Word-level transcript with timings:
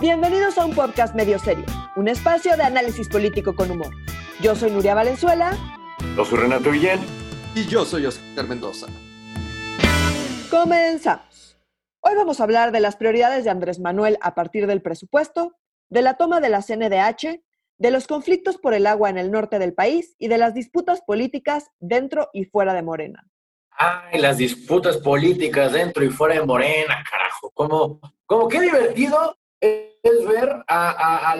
Bienvenidos 0.00 0.56
a 0.58 0.64
un 0.64 0.76
podcast 0.76 1.12
medio 1.16 1.40
serio, 1.40 1.64
un 1.96 2.06
espacio 2.06 2.56
de 2.56 2.62
análisis 2.62 3.08
político 3.08 3.56
con 3.56 3.68
humor. 3.68 3.90
Yo 4.40 4.54
soy 4.54 4.70
Nuria 4.70 4.94
Valenzuela. 4.94 5.56
Yo 6.16 6.24
soy 6.24 6.38
Renato 6.38 6.70
Villén. 6.70 7.00
Y 7.56 7.66
yo 7.66 7.84
soy 7.84 8.06
Oscar 8.06 8.46
Mendoza. 8.46 8.86
Comenzamos. 10.52 11.58
Hoy 11.98 12.14
vamos 12.14 12.38
a 12.38 12.44
hablar 12.44 12.70
de 12.70 12.78
las 12.78 12.94
prioridades 12.94 13.42
de 13.42 13.50
Andrés 13.50 13.80
Manuel 13.80 14.18
a 14.20 14.36
partir 14.36 14.68
del 14.68 14.82
presupuesto, 14.82 15.56
de 15.90 16.02
la 16.02 16.14
toma 16.14 16.38
de 16.38 16.50
la 16.50 16.62
CNDH, 16.62 17.42
de 17.78 17.90
los 17.90 18.06
conflictos 18.06 18.56
por 18.56 18.74
el 18.74 18.86
agua 18.86 19.10
en 19.10 19.18
el 19.18 19.32
norte 19.32 19.58
del 19.58 19.74
país 19.74 20.14
y 20.16 20.28
de 20.28 20.38
las 20.38 20.54
disputas 20.54 21.02
políticas 21.02 21.72
dentro 21.80 22.30
y 22.32 22.44
fuera 22.44 22.72
de 22.72 22.82
Morena. 22.82 23.26
Ay, 23.72 24.20
las 24.20 24.36
disputas 24.36 24.98
políticas 24.98 25.72
dentro 25.72 26.04
y 26.04 26.10
fuera 26.10 26.36
de 26.36 26.46
Morena, 26.46 27.02
carajo. 27.10 27.50
Como, 27.52 28.00
como 28.26 28.46
qué 28.46 28.60
divertido 28.60 29.37
es 29.60 30.26
ver 30.26 30.64
a, 30.68 31.36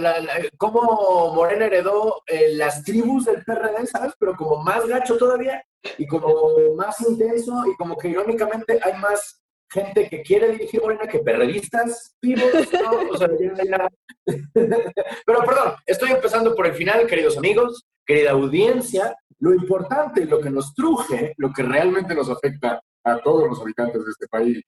cómo 0.56 1.32
Morena 1.34 1.66
heredó 1.66 2.22
eh, 2.26 2.54
las 2.54 2.82
tribus 2.82 3.26
del 3.26 3.44
PRD, 3.44 3.86
¿sabes? 3.86 4.12
Pero 4.18 4.36
como 4.36 4.62
más 4.62 4.86
gacho 4.86 5.16
todavía 5.16 5.62
y 5.96 6.06
como 6.06 6.74
más 6.76 7.00
intenso 7.00 7.64
y 7.66 7.76
como 7.76 7.96
que 7.96 8.08
irónicamente 8.08 8.78
hay 8.82 8.94
más 9.00 9.40
gente 9.70 10.08
que 10.08 10.22
quiere 10.22 10.52
dirigir 10.52 10.80
Morena 10.80 11.06
que 11.06 11.18
perredistas 11.18 12.16
vivos, 12.22 12.50
¿no? 12.72 13.10
O 13.10 13.16
sea, 13.16 13.28
Pero 14.54 15.44
perdón, 15.44 15.74
estoy 15.86 16.10
empezando 16.10 16.54
por 16.54 16.66
el 16.66 16.74
final, 16.74 17.06
queridos 17.06 17.36
amigos, 17.36 17.86
querida 18.04 18.32
audiencia. 18.32 19.14
Lo 19.40 19.54
importante, 19.54 20.24
lo 20.24 20.40
que 20.40 20.50
nos 20.50 20.74
truje, 20.74 21.34
lo 21.36 21.52
que 21.52 21.62
realmente 21.62 22.14
nos 22.14 22.28
afecta 22.28 22.82
a 23.04 23.18
todos 23.18 23.48
los 23.48 23.60
habitantes 23.60 24.04
de 24.04 24.10
este 24.10 24.26
país, 24.26 24.64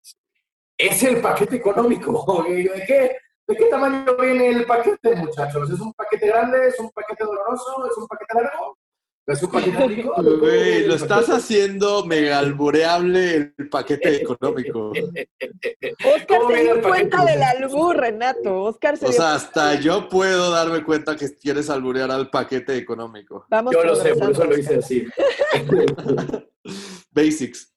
es 0.79 1.02
el 1.02 1.21
paquete 1.21 1.57
económico. 1.57 2.45
¿De 2.48 2.85
qué? 2.87 3.16
¿De 3.50 3.56
qué 3.56 3.64
tamaño 3.64 4.16
viene 4.16 4.50
el 4.50 4.64
paquete, 4.64 5.16
muchachos? 5.16 5.68
¿Es 5.68 5.80
un 5.80 5.93
paquete 5.95 6.29
grande? 6.29 6.68
¿Es 6.68 6.79
un 6.79 6.88
paquete 6.90 7.24
doloroso? 7.24 7.84
¿Es 7.90 7.96
un 7.96 8.07
paquete 8.07 8.34
largo? 8.37 8.79
¿Es 9.26 9.42
un 9.42 9.51
paquete 9.51 9.87
rico? 9.88 10.15
Güey, 10.38 10.87
lo 10.87 10.95
estás 10.95 11.29
haciendo 11.30 12.04
mega 12.07 12.38
albureable 12.38 13.52
el 13.59 13.68
paquete 13.68 14.15
económico. 14.23 14.90
Oscar 14.90 16.40
se 16.46 16.62
dio 16.62 16.80
cuenta 16.80 17.24
del 17.24 17.42
albur, 17.42 17.96
Renato. 17.96 18.62
Oscar 18.62 18.96
se 18.96 19.07
o 19.07 19.12
sea, 19.12 19.34
hasta 19.34 19.74
yo 19.74 20.09
puedo 20.09 20.52
darme 20.52 20.85
cuenta 20.85 21.16
que 21.16 21.35
quieres 21.35 21.68
alburear 21.70 22.12
al 22.12 22.30
paquete 22.30 22.76
económico. 22.76 23.46
Vamos 23.51 23.73
yo 23.73 23.82
lo 23.82 23.96
sé, 23.96 24.14
por 24.14 24.30
eso 24.30 24.45
lo 24.45 24.57
hice 24.57 24.76
así. 24.76 25.04
Basics. 27.10 27.70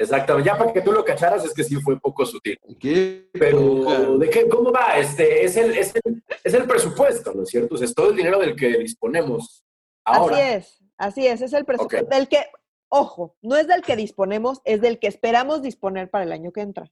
Exactamente, 0.00 0.48
ya 0.48 0.56
para 0.56 0.72
que 0.72 0.80
tú 0.80 0.92
lo 0.92 1.04
cacharas 1.04 1.44
es 1.44 1.52
que 1.52 1.62
sí 1.62 1.76
fue 1.76 2.00
poco 2.00 2.24
sutil. 2.24 2.58
¿Qué? 2.78 3.28
Pero, 3.34 4.16
¿de 4.16 4.30
qué? 4.30 4.48
¿Cómo 4.48 4.72
va? 4.72 4.96
Este, 4.96 5.44
es, 5.44 5.58
el, 5.58 5.76
es, 5.76 5.94
el, 5.94 6.22
es 6.42 6.54
el 6.54 6.64
presupuesto, 6.64 7.34
¿no 7.34 7.42
es 7.42 7.50
cierto? 7.50 7.74
es 7.76 7.94
todo 7.94 8.08
el 8.08 8.16
dinero 8.16 8.38
del 8.38 8.56
que 8.56 8.78
disponemos 8.78 9.62
ahora. 10.06 10.36
Así 10.36 10.44
es, 10.56 10.84
así 10.96 11.26
es, 11.26 11.42
es 11.42 11.52
el 11.52 11.66
presupuesto. 11.66 12.08
Del 12.08 12.28
que, 12.28 12.46
ojo, 12.88 13.36
no 13.42 13.56
es 13.56 13.68
del 13.68 13.82
que 13.82 13.94
disponemos, 13.94 14.62
es 14.64 14.80
del 14.80 14.98
que 14.98 15.06
esperamos 15.06 15.60
disponer 15.60 16.08
para 16.08 16.24
el 16.24 16.32
año 16.32 16.50
que 16.50 16.62
entra. 16.62 16.90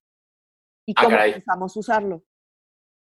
Y 0.85 0.93
ah, 0.95 1.05
cómo 1.05 1.17
empezamos 1.17 1.77
a 1.77 1.81
usarlo. 1.81 2.25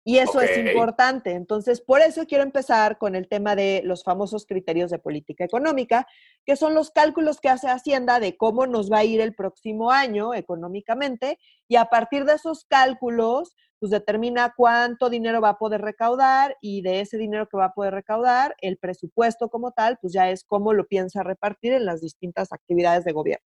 Y 0.08 0.20
eso 0.20 0.40
es 0.40 0.58
importante. 0.58 1.32
Entonces, 1.32 1.82
por 1.82 2.00
eso 2.00 2.26
quiero 2.26 2.46
empezar 2.46 2.98
con 2.98 3.14
el 3.14 3.28
tema 3.28 3.58
de 3.58 3.82
los 3.84 4.06
famosos 4.06 4.46
criterios 4.46 4.90
de 4.90 5.00
política 5.00 5.44
económica, 5.44 6.08
que 6.46 6.56
son 6.56 6.74
los 6.74 6.92
cálculos 6.92 7.42
que 7.42 7.50
hace 7.50 7.68
Hacienda 7.68 8.22
de 8.22 8.38
cómo 8.38 8.68
nos 8.68 8.90
va 8.90 9.00
a 9.00 9.04
ir 9.04 9.20
el 9.20 9.36
próximo 9.36 9.92
año 9.92 10.34
económicamente. 10.34 11.40
Y 11.68 11.76
a 11.76 11.90
partir 11.90 12.24
de 12.24 12.36
esos 12.36 12.64
cálculos, 12.64 13.54
pues 13.80 13.90
determina 13.92 14.54
cuánto 14.56 15.10
dinero 15.10 15.42
va 15.42 15.50
a 15.50 15.58
poder 15.58 15.82
recaudar 15.82 16.56
y 16.62 16.82
de 16.84 17.02
ese 17.02 17.18
dinero 17.18 17.50
que 17.50 17.58
va 17.58 17.66
a 17.66 17.74
poder 17.74 17.94
recaudar, 17.94 18.56
el 18.62 18.78
presupuesto 18.78 19.50
como 19.50 19.74
tal, 19.74 19.98
pues 20.02 20.14
ya 20.14 20.30
es 20.30 20.46
cómo 20.46 20.72
lo 20.72 20.88
piensa 20.88 21.22
repartir 21.22 21.74
en 21.74 21.84
las 21.84 22.00
distintas 22.00 22.54
actividades 22.54 23.04
de 23.04 23.12
gobierno. 23.12 23.46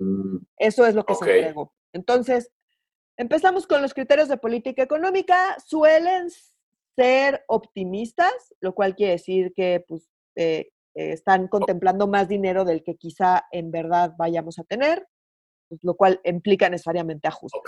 Mm, 0.00 0.38
eso 0.58 0.84
es 0.84 0.96
lo 0.96 1.06
que 1.06 1.14
se 1.14 1.36
entregó. 1.36 1.72
Entonces, 1.92 2.50
Empezamos 3.16 3.66
con 3.66 3.80
los 3.80 3.94
criterios 3.94 4.28
de 4.28 4.36
política 4.36 4.82
económica. 4.82 5.56
Suelen 5.64 6.28
ser 6.96 7.44
optimistas, 7.48 8.54
lo 8.60 8.74
cual 8.74 8.94
quiere 8.94 9.12
decir 9.12 9.52
que 9.54 9.84
pues, 9.86 10.10
eh, 10.34 10.68
eh, 10.94 11.12
están 11.12 11.48
contemplando 11.48 12.06
más 12.06 12.28
dinero 12.28 12.64
del 12.64 12.82
que 12.82 12.96
quizá 12.96 13.44
en 13.52 13.70
verdad 13.70 14.12
vayamos 14.18 14.58
a 14.58 14.64
tener, 14.64 15.06
pues, 15.68 15.82
lo 15.82 15.94
cual 15.94 16.20
implica 16.24 16.68
necesariamente 16.68 17.28
ajustes. 17.28 17.60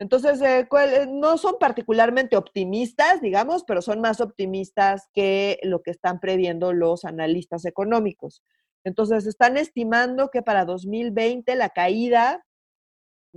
Entonces, 0.00 0.40
eh, 0.42 0.68
no 1.08 1.38
son 1.38 1.56
particularmente 1.58 2.36
optimistas, 2.36 3.20
digamos, 3.20 3.64
pero 3.64 3.82
son 3.82 4.00
más 4.00 4.20
optimistas 4.20 5.08
que 5.12 5.58
lo 5.64 5.82
que 5.82 5.90
están 5.90 6.20
previendo 6.20 6.72
los 6.72 7.04
analistas 7.04 7.64
económicos. 7.64 8.44
Entonces, 8.84 9.26
están 9.26 9.56
estimando 9.56 10.30
que 10.30 10.42
para 10.42 10.64
2020 10.64 11.56
la 11.56 11.70
caída 11.70 12.44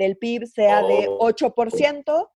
del 0.01 0.17
PIB 0.17 0.47
sea 0.47 0.81
de 0.81 1.07
8%. 1.07 2.29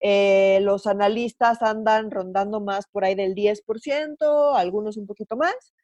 Eh, 0.00 0.60
los 0.62 0.86
analistas 0.86 1.60
andan 1.62 2.12
rondando 2.12 2.60
más 2.60 2.86
por 2.86 3.04
ahí 3.04 3.16
del 3.16 3.34
10%, 3.34 4.56
algunos 4.56 4.96
un 4.96 5.06
poquito 5.06 5.36
más. 5.36 5.74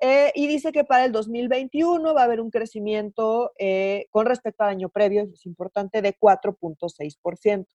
Eh, 0.00 0.30
y 0.34 0.46
dice 0.46 0.72
que 0.72 0.84
para 0.84 1.06
el 1.06 1.12
2021 1.12 2.12
va 2.12 2.20
a 2.20 2.24
haber 2.24 2.40
un 2.40 2.50
crecimiento 2.50 3.52
eh, 3.58 4.06
con 4.10 4.26
respecto 4.26 4.64
al 4.64 4.70
año 4.70 4.90
previo, 4.90 5.22
es 5.22 5.46
importante, 5.46 6.02
de 6.02 6.14
4.6%. 6.18 7.66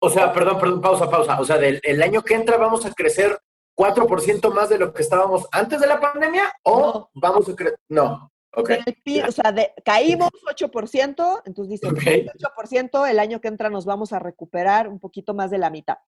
O 0.00 0.10
sea, 0.10 0.32
perdón, 0.32 0.60
perdón, 0.60 0.80
pausa, 0.80 1.10
pausa. 1.10 1.40
O 1.40 1.44
sea, 1.44 1.58
del 1.58 1.80
el 1.82 2.00
año 2.02 2.22
que 2.22 2.34
entra 2.34 2.56
vamos 2.56 2.86
a 2.86 2.92
crecer 2.92 3.36
4% 3.76 4.52
más 4.52 4.68
de 4.68 4.78
lo 4.78 4.92
que 4.92 5.02
estábamos 5.02 5.48
antes 5.50 5.80
de 5.80 5.88
la 5.88 5.98
pandemia 5.98 6.52
o 6.62 7.10
vamos 7.14 7.48
a 7.48 7.56
crecer... 7.56 7.80
No. 7.88 8.30
O 8.52 9.32
sea, 9.32 9.54
caímos 9.84 10.30
8%, 10.46 11.42
entonces 11.44 11.80
dice, 11.80 11.88
8% 11.88 13.10
el 13.10 13.18
año 13.18 13.40
que 13.40 13.48
entra 13.48 13.70
nos 13.70 13.84
vamos 13.84 14.12
a 14.12 14.18
recuperar 14.18 14.88
un 14.88 14.98
poquito 14.98 15.34
más 15.34 15.50
de 15.50 15.58
la 15.58 15.70
mitad. 15.70 15.98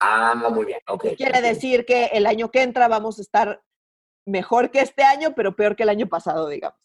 Ah, 0.00 0.34
muy 0.50 0.64
bien. 0.64 0.80
Okay. 0.86 1.16
Quiere 1.16 1.40
decir 1.40 1.84
que 1.84 2.06
el 2.06 2.26
año 2.26 2.50
que 2.50 2.62
entra 2.62 2.86
vamos 2.86 3.18
a 3.18 3.22
estar 3.22 3.62
mejor 4.28 4.70
que 4.70 4.80
este 4.80 5.02
año, 5.02 5.34
pero 5.34 5.56
peor 5.56 5.74
que 5.74 5.82
el 5.82 5.88
año 5.88 6.06
pasado, 6.06 6.48
digamos. 6.48 6.78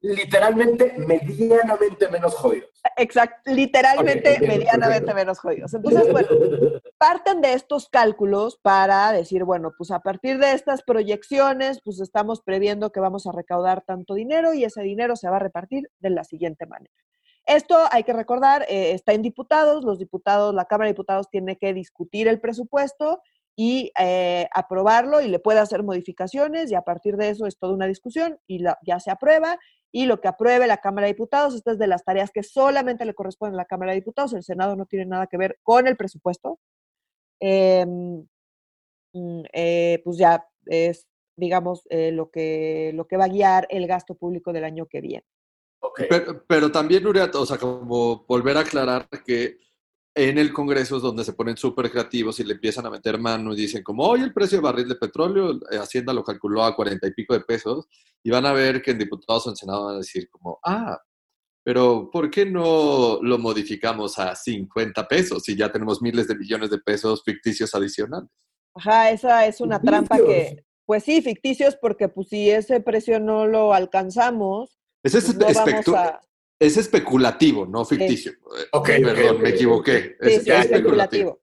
Literalmente, 0.00 0.94
medianamente 0.98 2.08
menos 2.08 2.34
jodidos. 2.34 2.70
Exacto, 2.96 3.52
literalmente, 3.52 4.38
medianamente 4.40 5.14
menos 5.14 5.38
jodidos. 5.38 5.72
Entonces, 5.74 6.10
bueno, 6.10 6.28
parten 6.98 7.40
de 7.40 7.54
estos 7.54 7.88
cálculos 7.88 8.58
para 8.58 9.12
decir, 9.12 9.44
bueno, 9.44 9.72
pues 9.76 9.90
a 9.90 10.00
partir 10.00 10.38
de 10.38 10.52
estas 10.52 10.82
proyecciones, 10.82 11.80
pues 11.82 12.00
estamos 12.00 12.42
previendo 12.42 12.92
que 12.92 13.00
vamos 13.00 13.26
a 13.26 13.32
recaudar 13.32 13.82
tanto 13.82 14.14
dinero 14.14 14.54
y 14.54 14.64
ese 14.64 14.82
dinero 14.82 15.16
se 15.16 15.28
va 15.28 15.36
a 15.36 15.40
repartir 15.40 15.90
de 16.00 16.10
la 16.10 16.24
siguiente 16.24 16.66
manera. 16.66 16.92
Esto 17.46 17.76
hay 17.90 18.04
que 18.04 18.14
recordar, 18.14 18.64
eh, 18.68 18.92
está 18.92 19.12
en 19.12 19.22
diputados, 19.22 19.84
los 19.84 19.98
diputados, 19.98 20.54
la 20.54 20.64
Cámara 20.64 20.86
de 20.86 20.94
Diputados 20.94 21.28
tiene 21.28 21.58
que 21.58 21.74
discutir 21.74 22.26
el 22.26 22.40
presupuesto 22.40 23.20
y 23.56 23.92
eh, 23.98 24.48
aprobarlo 24.52 25.20
y 25.20 25.28
le 25.28 25.38
puede 25.38 25.60
hacer 25.60 25.82
modificaciones 25.82 26.70
y 26.70 26.74
a 26.74 26.82
partir 26.82 27.16
de 27.16 27.30
eso 27.30 27.46
es 27.46 27.58
toda 27.58 27.74
una 27.74 27.86
discusión 27.86 28.38
y 28.46 28.64
ya 28.84 29.00
se 29.00 29.10
aprueba 29.10 29.58
y 29.92 30.06
lo 30.06 30.20
que 30.20 30.26
apruebe 30.26 30.66
la 30.66 30.78
Cámara 30.78 31.06
de 31.06 31.12
Diputados, 31.12 31.54
esta 31.54 31.70
es 31.70 31.78
de 31.78 31.86
las 31.86 32.04
tareas 32.04 32.32
que 32.32 32.42
solamente 32.42 33.04
le 33.04 33.14
corresponden 33.14 33.54
a 33.54 33.62
la 33.62 33.64
Cámara 33.64 33.92
de 33.92 34.00
Diputados, 34.00 34.32
el 34.32 34.42
Senado 34.42 34.74
no 34.74 34.86
tiene 34.86 35.06
nada 35.06 35.28
que 35.28 35.36
ver 35.36 35.58
con 35.62 35.86
el 35.86 35.96
presupuesto, 35.96 36.58
em, 37.38 38.26
mm, 39.12 39.42
eh, 39.52 40.00
pues 40.02 40.18
ya 40.18 40.44
es, 40.66 41.06
digamos, 41.36 41.86
eh, 41.90 42.10
lo, 42.10 42.28
que, 42.28 42.90
lo 42.92 43.06
que 43.06 43.16
va 43.16 43.26
a 43.26 43.28
guiar 43.28 43.68
el 43.70 43.86
gasto 43.86 44.16
público 44.16 44.52
del 44.52 44.64
año 44.64 44.86
que 44.86 45.00
viene. 45.00 45.26
Pero, 46.08 46.44
pero, 46.44 46.72
también, 46.72 47.04
Nuria, 47.04 47.30
o 47.32 47.46
sea, 47.46 47.58
como 47.58 48.24
volver 48.26 48.56
a 48.56 48.60
aclarar 48.60 49.06
que 49.24 49.58
en 50.14 50.38
el 50.38 50.52
Congreso 50.52 50.96
es 50.96 51.02
donde 51.02 51.24
se 51.24 51.32
ponen 51.32 51.56
súper 51.56 51.90
creativos 51.90 52.38
y 52.38 52.44
le 52.44 52.54
empiezan 52.54 52.86
a 52.86 52.90
meter 52.90 53.18
mano 53.18 53.52
y 53.52 53.56
dicen 53.56 53.82
como, 53.82 54.04
hoy 54.04 54.20
el 54.20 54.32
precio 54.32 54.58
de 54.58 54.62
barril 54.62 54.88
de 54.88 54.94
petróleo, 54.94 55.58
eh, 55.70 55.78
Hacienda 55.78 56.12
lo 56.12 56.22
calculó 56.22 56.62
a 56.62 56.76
cuarenta 56.76 57.08
y 57.08 57.12
pico 57.12 57.34
de 57.34 57.40
pesos, 57.40 57.86
y 58.22 58.30
van 58.30 58.46
a 58.46 58.52
ver 58.52 58.80
que 58.80 58.92
en 58.92 58.98
diputados 58.98 59.46
o 59.46 59.50
en 59.50 59.56
Senado 59.56 59.86
van 59.86 59.96
a 59.96 59.98
decir 59.98 60.28
como, 60.30 60.60
ah, 60.64 60.98
pero 61.64 62.10
¿por 62.12 62.30
qué 62.30 62.46
no 62.46 63.18
lo 63.22 63.38
modificamos 63.38 64.18
a 64.18 64.36
50 64.36 65.08
pesos 65.08 65.42
si 65.42 65.56
ya 65.56 65.72
tenemos 65.72 66.00
miles 66.00 66.28
de 66.28 66.36
millones 66.36 66.70
de 66.70 66.78
pesos 66.78 67.22
ficticios 67.24 67.74
adicionales? 67.74 68.30
Ajá, 68.74 69.10
esa 69.10 69.46
es 69.46 69.60
una 69.60 69.80
trampa 69.80 70.16
que, 70.18 70.64
pues 70.84 71.04
sí, 71.04 71.22
ficticios, 71.22 71.76
porque 71.76 72.08
pues 72.08 72.28
si 72.28 72.50
ese 72.50 72.80
precio 72.80 73.18
no 73.18 73.46
lo 73.46 73.72
alcanzamos, 73.72 74.78
ese 75.02 75.18
es 75.18 75.34
pues 75.34 75.58
es 76.66 76.76
especulativo, 76.76 77.66
no 77.66 77.84
ficticio. 77.84 78.32
ok, 78.72 78.86
perdón, 79.02 79.42
me 79.42 79.50
equivoqué. 79.50 80.16
es, 80.20 80.46
especulativo. 80.46 81.40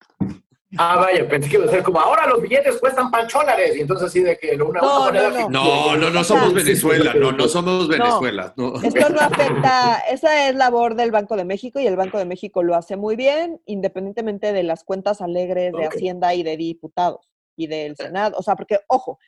Ah, 0.78 0.96
vaya, 0.96 1.28
pensé 1.28 1.50
que 1.50 1.58
iba 1.58 1.66
a 1.66 1.70
ser 1.70 1.84
como 1.84 2.00
ahora 2.00 2.28
los 2.28 2.42
billetes 2.42 2.78
cuestan 2.78 3.12
pancholares 3.12 3.76
y 3.76 3.82
entonces 3.82 4.08
así 4.08 4.22
de 4.22 4.38
que 4.38 4.56
una, 4.56 4.80
no, 4.80 5.00
moneda 5.00 5.30
no, 5.30 5.50
no. 5.50 5.98
no, 5.98 6.10
no, 6.10 6.24
somos 6.24 6.54
Venezuela, 6.54 7.14
no, 7.14 7.34
no 7.34 7.50
somos 7.50 7.90
Venezuela. 7.90 8.54
Esto 8.82 9.10
no 9.10 9.20
afecta, 9.20 10.02
esa 10.10 10.48
es 10.48 10.56
labor 10.56 10.96
del 10.96 11.12
Banco 11.12 11.36
de 11.36 11.44
México 11.44 11.82
y 11.82 11.88
el 11.88 11.98
Banco 11.98 12.18
de 12.18 12.26
México 12.26 12.64
lo 12.64 12.76
hace 12.76 12.96
muy 12.96 13.18
bien, 13.18 13.62
independientemente 13.66 14.54
de 14.54 14.64
las 14.64 14.86
cuentas 14.86 15.20
alegres 15.20 15.74
de 15.74 15.86
Hacienda 15.86 16.34
y 16.36 16.44
de 16.44 16.56
diputados 16.56 17.30
y 17.58 17.68
del 17.68 17.98
Senado. 17.98 18.38
O 18.38 18.44
sea, 18.44 18.56
porque, 18.56 18.80
ojo, 18.88 19.20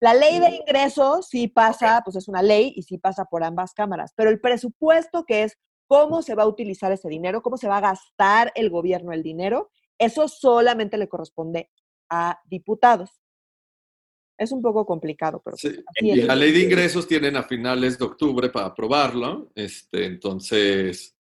la 0.00 0.14
ley 0.14 0.38
de 0.38 0.56
ingresos 0.56 1.28
sí 1.28 1.48
pasa, 1.48 2.02
pues 2.04 2.16
es 2.16 2.28
una 2.28 2.42
ley 2.42 2.72
y 2.76 2.82
sí 2.82 2.98
pasa 2.98 3.24
por 3.24 3.42
ambas 3.42 3.72
cámaras, 3.72 4.12
pero 4.14 4.30
el 4.30 4.40
presupuesto 4.40 5.24
que 5.24 5.44
es 5.44 5.56
cómo 5.86 6.22
se 6.22 6.34
va 6.34 6.42
a 6.42 6.48
utilizar 6.48 6.92
ese 6.92 7.08
dinero, 7.08 7.42
cómo 7.42 7.56
se 7.56 7.68
va 7.68 7.78
a 7.78 7.80
gastar 7.80 8.52
el 8.54 8.70
gobierno 8.70 9.12
el 9.12 9.22
dinero, 9.22 9.70
eso 9.98 10.28
solamente 10.28 10.98
le 10.98 11.08
corresponde 11.08 11.70
a 12.10 12.40
diputados. 12.44 13.22
Es 14.38 14.52
un 14.52 14.60
poco 14.60 14.84
complicado, 14.84 15.40
pero 15.42 15.56
sí. 15.56 15.82
la 16.00 16.36
ley 16.36 16.52
de 16.52 16.64
ingresos 16.64 17.08
tienen 17.08 17.36
a 17.36 17.44
finales 17.44 17.98
de 17.98 18.04
octubre 18.04 18.50
para 18.50 18.66
aprobarlo, 18.66 19.50
este, 19.54 20.04
entonces 20.04 21.15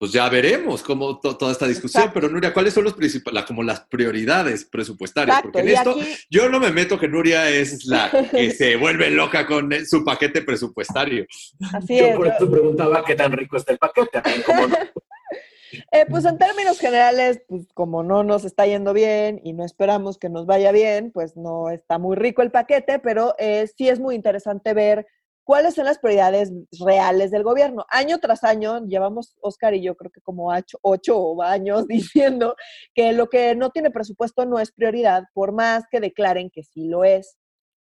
pues 0.00 0.12
ya 0.12 0.26
veremos 0.30 0.82
cómo 0.82 1.20
toda 1.20 1.52
esta 1.52 1.66
discusión, 1.66 2.10
pero 2.14 2.26
Nuria, 2.26 2.54
¿cuáles 2.54 2.72
son 2.72 2.84
los 2.84 2.94
principales, 2.94 3.44
como 3.44 3.62
las 3.62 3.80
prioridades 3.80 4.64
presupuestarias? 4.64 5.42
Porque 5.42 5.60
en 5.60 5.68
esto 5.68 5.94
yo 6.30 6.48
no 6.48 6.58
me 6.58 6.70
meto 6.72 6.98
que 6.98 7.06
Nuria 7.06 7.50
es 7.50 7.84
la 7.84 8.10
que 8.30 8.50
se 8.50 8.76
vuelve 8.76 9.10
loca 9.10 9.46
con 9.46 9.70
su 9.84 10.02
paquete 10.02 10.40
presupuestario. 10.40 11.26
Así 11.74 11.98
yo 11.98 12.14
por 12.16 12.28
eso 12.28 12.50
preguntaba 12.50 13.04
qué 13.04 13.14
tan 13.14 13.30
rico 13.32 13.58
está 13.58 13.72
el 13.72 13.78
paquete. 13.78 14.22
Eh, 15.92 16.04
pues 16.10 16.24
en 16.24 16.36
términos 16.36 16.80
generales, 16.80 17.42
pues 17.46 17.68
como 17.74 18.02
no 18.02 18.24
nos 18.24 18.44
está 18.44 18.66
yendo 18.66 18.92
bien 18.92 19.40
y 19.44 19.52
no 19.52 19.64
esperamos 19.64 20.18
que 20.18 20.28
nos 20.28 20.44
vaya 20.44 20.72
bien, 20.72 21.12
pues 21.12 21.36
no 21.36 21.70
está 21.70 21.96
muy 21.96 22.16
rico 22.16 22.42
el 22.42 22.50
paquete, 22.50 22.98
pero 22.98 23.36
eh, 23.38 23.70
sí 23.76 23.88
es 23.88 24.00
muy 24.00 24.16
interesante 24.16 24.74
ver 24.74 25.06
cuáles 25.50 25.74
son 25.74 25.84
las 25.84 25.98
prioridades 25.98 26.52
reales 26.78 27.32
del 27.32 27.42
gobierno. 27.42 27.84
Año 27.88 28.18
tras 28.18 28.44
año, 28.44 28.86
llevamos, 28.86 29.36
Oscar 29.40 29.74
y 29.74 29.82
yo 29.82 29.96
creo 29.96 30.12
que 30.12 30.20
como 30.20 30.54
ocho, 30.82 31.42
años 31.42 31.88
diciendo 31.88 32.54
que 32.94 33.12
lo 33.12 33.28
que 33.28 33.56
no 33.56 33.70
tiene 33.70 33.90
presupuesto 33.90 34.46
no 34.46 34.60
es 34.60 34.70
prioridad, 34.70 35.24
por 35.34 35.50
más 35.50 35.82
que 35.90 35.98
declaren 35.98 36.50
que 36.50 36.62
sí 36.62 36.86
lo 36.86 37.02
es. 37.02 37.36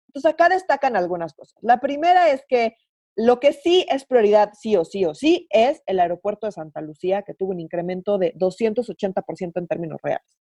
Entonces 0.06 0.32
acá 0.32 0.48
destacan 0.48 0.96
algunas 0.96 1.34
cosas. 1.34 1.58
La 1.60 1.78
primera 1.78 2.30
es 2.30 2.42
que 2.48 2.74
lo 3.14 3.38
que 3.38 3.52
sí 3.52 3.84
es 3.90 4.06
prioridad, 4.06 4.52
sí 4.54 4.74
o 4.74 4.86
sí 4.86 5.04
o 5.04 5.14
sí, 5.14 5.46
es 5.50 5.82
el 5.84 6.00
aeropuerto 6.00 6.46
de 6.46 6.52
Santa 6.52 6.80
Lucía, 6.80 7.20
que 7.20 7.34
tuvo 7.34 7.50
un 7.50 7.60
incremento 7.60 8.16
de 8.16 8.32
280% 8.36 9.52
en 9.56 9.66
términos 9.66 9.98
reales. 10.02 10.38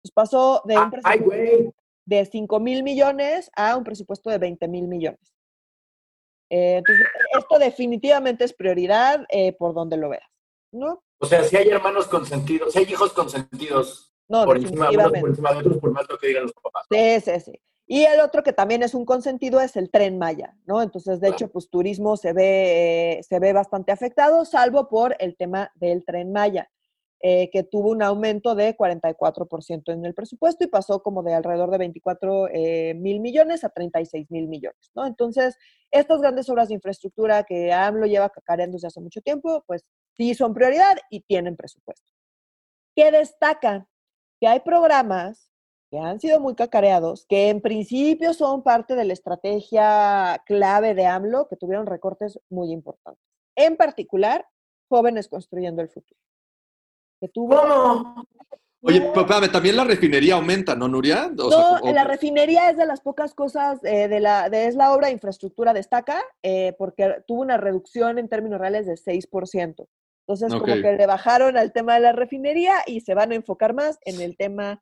Pues 0.00 0.12
pasó 0.12 0.62
de 0.64 0.78
un 0.78 0.90
presupuesto 0.90 1.74
de 2.06 2.24
5 2.24 2.58
mil 2.58 2.82
millones 2.82 3.50
a 3.54 3.76
un 3.76 3.84
presupuesto 3.84 4.30
de 4.30 4.38
20 4.38 4.66
mil 4.68 4.88
millones. 4.88 5.41
Eh, 6.52 6.76
entonces, 6.76 7.06
esto 7.38 7.58
definitivamente 7.58 8.44
es 8.44 8.52
prioridad 8.52 9.24
eh, 9.30 9.54
por 9.54 9.72
donde 9.72 9.96
lo 9.96 10.10
veas, 10.10 10.28
¿no? 10.70 11.02
O 11.18 11.24
sea, 11.24 11.42
si 11.44 11.56
hay 11.56 11.68
hermanos 11.68 12.06
consentidos, 12.08 12.74
si 12.74 12.80
hay 12.80 12.84
hijos 12.84 13.14
consentidos 13.14 14.12
no, 14.28 14.44
por, 14.44 14.58
encima, 14.58 14.90
por 14.90 15.30
encima 15.30 15.52
de 15.52 15.58
otros, 15.60 15.78
por 15.78 15.92
más 15.92 16.06
lo 16.10 16.18
que 16.18 16.26
digan 16.26 16.42
los 16.42 16.52
papás. 16.52 16.84
Sí, 16.90 17.20
sí, 17.22 17.40
sí. 17.40 17.60
Y 17.86 18.04
el 18.04 18.20
otro 18.20 18.42
que 18.42 18.52
también 18.52 18.82
es 18.82 18.92
un 18.92 19.06
consentido 19.06 19.62
es 19.62 19.76
el 19.76 19.90
tren 19.90 20.18
Maya, 20.18 20.54
¿no? 20.66 20.82
Entonces, 20.82 21.20
de 21.20 21.30
hecho, 21.30 21.48
pues 21.48 21.70
turismo 21.70 22.18
se 22.18 22.34
ve, 22.34 23.24
se 23.26 23.38
ve 23.38 23.54
bastante 23.54 23.90
afectado, 23.90 24.44
salvo 24.44 24.90
por 24.90 25.16
el 25.20 25.36
tema 25.36 25.72
del 25.76 26.04
tren 26.04 26.32
Maya. 26.32 26.70
Eh, 27.24 27.50
que 27.52 27.62
tuvo 27.62 27.90
un 27.90 28.02
aumento 28.02 28.56
de 28.56 28.76
44% 28.76 29.92
en 29.92 30.04
el 30.04 30.12
presupuesto 30.12 30.64
y 30.64 30.66
pasó 30.66 31.04
como 31.04 31.22
de 31.22 31.32
alrededor 31.34 31.70
de 31.70 31.78
24 31.78 32.48
eh, 32.48 32.94
mil 32.94 33.20
millones 33.20 33.62
a 33.62 33.68
36 33.68 34.28
mil 34.32 34.48
millones, 34.48 34.90
¿no? 34.96 35.06
Entonces, 35.06 35.56
estas 35.92 36.20
grandes 36.20 36.48
obras 36.48 36.66
de 36.66 36.74
infraestructura 36.74 37.44
que 37.44 37.72
AMLO 37.72 38.06
lleva 38.06 38.28
cacareando 38.28 38.74
desde 38.74 38.88
hace 38.88 39.00
mucho 39.00 39.20
tiempo, 39.20 39.62
pues 39.68 39.84
sí 40.16 40.34
son 40.34 40.52
prioridad 40.52 40.96
y 41.10 41.20
tienen 41.20 41.54
presupuesto. 41.54 42.12
¿Qué 42.96 43.12
destaca? 43.12 43.86
Que 44.40 44.48
hay 44.48 44.58
programas 44.58 45.48
que 45.92 46.00
han 46.00 46.18
sido 46.18 46.40
muy 46.40 46.56
cacareados, 46.56 47.24
que 47.28 47.50
en 47.50 47.60
principio 47.60 48.34
son 48.34 48.64
parte 48.64 48.96
de 48.96 49.04
la 49.04 49.12
estrategia 49.12 50.42
clave 50.44 50.94
de 50.94 51.06
AMLO, 51.06 51.46
que 51.46 51.56
tuvieron 51.56 51.86
recortes 51.86 52.40
muy 52.50 52.72
importantes. 52.72 53.22
En 53.54 53.76
particular, 53.76 54.44
jóvenes 54.88 55.28
construyendo 55.28 55.82
el 55.82 55.88
futuro 55.88 56.20
que 57.22 57.28
tuvo. 57.28 58.26
Oye, 58.84 58.98
espérame, 58.98 59.48
también 59.52 59.76
la 59.76 59.84
refinería 59.84 60.34
aumenta, 60.34 60.74
¿no, 60.74 60.88
Nuria? 60.88 61.30
no, 61.32 61.78
la 61.92 62.02
refinería 62.02 62.68
es 62.68 62.76
de 62.76 62.84
las 62.84 63.00
pocas 63.00 63.32
cosas, 63.32 63.78
eh, 63.84 64.08
de 64.08 64.18
la, 64.18 64.50
de, 64.50 64.66
es 64.66 64.74
la 64.74 64.92
obra 64.92 65.06
de 65.06 65.12
infraestructura 65.12 65.72
destaca, 65.72 66.20
eh, 66.42 66.74
porque 66.76 67.18
tuvo 67.28 67.42
una 67.42 67.58
reducción 67.58 68.18
en 68.18 68.28
términos 68.28 68.58
reales 68.58 68.86
de 68.86 68.94
6%. 68.94 69.86
Entonces, 70.26 70.52
como 70.52 70.64
que 70.64 70.74
le 70.76 71.06
bajaron 71.06 71.56
al 71.56 71.72
tema 71.72 71.94
de 71.94 72.00
la 72.00 72.12
refinería 72.12 72.74
y 72.86 73.02
se 73.02 73.14
van 73.14 73.30
a 73.30 73.36
enfocar 73.36 73.72
más 73.72 73.98
en 74.04 74.20
el 74.20 74.36
tema 74.36 74.80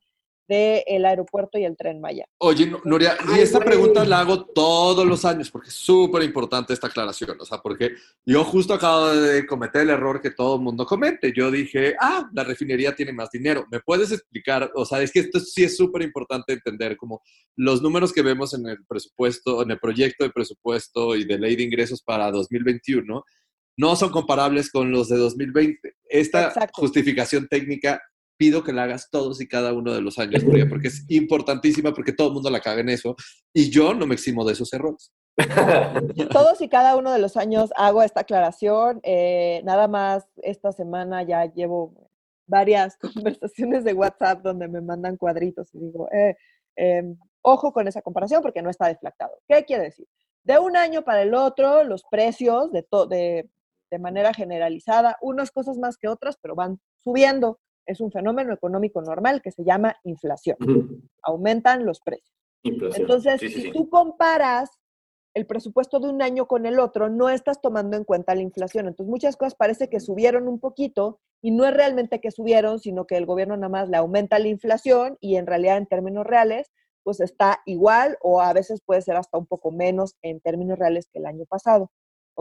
del 0.51 1.05
aeropuerto 1.05 1.57
y 1.57 1.63
el 1.63 1.77
tren 1.77 2.01
Maya. 2.01 2.25
Oye, 2.39 2.69
Nuria, 2.83 3.17
y 3.33 3.39
esta 3.39 3.61
pregunta 3.61 4.03
la 4.03 4.19
hago 4.19 4.43
todos 4.45 5.07
los 5.07 5.23
años 5.23 5.49
porque 5.49 5.69
es 5.69 5.75
súper 5.75 6.23
importante 6.23 6.73
esta 6.73 6.87
aclaración, 6.87 7.39
o 7.39 7.45
sea, 7.45 7.59
porque 7.59 7.91
yo 8.25 8.43
justo 8.43 8.73
acabo 8.73 9.07
de 9.07 9.45
cometer 9.45 9.83
el 9.83 9.91
error 9.91 10.21
que 10.21 10.31
todo 10.31 10.57
el 10.57 10.61
mundo 10.61 10.85
comete. 10.85 11.31
Yo 11.33 11.49
dije, 11.49 11.95
ah, 12.01 12.29
la 12.33 12.43
refinería 12.43 12.93
tiene 12.93 13.13
más 13.13 13.31
dinero. 13.31 13.65
¿Me 13.71 13.79
puedes 13.79 14.11
explicar? 14.11 14.69
O 14.75 14.83
sea, 14.83 15.01
es 15.01 15.11
que 15.13 15.21
esto 15.21 15.39
sí 15.39 15.63
es 15.63 15.77
súper 15.77 16.01
importante 16.01 16.51
entender, 16.51 16.97
como 16.97 17.21
los 17.55 17.81
números 17.81 18.11
que 18.11 18.21
vemos 18.21 18.53
en 18.53 18.67
el 18.67 18.85
presupuesto, 18.85 19.63
en 19.63 19.71
el 19.71 19.79
proyecto 19.79 20.25
de 20.25 20.31
presupuesto 20.31 21.15
y 21.15 21.23
de 21.23 21.39
ley 21.39 21.55
de 21.55 21.63
ingresos 21.63 22.01
para 22.01 22.29
2021 22.29 23.23
no 23.77 23.95
son 23.95 24.11
comparables 24.11 24.69
con 24.69 24.91
los 24.91 25.07
de 25.07 25.17
2020. 25.17 25.95
Esta 26.09 26.53
justificación 26.73 27.47
técnica 27.47 28.01
pido 28.41 28.63
que 28.63 28.73
la 28.73 28.85
hagas 28.85 29.11
todos 29.11 29.39
y 29.39 29.47
cada 29.47 29.71
uno 29.71 29.93
de 29.93 30.01
los 30.01 30.17
años, 30.17 30.43
porque 30.67 30.87
es 30.87 31.05
importantísima, 31.09 31.93
porque 31.93 32.11
todo 32.11 32.29
el 32.29 32.33
mundo 32.33 32.49
la 32.49 32.59
caga 32.59 32.81
en 32.81 32.89
eso, 32.89 33.15
y 33.53 33.69
yo 33.69 33.93
no 33.93 34.07
me 34.07 34.15
eximo 34.15 34.43
de 34.43 34.53
esos 34.53 34.73
errores. 34.73 35.13
Todos 36.31 36.59
y 36.59 36.67
cada 36.67 36.95
uno 36.95 37.13
de 37.13 37.19
los 37.19 37.37
años 37.37 37.69
hago 37.75 38.01
esta 38.01 38.21
aclaración. 38.21 38.99
Eh, 39.03 39.61
nada 39.63 39.87
más 39.87 40.27
esta 40.37 40.71
semana 40.71 41.21
ya 41.21 41.45
llevo 41.53 42.09
varias 42.47 42.97
conversaciones 43.13 43.83
de 43.83 43.93
WhatsApp 43.93 44.41
donde 44.41 44.67
me 44.67 44.81
mandan 44.81 45.17
cuadritos 45.17 45.69
y 45.75 45.79
digo, 45.79 46.11
eh, 46.11 46.35
em, 46.75 47.15
ojo 47.43 47.71
con 47.71 47.87
esa 47.87 48.01
comparación 48.01 48.41
porque 48.41 48.63
no 48.63 48.71
está 48.71 48.87
deflactado. 48.87 49.37
¿Qué 49.47 49.63
quiere 49.65 49.83
decir? 49.83 50.07
De 50.43 50.57
un 50.57 50.75
año 50.75 51.03
para 51.03 51.21
el 51.21 51.35
otro, 51.35 51.83
los 51.83 52.03
precios 52.09 52.71
de, 52.71 52.87
de, 53.07 53.47
de 53.91 53.99
manera 53.99 54.33
generalizada, 54.33 55.15
unas 55.21 55.51
cosas 55.51 55.77
más 55.77 55.95
que 55.97 56.07
otras, 56.07 56.37
pero 56.41 56.55
van 56.55 56.79
subiendo 57.03 57.59
es 57.85 58.01
un 58.01 58.11
fenómeno 58.11 58.53
económico 58.53 59.01
normal 59.01 59.41
que 59.41 59.51
se 59.51 59.63
llama 59.63 59.95
inflación. 60.03 60.57
Aumentan 61.23 61.85
los 61.85 61.99
precios. 62.01 62.35
Entonces, 62.63 63.39
si 63.41 63.71
tú 63.71 63.89
comparas 63.89 64.69
el 65.33 65.45
presupuesto 65.45 65.99
de 65.99 66.09
un 66.09 66.21
año 66.21 66.45
con 66.45 66.65
el 66.65 66.79
otro, 66.79 67.09
no 67.09 67.29
estás 67.29 67.61
tomando 67.61 67.95
en 67.97 68.03
cuenta 68.03 68.35
la 68.35 68.41
inflación. 68.41 68.87
Entonces, 68.87 69.09
muchas 69.09 69.37
cosas 69.37 69.55
parece 69.55 69.89
que 69.89 69.99
subieron 69.99 70.47
un 70.47 70.59
poquito 70.59 71.19
y 71.41 71.51
no 71.51 71.65
es 71.65 71.73
realmente 71.73 72.19
que 72.19 72.31
subieron, 72.31 72.79
sino 72.79 73.05
que 73.05 73.17
el 73.17 73.25
gobierno 73.25 73.55
nada 73.55 73.69
más 73.69 73.89
le 73.89 73.97
aumenta 73.97 74.39
la 74.39 74.47
inflación 74.47 75.17
y 75.19 75.37
en 75.37 75.47
realidad 75.47 75.77
en 75.77 75.87
términos 75.87 76.25
reales, 76.25 76.71
pues 77.03 77.19
está 77.19 77.61
igual 77.65 78.17
o 78.21 78.41
a 78.41 78.53
veces 78.53 78.81
puede 78.85 79.01
ser 79.01 79.15
hasta 79.15 79.37
un 79.37 79.47
poco 79.47 79.71
menos 79.71 80.15
en 80.21 80.39
términos 80.39 80.77
reales 80.77 81.07
que 81.11 81.19
el 81.19 81.25
año 81.25 81.45
pasado. 81.45 81.91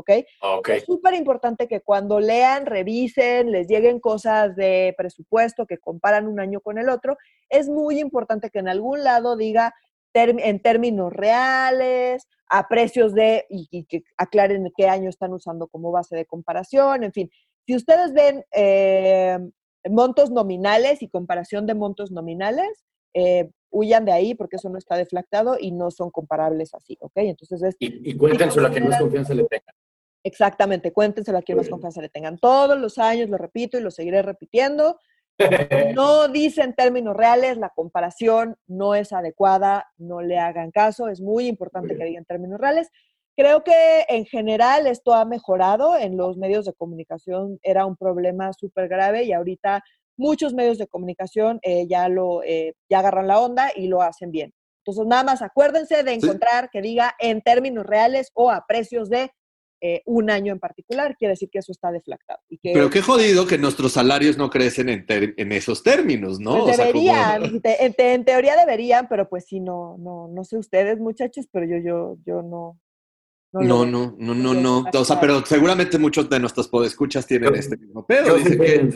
¿Ok? 0.01 0.69
Es 0.69 0.85
súper 0.85 1.15
importante 1.15 1.69
que 1.69 1.81
cuando 1.81 2.21
lean, 2.21 2.67
revisen, 2.67 3.53
les 3.53 3.69
lleguen 3.69 4.01
cosas 4.01 4.57
de 4.57 4.95
presupuesto 4.97 5.67
que 5.67 5.79
comparan 5.79 6.27
un 6.27 6.41
año 6.41 6.61
con 6.61 6.79
el 6.79 6.89
otro, 6.89 7.17
es 7.49 7.69
muy 7.69 8.01
importante 8.01 8.51
que 8.51 8.59
en 8.59 8.69
algún 8.69 9.05
lado 9.05 9.37
diga 9.37 9.75
en 10.13 10.61
términos 10.61 11.13
reales, 11.13 12.27
a 12.51 12.67
precios 12.69 13.15
de, 13.15 13.47
y, 13.49 13.85
que 13.85 14.03
aclaren 14.17 14.71
qué 14.77 14.89
año 14.89 15.09
están 15.09 15.33
usando 15.33 15.69
como 15.69 15.93
base 15.93 16.17
de 16.17 16.27
comparación, 16.27 17.05
en 17.05 17.13
fin. 17.13 17.31
Si 17.67 17.77
ustedes 17.77 18.13
ven 18.13 18.45
eh, 18.53 19.39
montos 19.89 20.31
nominales 20.31 21.03
y 21.03 21.09
comparación 21.09 21.67
de 21.67 21.75
montos 21.75 22.11
nominales, 22.11 22.85
eh, 23.15 23.51
huyan 23.71 24.05
de 24.05 24.13
ahí 24.13 24.35
porque 24.35 24.57
eso 24.57 24.69
no 24.69 24.79
está 24.79 24.97
deflactado 24.97 25.57
y 25.61 25.71
no 25.71 25.93
son 25.93 26.11
comparables 26.11 26.75
así, 26.75 26.99
¿ok? 27.01 27.13
Entonces 27.17 27.63
es... 27.63 27.77
Y, 27.79 28.11
y 28.11 28.17
cuéntenselo 28.17 28.67
a 28.67 28.71
quien 28.71 28.89
más 28.89 29.01
confianza 29.01 29.33
le 29.33 29.45
tengan. 29.45 29.75
Exactamente, 30.23 30.93
cuéntenselo 30.93 31.39
a 31.39 31.43
quien 31.43 31.59
más 31.59 31.69
confianza 31.69 32.03
le 32.03 32.09
tengan. 32.09 32.39
Todos 32.39 32.79
los 32.79 32.99
años 32.99 33.31
lo 33.31 33.39
repito 33.39 33.79
y 33.79 33.83
lo 33.83 33.91
seguiré 33.91 34.23
repitiendo. 34.23 34.99
No 35.97 36.29
dice 36.29 36.61
en 36.61 36.75
términos 36.75 37.17
reales, 37.17 37.57
la 37.57 37.71
comparación 37.71 38.57
no 38.67 38.95
es 38.95 39.11
adecuada, 39.13 39.87
no 39.97 40.21
le 40.21 40.39
hagan 40.39 40.71
caso, 40.71 41.09
es 41.09 41.23
muy 41.23 41.47
importante 41.47 41.97
que 41.97 42.05
diga 42.05 42.19
en 42.19 42.27
términos 42.27 42.61
reales. 42.61 42.91
Creo 43.37 43.65
que 43.65 44.05
en 44.11 44.27
general 44.27 44.87
esto 44.87 45.15
ha 45.15 45.25
mejorado, 45.25 45.97
en 45.97 46.19
los 46.19 46.37
medios 46.37 46.67
de 46.67 46.75
comunicación 46.75 47.59
era 47.63 47.87
un 47.87 47.97
problema 47.97 48.53
súper 48.53 48.89
grave 48.89 49.25
y 49.25 49.33
ahorita 49.33 49.83
muchos 50.19 50.53
medios 50.53 50.77
de 50.77 50.87
comunicación 50.87 51.59
eh, 51.63 51.87
ya 51.89 52.11
lo 52.11 52.43
eh, 52.43 52.75
ya 52.91 52.99
agarran 52.99 53.27
la 53.27 53.41
onda 53.41 53.71
y 53.75 53.87
lo 53.87 54.03
hacen 54.03 54.31
bien. 54.31 54.53
Entonces, 54.85 55.07
nada 55.07 55.25
más 55.25 55.41
acuérdense 55.41 56.03
de 56.03 56.13
encontrar 56.13 56.69
que 56.71 56.83
diga 56.83 57.15
en 57.19 57.41
términos 57.41 57.87
reales 57.87 58.31
o 58.35 58.51
a 58.51 58.67
precios 58.67 59.09
de 59.09 59.31
eh, 59.81 60.03
un 60.05 60.31
año 60.31 60.53
en 60.53 60.59
particular, 60.59 61.17
quiere 61.17 61.33
decir 61.33 61.49
que 61.51 61.59
eso 61.59 61.73
está 61.73 61.91
deflactado. 61.91 62.41
Y 62.49 62.59
que, 62.59 62.73
pero 62.73 62.91
qué 62.91 63.01
jodido 63.01 63.47
que 63.47 63.59
nuestros 63.59 63.93
salarios 63.93 64.37
no 64.37 64.51
crecen 64.51 64.89
en, 64.89 65.07
en 65.09 65.53
esos 65.53 65.83
términos, 65.83 66.39
¿no? 66.39 66.65
Pues 66.65 66.77
deberían, 66.77 67.61
en, 67.63 68.25
teoría 68.25 68.57
deberían, 68.57 69.09
pero 69.09 69.29
pues 69.29 69.47
sí, 69.47 69.61
no, 69.61 69.97
no, 69.99 70.29
no 70.29 70.45
sé 70.45 70.59
ustedes 70.59 70.99
muchachos, 70.99 71.47
pero 71.51 71.67
yo, 71.67 71.79
yo, 71.79 72.17
yo 72.27 72.43
no, 72.43 72.79
no, 73.53 73.85
no, 73.85 74.15
no, 74.17 74.35
no, 74.35 74.55
no, 74.55 74.85
O 74.95 75.05
sea, 75.05 75.21
pero 75.21 75.45
seguramente 75.45 75.99
muchos 75.99 76.31
de 76.31 76.39
nuestros 76.39 76.69
podescuchas 76.69 77.27
tienen 77.27 77.55
este 77.57 77.77
mismo 77.77 78.07
pedo. 78.07 78.37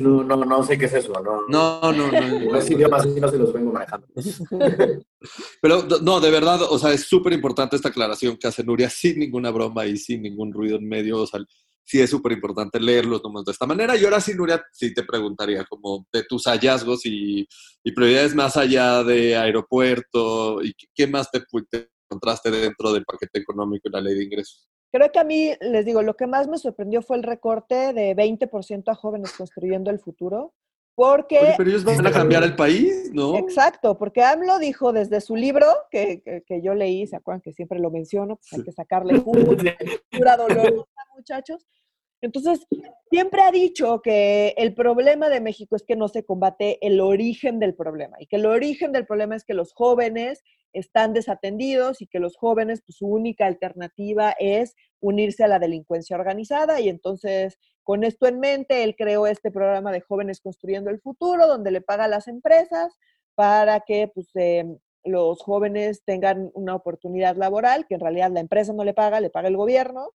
no, 0.01 0.37
no 0.37 0.63
sé 0.63 0.79
qué 0.79 0.85
es 0.85 0.95
eso. 0.95 1.13
No, 1.13 1.43
no, 1.49 1.93
no. 1.93 2.11
no, 2.13 2.41
no 2.41 2.67
idiomas 2.67 3.07
no 3.07 3.29
se 3.29 3.39
los 3.39 3.53
vengo 3.53 3.73
manejando. 3.73 4.07
Pero 5.61 5.87
no, 6.03 6.21
de 6.21 6.31
verdad, 6.31 6.61
o 6.63 6.79
sea, 6.79 6.93
es 6.93 7.05
súper 7.05 7.33
importante 7.33 7.77
esta 7.77 7.89
aclaración 7.89 8.37
que 8.37 8.47
hace 8.47 8.63
Nuria 8.63 8.91
sin 8.91 9.19
ninguna 9.19 9.51
broma 9.51 9.87
y 9.87 9.97
sin 9.97 10.23
ningún 10.23 10.53
ruido 10.53 10.77
en 10.77 10.87
medio. 10.89 11.23
O 11.23 11.27
sea, 11.27 11.41
sí 11.85 12.01
es 12.01 12.11
súper 12.11 12.33
importante 12.33 12.79
leer 12.79 13.07
los 13.07 13.23
números 13.23 13.47
de 13.47 13.53
esta 13.53 13.67
manera. 13.67 13.97
Y 13.97 14.05
ahora 14.05 14.21
sí, 14.21 14.35
Nuria, 14.35 14.63
sí 14.73 14.95
te 14.95 15.03
preguntaría 15.03 15.65
como 15.65 16.07
de 16.13 16.23
tus 16.25 16.45
hallazgos 16.45 17.05
y, 17.07 17.49
y 17.83 17.93
prioridades 17.93 18.35
más 18.35 18.57
allá 18.57 19.03
de 19.03 19.37
aeropuerto 19.37 20.63
y 20.63 20.75
qué 20.95 21.07
más 21.07 21.31
te, 21.31 21.43
te 21.71 21.89
encontraste 22.15 22.51
dentro 22.51 22.93
del 22.93 23.05
paquete 23.05 23.41
económico 23.41 23.89
y 23.89 23.93
la 23.93 24.01
ley 24.01 24.15
de 24.15 24.25
ingresos? 24.25 24.69
Creo 24.93 25.11
que 25.11 25.19
a 25.19 25.25
mí, 25.25 25.53
les 25.61 25.85
digo, 25.85 26.03
lo 26.03 26.15
que 26.15 26.27
más 26.27 26.47
me 26.47 26.57
sorprendió 26.57 27.03
fue 27.03 27.17
el 27.17 27.25
recorte 27.25 27.93
de 27.93 28.15
20% 28.15 28.85
a 28.87 28.95
jóvenes 28.95 29.33
construyendo 29.33 29.91
el 29.91 29.99
futuro. 29.99 30.55
Porque... 30.95 31.55
pero 31.57 31.69
ellos 31.69 31.83
van 31.83 32.07
a 32.07 32.13
cambiar 32.13 32.45
el 32.45 32.55
país, 32.55 33.11
¿no? 33.13 33.37
Exacto, 33.37 33.99
porque 33.99 34.23
AMLO 34.23 34.61
dijo 34.61 34.93
desde 34.93 35.21
su 35.21 35.35
libro, 35.35 35.67
que, 35.91 36.23
que, 36.47 36.63
yo 36.63 36.75
leí, 36.75 37.09
¿se 37.09 37.17
acuerdan 37.17 37.41
que 37.41 37.53
siempre 37.53 37.81
lo 37.81 37.91
menciono? 37.91 38.37
Pues 38.37 38.53
hay 38.53 38.63
que 38.63 38.71
sacarle 38.71 39.19
jugo, 39.19 39.57
dolorosa, 40.39 40.85
muchachos. 41.17 41.67
Entonces, 42.25 42.67
siempre 43.11 43.43
ha 43.43 43.51
dicho 43.51 44.01
que 44.03 44.55
el 44.57 44.75
problema 44.75 45.29
de 45.29 45.41
México 45.41 45.77
es 45.77 45.83
que 45.83 45.97
no 45.97 46.09
se 46.09 46.25
combate 46.25 46.85
el 46.87 47.01
origen 47.01 47.59
del 47.59 47.75
problema 47.75 48.17
y 48.21 48.27
que 48.27 48.37
el 48.37 48.47
origen 48.47 48.93
del 48.93 49.07
problema 49.07 49.37
es 49.37 49.45
que 49.45 49.55
los 49.55 49.73
jóvenes 49.73 50.43
están 50.73 51.13
desatendidos 51.13 52.03
y 52.03 52.07
que 52.07 52.19
los 52.19 52.37
jóvenes, 52.37 52.83
pues 52.85 52.97
su 52.97 53.07
única 53.07 53.47
alternativa 53.47 54.35
es 54.39 54.75
unirse 55.01 55.45
a 55.45 55.49
la 55.49 55.59
delincuencia 55.59 56.17
organizada. 56.17 56.81
Y 56.81 56.89
entonces 56.89 57.59
con 57.85 58.03
esto 58.03 58.27
en 58.27 58.41
mente, 58.41 58.83
él 58.83 58.97
creó 58.97 59.27
este 59.27 59.51
programa 59.51 59.93
de 59.93 60.01
jóvenes 60.01 60.41
construyendo 60.41 60.91
el 60.91 61.01
futuro, 61.01 61.47
donde 61.47 61.71
le 61.71 61.83
paga 61.83 62.05
a 62.05 62.09
las 62.09 62.29
empresas 62.29 62.99
para 63.35 63.81
que 63.81 64.11
pues, 64.13 64.29
em, 64.35 64.79
los 65.05 65.43
jóvenes 65.43 66.03
tengan 66.05 66.51
una 66.55 66.75
oportunidad 66.75 67.37
laboral, 67.37 67.87
que 67.87 67.95
en 67.95 68.01
realidad 68.01 68.31
la 68.33 68.41
empresa 68.41 68.73
no 68.73 68.85
le 68.85 68.95
paga, 68.95 69.21
le 69.21 69.29
paga 69.29 69.49
el 69.49 69.57
gobierno, 69.59 70.13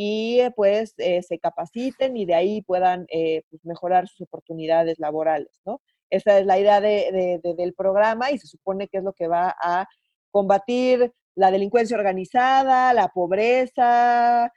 y 0.00 0.38
eh, 0.38 0.52
pues 0.54 0.94
eh, 0.98 1.24
se 1.24 1.40
capaciten 1.40 2.16
y 2.16 2.24
de 2.24 2.36
ahí 2.36 2.62
puedan 2.62 3.06
eh, 3.08 3.42
pues, 3.50 3.64
mejorar 3.64 4.06
sus 4.06 4.20
oportunidades 4.20 5.00
laborales, 5.00 5.60
¿no? 5.66 5.80
Esa 6.08 6.38
es 6.38 6.46
la 6.46 6.56
idea 6.56 6.80
del 6.80 7.74
programa 7.76 8.30
y 8.30 8.38
se 8.38 8.46
supone 8.46 8.86
que 8.86 8.98
es 8.98 9.02
lo 9.02 9.12
que 9.12 9.26
va 9.26 9.56
a 9.60 9.88
combatir 10.30 11.12
la 11.34 11.50
delincuencia 11.50 11.96
organizada, 11.96 12.94
la 12.94 13.08
pobreza, 13.08 14.52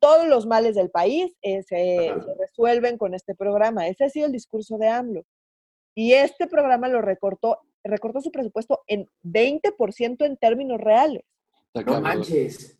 todos 0.00 0.26
los 0.26 0.46
males 0.46 0.74
del 0.74 0.90
país 0.90 1.36
se, 1.42 2.14
resuelven 2.38 2.96
con 2.96 3.14
este 3.14 3.34
programa. 3.34 3.86
Ese 3.86 4.06
ha 4.06 4.08
sido 4.08 4.26
el 4.26 4.32
discurso 4.32 4.78
de 4.78 4.88
AMLO. 4.88 5.22
Y 5.94 6.14
este 6.14 6.46
programa 6.48 6.88
lo 6.88 7.00
recortó, 7.00 7.60
recortó 7.84 8.22
su 8.22 8.32
presupuesto 8.32 8.80
en 8.86 9.06
20% 9.22 10.24
en 10.24 10.36
términos 10.38 10.80
reales. 10.80 11.24
No 11.74 12.00
manches. 12.00 12.77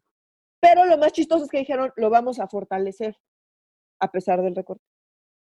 Pero 0.61 0.85
lo 0.85 0.99
más 0.99 1.13
chistoso 1.13 1.45
es 1.45 1.51
que 1.51 1.59
dijeron, 1.59 1.93
lo 1.97 2.11
vamos 2.11 2.41
a 2.41 2.49
fortalecer, 2.49 3.17
a 4.01 4.11
pesar 4.11 4.43
del 4.43 4.57
recorte. 4.57 4.85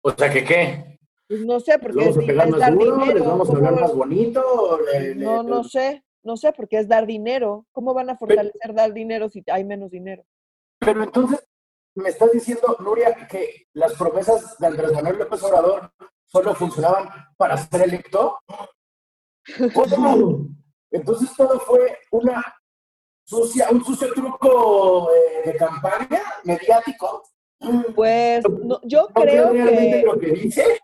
O 0.01 0.11
sea, 0.11 0.31
¿que 0.31 0.43
qué? 0.43 0.99
Pues 1.27 1.45
no 1.45 1.59
sé, 1.59 1.79
porque 1.79 1.99
vamos 1.99 2.17
a 2.17 2.21
pegar 2.21 2.49
más 2.49 2.59
dar 2.59 2.77
dinero. 2.77 3.13
¿Les 3.13 3.25
vamos 3.25 3.49
a 3.49 3.53
hablar 3.53 3.79
más 3.79 3.95
bonito? 3.95 4.79
no, 5.15 5.43
no 5.43 5.63
sé, 5.63 6.03
no 6.23 6.37
sé, 6.37 6.53
porque 6.53 6.79
es 6.79 6.87
dar 6.87 7.05
dinero. 7.05 7.65
¿Cómo 7.71 7.93
van 7.93 8.09
a 8.09 8.17
fortalecer 8.17 8.73
dar 8.73 8.93
dinero 8.93 9.29
si 9.29 9.43
hay 9.47 9.63
menos 9.63 9.91
dinero? 9.91 10.25
Pero 10.79 11.03
entonces, 11.03 11.45
me 11.95 12.09
estás 12.09 12.31
diciendo, 12.31 12.77
Nuria, 12.79 13.27
que 13.27 13.67
las 13.73 13.93
promesas 13.93 14.57
de 14.57 14.67
Andrés 14.67 14.91
Manuel 14.93 15.19
López 15.19 15.43
Obrador 15.43 15.91
solo 16.25 16.55
funcionaban 16.55 17.09
para 17.37 17.57
ser 17.57 17.83
electo. 17.83 18.39
¿Cómo? 19.73 20.47
Entonces 20.91 21.33
todo 21.35 21.59
fue 21.59 21.97
una 22.11 22.43
un 23.31 23.83
sucio 23.83 24.13
truco 24.13 25.09
eh, 25.13 25.51
de 25.51 25.55
campaña 25.55 26.21
mediático. 26.43 27.23
Pues 27.95 28.43
yo 28.83 29.07
creo 29.13 29.53
que... 29.53 30.03
Lo 30.05 30.19
que 30.19 30.31
dice? 30.31 30.79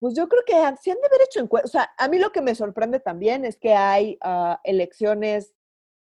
Pues 0.00 0.14
yo 0.14 0.28
creo 0.28 0.42
que 0.46 0.54
sí 0.80 0.90
han 0.90 1.00
de 1.00 1.06
haber 1.06 1.22
hecho 1.22 1.40
encuestas. 1.40 1.70
O 1.70 1.72
sea, 1.72 1.90
a 1.98 2.08
mí 2.08 2.18
lo 2.18 2.30
que 2.30 2.40
me 2.40 2.54
sorprende 2.54 3.00
también 3.00 3.44
es 3.44 3.56
que 3.56 3.74
hay 3.74 4.16
ah, 4.22 4.60
elecciones 4.64 5.54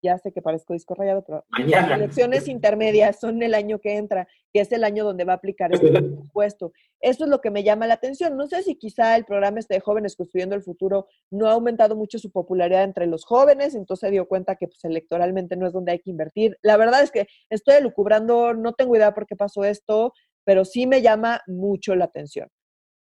ya 0.01 0.17
sé 0.17 0.31
que 0.31 0.41
parezco 0.41 0.73
disco 0.73 0.93
rayado, 0.95 1.23
pero 1.23 1.45
las 1.67 1.91
elecciones 1.91 2.47
intermedias 2.47 3.19
son 3.19 3.41
el 3.41 3.53
año 3.53 3.79
que 3.79 3.97
entra, 3.97 4.27
que 4.53 4.61
es 4.61 4.71
el 4.71 4.83
año 4.83 5.03
donde 5.03 5.23
va 5.23 5.33
a 5.33 5.37
aplicar 5.37 5.73
este 5.73 5.89
presupuesto. 5.91 6.71
Eso 6.99 7.25
es 7.25 7.29
lo 7.29 7.41
que 7.41 7.51
me 7.51 7.63
llama 7.63 7.87
la 7.87 7.95
atención. 7.95 8.37
No 8.37 8.47
sé 8.47 8.63
si 8.63 8.75
quizá 8.75 9.15
el 9.15 9.25
programa 9.25 9.59
este 9.59 9.75
de 9.75 9.79
Jóvenes 9.79 10.15
Construyendo 10.15 10.55
el 10.55 10.63
Futuro 10.63 11.07
no 11.31 11.47
ha 11.47 11.53
aumentado 11.53 11.95
mucho 11.95 12.19
su 12.19 12.31
popularidad 12.31 12.83
entre 12.83 13.07
los 13.07 13.25
jóvenes, 13.25 13.75
entonces 13.75 14.07
se 14.07 14.11
dio 14.11 14.27
cuenta 14.27 14.55
que 14.55 14.67
pues, 14.67 14.83
electoralmente 14.83 15.55
no 15.55 15.67
es 15.67 15.73
donde 15.73 15.93
hay 15.93 15.99
que 15.99 16.11
invertir. 16.11 16.57
La 16.61 16.77
verdad 16.77 17.01
es 17.01 17.11
que 17.11 17.27
estoy 17.49 17.75
elucubrando, 17.75 18.53
no 18.53 18.73
tengo 18.73 18.95
idea 18.95 19.13
por 19.13 19.25
qué 19.25 19.35
pasó 19.35 19.63
esto, 19.63 20.13
pero 20.43 20.65
sí 20.65 20.87
me 20.87 21.01
llama 21.01 21.41
mucho 21.47 21.95
la 21.95 22.05
atención. 22.05 22.49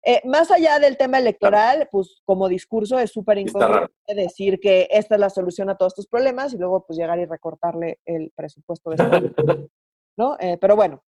Eh, 0.03 0.23
más 0.25 0.51
allá 0.51 0.79
del 0.79 0.97
tema 0.97 1.19
electoral, 1.19 1.89
pues 1.93 2.23
como 2.25 2.49
discurso 2.49 2.99
es 2.99 3.11
súper 3.11 3.39
incómodo 3.39 3.91
decir 4.07 4.59
que 4.59 4.89
esta 4.91 5.17
es 5.17 5.21
la 5.21 5.31
solución 5.31 5.69
a 5.69 5.77
todos 5.77 5.93
estos 5.93 6.07
problemas 6.07 6.55
y 6.55 6.59
luego 6.59 6.87
pues 6.87 6.99
llegar 6.99 7.19
y 7.19 7.27
recortarle 7.27 8.01
el 8.07 8.33
presupuesto 8.35 8.91
de 8.91 9.69
¿no? 10.17 10.37
Eh, 10.41 10.57
pero 10.59 10.75
bueno. 10.75 11.05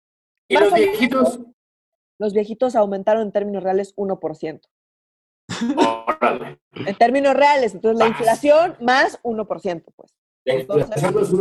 ¿Y 0.47 0.57
los 0.57 0.73
viejitos? 0.73 1.39
los 2.21 2.33
viejitos 2.33 2.75
aumentaron 2.75 3.23
en 3.23 3.31
términos 3.31 3.63
reales 3.63 3.95
1%. 3.95 4.61
en 6.85 6.95
términos 6.95 7.33
reales, 7.33 7.73
entonces 7.73 7.97
la 7.97 8.07
inflación 8.07 8.77
más 8.79 9.19
1%, 9.23 9.83
pues. 9.95 10.13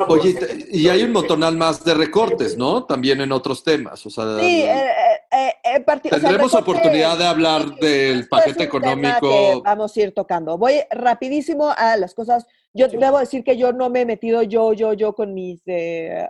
Oye, 0.09 0.37
y 0.71 0.89
hay 0.89 1.03
un 1.05 1.13
montonal 1.13 1.57
más 1.57 1.83
de 1.85 1.95
recortes, 1.95 2.57
¿no? 2.57 2.85
También 2.85 3.21
en 3.23 3.33
otros 3.33 3.65
temas. 3.65 4.05
O 4.05 4.11
sea, 4.11 4.39
sí, 4.39 4.63
eh, 4.63 4.85
eh, 5.33 5.53
eh 5.65 5.85
tendremos 6.11 6.55
oportunidad 6.55 7.17
de 7.17 7.25
hablar 7.25 7.77
del 7.77 8.29
paquete 8.29 8.65
económico. 8.65 9.63
vamos 9.63 9.97
a 9.97 10.01
ir 10.01 10.13
tocando. 10.13 10.59
Voy 10.59 10.81
rapidísimo 10.91 11.73
a 11.75 11.97
las 11.97 12.15
cosas. 12.15 12.47
Yo 12.75 12.89
debo 12.89 13.19
decir 13.19 13.43
que 13.43 13.57
yo 13.57 13.73
no 13.73 13.89
me 13.89 14.03
he 14.03 14.07
metido 14.07 14.43
yo, 14.43 14.75
yo, 14.75 14.93
yo 14.93 15.15
con 15.15 15.33
mis 15.33 15.63
eh, 15.67 16.27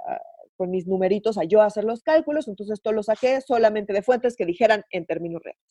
con 0.56 0.70
mis 0.70 0.86
numeritos 0.86 1.38
a 1.38 1.44
yo 1.44 1.62
hacer 1.62 1.84
los 1.84 2.02
cálculos, 2.02 2.46
entonces 2.46 2.74
esto 2.74 2.92
lo 2.92 3.02
saqué 3.02 3.40
solamente 3.40 3.94
de 3.94 4.02
fuentes 4.02 4.36
que 4.36 4.44
dijeran 4.44 4.84
en 4.90 5.06
términos 5.06 5.42
reales. 5.42 5.62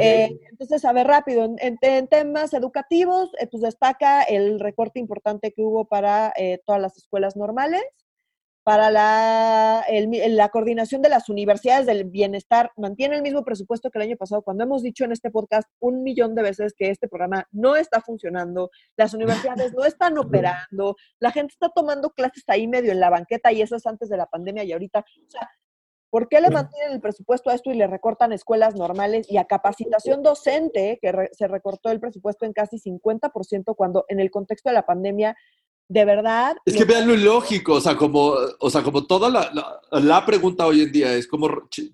Eh, 0.00 0.38
entonces, 0.50 0.84
a 0.84 0.92
ver, 0.92 1.06
rápido, 1.06 1.54
en, 1.58 2.08
temas 2.08 2.54
educativos, 2.54 3.30
eh, 3.38 3.46
pues 3.50 3.62
destaca 3.62 4.22
el 4.22 4.60
recorte 4.60 4.98
importante 4.98 5.52
que 5.52 5.62
hubo 5.62 5.86
para 5.86 6.32
eh, 6.36 6.60
todas 6.64 6.80
las 6.80 6.96
escuelas 6.96 7.36
normales, 7.36 7.82
para 8.64 8.90
la, 8.90 9.84
la 9.90 10.48
coordinación 10.48 11.02
de 11.02 11.10
las 11.10 11.28
universidades 11.28 11.84
del 11.84 12.04
bienestar, 12.04 12.72
mantiene 12.78 13.14
el 13.14 13.22
mismo 13.22 13.44
presupuesto 13.44 13.90
que 13.90 13.98
el 13.98 14.08
año 14.08 14.16
pasado, 14.16 14.40
cuando 14.40 14.64
hemos 14.64 14.82
dicho 14.82 15.04
en 15.04 15.12
este 15.12 15.30
podcast 15.30 15.68
un 15.80 16.02
millón 16.02 16.34
de 16.34 16.42
veces 16.42 16.72
que 16.74 16.88
este 16.88 17.06
programa 17.06 17.46
no 17.52 17.76
está 17.76 18.00
funcionando, 18.00 18.70
las 18.96 19.12
universidades 19.12 19.74
no 19.74 19.84
están 19.84 20.16
operando, 20.18 20.96
la 21.18 21.30
gente 21.30 21.52
está 21.52 21.68
tomando 21.68 22.10
clases 22.10 22.44
ahí 22.46 22.66
medio 22.66 22.90
en 22.90 23.00
la 23.00 23.10
banqueta 23.10 23.52
y 23.52 23.60
eso 23.60 23.76
es 23.76 23.86
antes 23.86 24.08
de 24.08 24.16
la 24.16 24.26
pandemia 24.26 24.64
y 24.64 24.72
ahorita, 24.72 25.00
o 25.00 25.30
sea, 25.30 25.46
¿Por 26.14 26.28
qué 26.28 26.40
le 26.40 26.48
mantienen 26.48 26.92
el 26.92 27.00
presupuesto 27.00 27.50
a 27.50 27.56
esto 27.56 27.72
y 27.72 27.74
le 27.74 27.88
recortan 27.88 28.32
escuelas 28.32 28.76
normales 28.76 29.26
y 29.28 29.36
a 29.36 29.46
capacitación 29.46 30.22
docente, 30.22 31.00
que 31.02 31.12
se 31.32 31.48
recortó 31.48 31.90
el 31.90 31.98
presupuesto 31.98 32.46
en 32.46 32.52
casi 32.52 32.78
50% 32.78 33.74
cuando 33.74 34.04
en 34.06 34.20
el 34.20 34.30
contexto 34.30 34.68
de 34.68 34.76
la 34.76 34.86
pandemia, 34.86 35.36
de 35.88 36.04
verdad... 36.04 36.54
Es 36.64 36.76
que 36.76 36.84
vean 36.84 37.08
lo 37.08 37.14
ilógico, 37.14 37.72
o 37.72 37.80
sea, 37.80 37.96
como, 37.96 38.32
o 38.60 38.70
sea, 38.70 38.84
como 38.84 39.08
toda 39.08 39.28
la, 39.28 39.80
la, 39.90 40.24
pregunta 40.24 40.68
hoy 40.68 40.82
en 40.82 40.92
día 40.92 41.12
es 41.14 41.26
cómo 41.26 41.48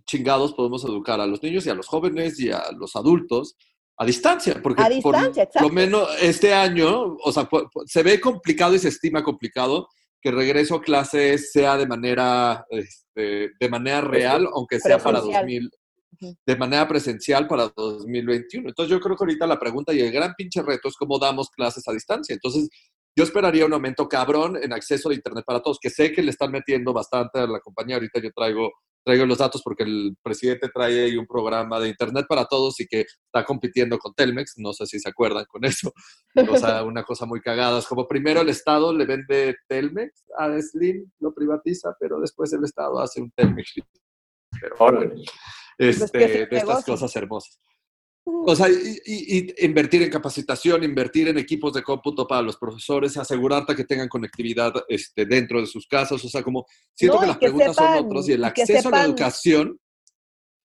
chingados 0.04 0.52
podemos 0.52 0.84
educar 0.84 1.18
a 1.18 1.26
los 1.26 1.42
niños 1.42 1.64
y 1.64 1.70
a 1.70 1.74
los 1.74 1.86
jóvenes 1.86 2.38
y 2.40 2.50
a 2.50 2.60
los 2.76 2.96
adultos 2.96 3.56
a 3.96 4.04
distancia, 4.04 4.60
porque 4.62 4.82
a 4.82 4.90
distancia, 4.90 5.48
por 5.48 5.62
lo 5.62 5.70
menos 5.70 6.06
este 6.20 6.52
año, 6.52 7.16
o 7.24 7.32
sea, 7.32 7.48
se 7.86 8.02
ve 8.02 8.20
complicado 8.20 8.74
y 8.74 8.80
se 8.80 8.88
estima 8.88 9.22
complicado 9.22 9.88
que 10.20 10.30
regreso 10.30 10.76
a 10.76 10.82
clases 10.82 11.52
sea 11.52 11.76
de 11.76 11.86
manera, 11.86 12.64
este, 12.70 13.50
de 13.58 13.68
manera 13.68 14.00
real, 14.02 14.48
aunque 14.54 14.78
sea 14.78 14.98
para 14.98 15.20
2000, 15.20 15.70
de 16.46 16.56
manera 16.56 16.86
presencial 16.86 17.46
para 17.48 17.72
2021. 17.74 18.68
Entonces 18.68 18.90
yo 18.90 19.00
creo 19.00 19.16
que 19.16 19.24
ahorita 19.24 19.46
la 19.46 19.58
pregunta 19.58 19.92
y 19.92 20.00
el 20.00 20.12
gran 20.12 20.34
pinche 20.34 20.62
reto 20.62 20.88
es 20.88 20.96
cómo 20.96 21.18
damos 21.18 21.48
clases 21.50 21.86
a 21.88 21.92
distancia. 21.92 22.34
Entonces 22.34 22.68
yo 23.16 23.24
esperaría 23.24 23.66
un 23.66 23.72
aumento 23.72 24.08
cabrón 24.08 24.56
en 24.62 24.72
acceso 24.72 25.10
a 25.10 25.14
Internet 25.14 25.44
para 25.46 25.60
todos, 25.60 25.78
que 25.80 25.90
sé 25.90 26.12
que 26.12 26.22
le 26.22 26.30
están 26.30 26.52
metiendo 26.52 26.92
bastante 26.92 27.40
a 27.40 27.46
la 27.46 27.60
compañía. 27.60 27.96
Ahorita 27.96 28.20
yo 28.20 28.30
traigo, 28.32 28.70
traigo 29.04 29.26
los 29.26 29.38
datos 29.38 29.62
porque 29.62 29.84
el 29.84 30.16
presidente 30.22 30.68
trae 30.72 31.04
ahí 31.04 31.16
un 31.16 31.26
programa 31.26 31.80
de 31.80 31.88
Internet 31.88 32.26
para 32.28 32.46
todos 32.46 32.78
y 32.80 32.86
que 32.86 33.00
está 33.00 33.44
compitiendo 33.44 33.98
con 33.98 34.14
Telmex. 34.14 34.54
No 34.58 34.72
sé 34.72 34.86
si 34.86 34.98
se 34.98 35.08
acuerdan 35.08 35.44
con 35.48 35.64
eso. 35.64 35.92
O 36.48 36.56
sea, 36.56 36.84
una 36.84 37.02
cosa 37.02 37.26
muy 37.26 37.40
cagada. 37.40 37.78
Es 37.78 37.86
como 37.86 38.06
primero 38.06 38.40
el 38.40 38.48
Estado 38.48 38.92
le 38.92 39.06
vende 39.06 39.56
Telmex 39.68 40.24
a 40.38 40.48
Slim, 40.60 41.10
lo 41.20 41.32
privatiza, 41.32 41.94
pero 41.98 42.20
después 42.20 42.52
el 42.52 42.64
Estado 42.64 43.00
hace 43.00 43.20
un 43.20 43.30
Telmex. 43.32 43.74
Pero 44.60 44.76
bueno, 44.78 45.12
pues 45.78 46.00
este, 46.02 46.18
de 46.18 46.48
estas 46.50 46.84
cosas 46.84 47.14
hermosas. 47.16 47.58
O 48.42 48.56
sea, 48.56 48.68
y, 48.70 49.54
invertir 49.64 50.02
en 50.02 50.10
capacitación, 50.10 50.82
invertir 50.82 51.28
en 51.28 51.38
equipos 51.38 51.72
de 51.72 51.82
cómputo 51.82 52.26
para 52.26 52.42
los 52.42 52.56
profesores, 52.56 53.16
asegurarte 53.16 53.74
que 53.74 53.84
tengan 53.84 54.08
conectividad 54.08 54.72
este, 54.88 55.26
dentro 55.26 55.60
de 55.60 55.66
sus 55.66 55.86
casas. 55.86 56.24
O 56.24 56.28
sea, 56.28 56.42
como 56.42 56.66
siento 56.94 57.20
que 57.20 57.26
las 57.26 57.38
preguntas 57.38 57.76
son 57.76 58.06
otras 58.06 58.28
y 58.28 58.32
el 58.32 58.44
acceso 58.44 58.88
a 58.88 58.92
la 58.92 59.04
educación. 59.04 59.78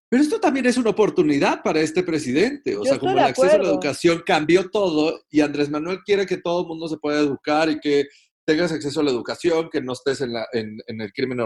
Pero 0.08 0.24
esto 0.24 0.40
también 0.40 0.68
es 0.68 0.78
una 0.78 0.92
oportunidad 0.92 1.62
para 1.64 1.82
este 1.82 2.04
presidente. 2.04 2.78
O 2.78 2.86
sea, 2.86 2.98
como 2.98 3.12
el 3.12 3.20
acceso 3.20 3.56
a 3.56 3.58
la 3.58 3.70
educación 3.70 4.24
cambió 4.26 4.70
todo 4.70 5.24
y 5.30 5.42
Andrés 5.42 5.70
Manuel 5.70 6.00
quiere 6.06 6.26
que 6.26 6.38
todo 6.38 6.62
el 6.62 6.68
mundo 6.68 6.88
se 6.88 6.98
pueda 6.98 7.20
educar 7.20 7.70
y 7.70 7.80
que 7.80 8.06
tengas 8.46 8.72
acceso 8.72 9.02
a 9.02 9.04
la 9.04 9.12
educación, 9.12 9.70
que 9.72 9.82
no 9.82 9.94
estés 9.94 10.22
en, 10.22 10.34
la, 10.34 10.48
en, 10.54 10.78
en 10.88 11.02
el 11.02 11.12
crimen 11.12 11.40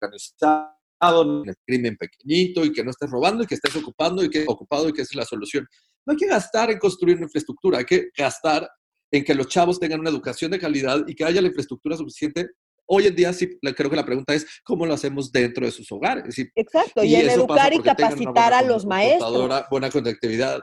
organizado 0.00 0.75
en 1.00 1.48
el 1.48 1.56
crimen 1.64 1.96
pequeñito 1.96 2.64
y 2.64 2.72
que 2.72 2.82
no 2.82 2.90
estés 2.90 3.10
robando 3.10 3.44
y 3.44 3.46
que 3.46 3.54
estés 3.54 3.76
ocupando 3.76 4.24
y 4.24 4.30
que 4.30 4.44
ocupado 4.46 4.88
y 4.88 4.92
que 4.92 5.02
esa 5.02 5.12
es 5.12 5.16
la 5.16 5.24
solución. 5.24 5.66
No 6.04 6.12
hay 6.12 6.16
que 6.16 6.26
gastar 6.26 6.70
en 6.70 6.78
construir 6.78 7.16
una 7.16 7.26
infraestructura, 7.26 7.78
hay 7.78 7.84
que 7.84 8.08
gastar 8.16 8.68
en 9.10 9.24
que 9.24 9.34
los 9.34 9.48
chavos 9.48 9.78
tengan 9.78 10.00
una 10.00 10.10
educación 10.10 10.50
de 10.50 10.58
calidad 10.58 11.04
y 11.06 11.14
que 11.14 11.24
haya 11.24 11.40
la 11.40 11.48
infraestructura 11.48 11.96
suficiente. 11.96 12.48
Hoy 12.86 13.06
en 13.06 13.16
día 13.16 13.32
sí 13.32 13.58
creo 13.60 13.90
que 13.90 13.96
la 13.96 14.04
pregunta 14.04 14.34
es 14.34 14.46
cómo 14.64 14.86
lo 14.86 14.94
hacemos 14.94 15.32
dentro 15.32 15.66
de 15.66 15.72
sus 15.72 15.90
hogares. 15.90 16.38
Exacto, 16.54 17.02
y, 17.02 17.16
en 17.16 17.30
educar 17.30 17.72
y 17.74 17.80
capacitar 17.80 18.52
a 18.52 18.62
los 18.62 18.86
maestros. 18.86 19.64
Buena 19.70 19.90
conectividad 19.90 20.62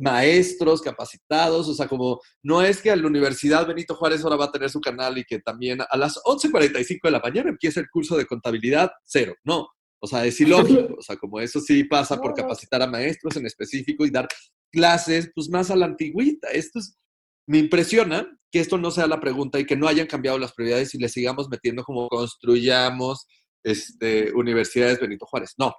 maestros 0.00 0.82
capacitados, 0.82 1.68
o 1.68 1.74
sea, 1.74 1.88
como 1.88 2.20
no 2.42 2.62
es 2.62 2.82
que 2.82 2.90
a 2.90 2.96
la 2.96 3.06
Universidad 3.06 3.66
Benito 3.66 3.94
Juárez 3.94 4.22
ahora 4.22 4.36
va 4.36 4.44
a 4.46 4.52
tener 4.52 4.70
su 4.70 4.80
canal 4.80 5.16
y 5.18 5.24
que 5.24 5.38
también 5.40 5.80
a 5.88 5.96
las 5.96 6.16
11.45 6.24 7.00
de 7.04 7.10
la 7.10 7.20
mañana 7.20 7.50
empiece 7.50 7.80
el 7.80 7.88
curso 7.88 8.16
de 8.16 8.26
contabilidad 8.26 8.90
cero, 9.04 9.34
no, 9.44 9.68
o 10.00 10.06
sea, 10.06 10.24
es 10.24 10.40
ilógico, 10.40 10.94
o 10.98 11.02
sea, 11.02 11.16
como 11.16 11.40
eso 11.40 11.60
sí 11.60 11.84
pasa 11.84 12.20
por 12.20 12.34
capacitar 12.34 12.82
a 12.82 12.86
maestros 12.86 13.36
en 13.36 13.46
específico 13.46 14.06
y 14.06 14.10
dar 14.10 14.28
clases 14.70 15.30
pues 15.34 15.48
más 15.48 15.70
a 15.70 15.76
la 15.76 15.86
antigüita. 15.86 16.48
Esto 16.48 16.78
es, 16.78 16.98
me 17.46 17.58
impresiona 17.58 18.26
que 18.50 18.60
esto 18.60 18.78
no 18.78 18.90
sea 18.90 19.06
la 19.06 19.20
pregunta 19.20 19.58
y 19.58 19.66
que 19.66 19.76
no 19.76 19.88
hayan 19.88 20.06
cambiado 20.06 20.38
las 20.38 20.52
prioridades 20.52 20.94
y 20.94 20.98
le 20.98 21.08
sigamos 21.08 21.48
metiendo 21.48 21.82
como 21.82 22.08
construyamos 22.08 23.26
este, 23.62 24.32
universidades 24.32 25.00
Benito 25.00 25.26
Juárez. 25.26 25.54
No, 25.58 25.74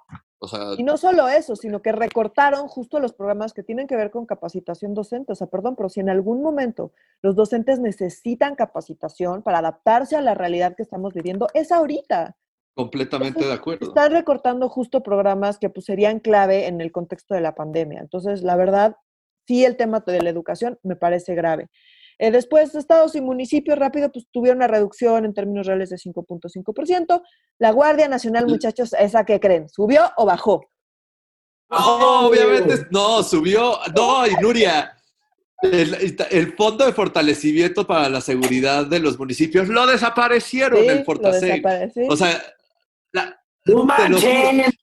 y 0.78 0.82
no 0.82 0.96
solo 0.96 1.28
eso, 1.28 1.54
sino 1.54 1.82
que 1.82 1.92
recortaron 1.92 2.66
justo 2.66 2.98
los 2.98 3.12
programas 3.12 3.52
que 3.52 3.62
tienen 3.62 3.86
que 3.86 3.96
ver 3.96 4.10
con 4.10 4.24
capacitación 4.24 4.94
docente. 4.94 5.32
O 5.32 5.34
sea, 5.34 5.48
perdón, 5.48 5.76
pero 5.76 5.88
si 5.90 6.00
en 6.00 6.08
algún 6.08 6.40
momento 6.40 6.92
los 7.20 7.36
docentes 7.36 7.78
necesitan 7.78 8.54
capacitación 8.54 9.42
para 9.42 9.58
adaptarse 9.58 10.16
a 10.16 10.22
la 10.22 10.34
realidad 10.34 10.74
que 10.76 10.82
estamos 10.82 11.12
viviendo, 11.12 11.48
es 11.52 11.70
ahorita. 11.70 12.36
Completamente 12.74 13.44
de 13.44 13.52
acuerdo. 13.52 13.88
Están 13.88 14.12
recortando 14.12 14.68
justo 14.70 15.02
programas 15.02 15.58
que 15.58 15.68
pues, 15.68 15.84
serían 15.84 16.20
clave 16.20 16.66
en 16.66 16.80
el 16.80 16.90
contexto 16.90 17.34
de 17.34 17.42
la 17.42 17.54
pandemia. 17.54 18.00
Entonces, 18.00 18.42
la 18.42 18.56
verdad, 18.56 18.96
sí 19.46 19.64
el 19.66 19.76
tema 19.76 20.00
de 20.00 20.22
la 20.22 20.30
educación 20.30 20.78
me 20.82 20.96
parece 20.96 21.34
grave. 21.34 21.68
Eh, 22.22 22.30
después, 22.30 22.74
estados 22.74 23.14
y 23.14 23.22
municipios 23.22 23.78
rápido, 23.78 24.12
pues 24.12 24.26
tuvieron 24.30 24.58
una 24.58 24.66
reducción 24.66 25.24
en 25.24 25.32
términos 25.32 25.66
reales 25.66 25.88
de 25.88 25.96
5.5%. 25.96 27.22
La 27.58 27.70
Guardia 27.70 28.08
Nacional, 28.08 28.46
muchachos, 28.46 28.92
¿esa 28.92 29.24
qué 29.24 29.40
creen? 29.40 29.70
¿Subió 29.70 30.02
o 30.18 30.26
bajó? 30.26 30.70
No, 31.70 32.26
obviamente 32.26 32.86
no, 32.90 33.22
subió. 33.22 33.78
No, 33.96 34.26
y 34.26 34.34
Nuria, 34.34 34.94
el, 35.62 36.54
Fondo 36.58 36.84
de 36.84 36.92
Fortalecimiento 36.92 37.86
para 37.86 38.10
la 38.10 38.20
Seguridad 38.20 38.84
de 38.84 38.98
los 38.98 39.18
Municipios 39.18 39.68
lo 39.68 39.86
desaparecieron, 39.86 40.84
el 40.84 41.06
Fortaseg. 41.06 41.64
O 42.10 42.16
sea, 42.16 42.38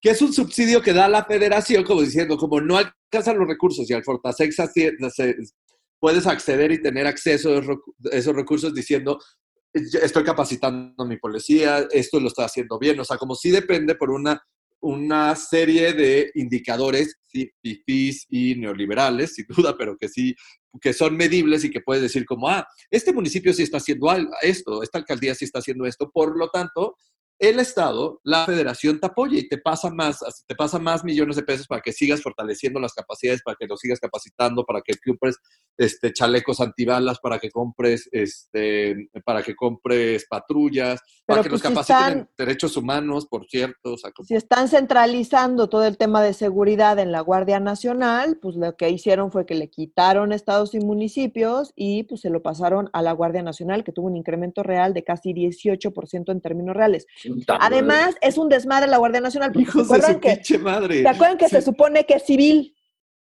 que 0.02 0.10
es 0.10 0.21
un 0.23 0.34
subsidio 0.34 0.82
que 0.82 0.93
da 0.93 1.08
la 1.08 1.23
federación, 1.23 1.84
como 1.84 2.02
diciendo, 2.02 2.36
como 2.36 2.60
no 2.62 2.78
alcanzan 2.78 3.38
los 3.38 3.47
recursos 3.47 3.88
y 3.88 3.93
al 3.93 4.04
Fortaseg 4.04 4.52
se, 4.54 5.36
puedes 5.99 6.27
acceder 6.27 6.71
y 6.71 6.81
tener 6.81 7.07
acceso 7.07 7.57
a 7.57 8.15
esos 8.15 8.36
recursos 8.36 8.73
diciendo, 8.73 9.19
estoy 9.73 10.23
capacitando 10.23 11.03
a 11.03 11.07
mi 11.07 11.17
policía, 11.17 11.88
esto 11.91 12.19
lo 12.19 12.27
está 12.27 12.45
haciendo 12.45 12.79
bien. 12.79 12.99
O 12.99 13.05
sea, 13.05 13.17
como 13.17 13.36
si 13.36 13.51
depende 13.51 13.95
por 13.95 14.12
una, 14.12 14.41
una 14.79 15.36
serie 15.36 15.93
de 15.93 16.31
indicadores, 16.36 17.15
sí, 17.27 17.51
fifís 17.62 18.25
y 18.29 18.55
neoliberales, 18.55 19.33
sin 19.36 19.45
duda, 19.49 19.75
pero 19.77 19.97
que 19.97 20.07
sí, 20.07 20.36
que 20.81 20.93
son 20.93 21.15
medibles 21.15 21.63
y 21.63 21.71
que 21.71 21.81
puedes 21.81 22.03
decir 22.03 22.25
como, 22.25 22.49
ah, 22.49 22.67
este 22.91 23.13
municipio 23.13 23.53
sí 23.53 23.63
está 23.63 23.77
haciendo 23.77 24.07
esto, 24.41 24.83
esta 24.83 24.99
alcaldía 24.99 25.36
sí 25.36 25.45
está 25.45 25.60
haciendo 25.60 25.86
esto, 25.86 26.10
por 26.12 26.38
lo 26.38 26.49
tanto, 26.49 26.95
el 27.39 27.60
Estado, 27.60 28.19
la 28.23 28.45
federación 28.45 29.00
te 29.00 29.08
apoya 29.08 29.38
y 29.38 29.47
te 29.47 29.58
pasa 29.60 29.89
más, 29.91 30.19
te 30.47 30.56
pasa 30.56 30.80
más 30.80 31.04
millones 31.04 31.36
de 31.36 31.43
pesos 31.43 31.67
para 31.67 31.82
que 31.82 31.91
sigas 31.91 32.21
fortaleciendo 32.21 32.80
las 32.80 32.93
capacidades, 32.93 33.43
para 33.43 33.56
que 33.60 33.67
lo 33.67 33.78
sigas 33.78 34.00
capacitando, 34.00 34.65
para 34.65 34.82
que 34.82 34.93
compres 35.06 35.38
este, 35.78 36.12
chalecos 36.13 36.60
antibalas, 36.60 37.19
para 37.19 37.38
que 37.38 37.52
compres, 37.52 38.10
este, 38.12 39.10
para 39.23 39.43
que 39.43 39.56
compres 39.56 40.26
patrullas, 40.28 41.00
para 41.26 41.43
que 41.43 41.50
los 41.50 41.62
pues, 41.62 41.73
capaciten 41.73 42.19
en 42.19 42.30
derechos 42.38 42.76
humanos, 42.76 43.28
por 43.28 43.45
cierto. 43.47 43.95
Si 44.23 44.36
están 44.36 44.67
centralizando 44.67 45.69
todo 45.69 45.86
el 45.86 45.97
tema 45.97 46.23
de 46.23 46.34
seguridad 46.34 46.97
en 46.97 47.12
la 47.12 47.21
Guardia 47.21 47.60
Nacional, 47.60 48.39
pues 48.41 48.56
lo 48.56 48.76
que 48.76 48.89
hicieron 48.89 49.32
fue 49.32 49.45
que 49.45 49.56
le 49.56 49.69
quitaron 49.69 50.32
estados 50.32 50.73
y 50.73 50.80
municipios 50.80 51.73
y 51.76 52.04
pues 52.04 52.21
se 52.21 52.30
lo 52.30 52.41
pasaron 52.41 52.89
a 52.93 53.02
la 53.02 53.12
Guardia 53.12 53.43
Nacional, 53.43 53.84
que 53.84 53.91
tuvo 53.91 54.08
un 54.08 54.15
incremento 54.15 54.63
real 54.63 54.93
de 54.93 55.04
casi 55.04 55.34
18% 55.34 56.32
en 56.32 56.41
términos 56.41 56.76
reales. 56.76 57.06
Además, 57.60 58.16
es 58.22 58.38
un 58.38 58.50
desmadre 58.50 58.88
la 58.88 58.98
Guardia 58.98 59.22
Nacional. 59.22 59.54
¿se 59.54 59.82
acuerdan 59.82 60.20
que, 60.20 60.58
madre. 60.60 61.02
¿Se 61.02 61.08
acuerdan 61.08 61.38
que 61.38 61.50
se 61.50 61.62
supone 61.62 62.06
que 62.06 62.16
es 62.16 62.26
civil? 62.26 62.76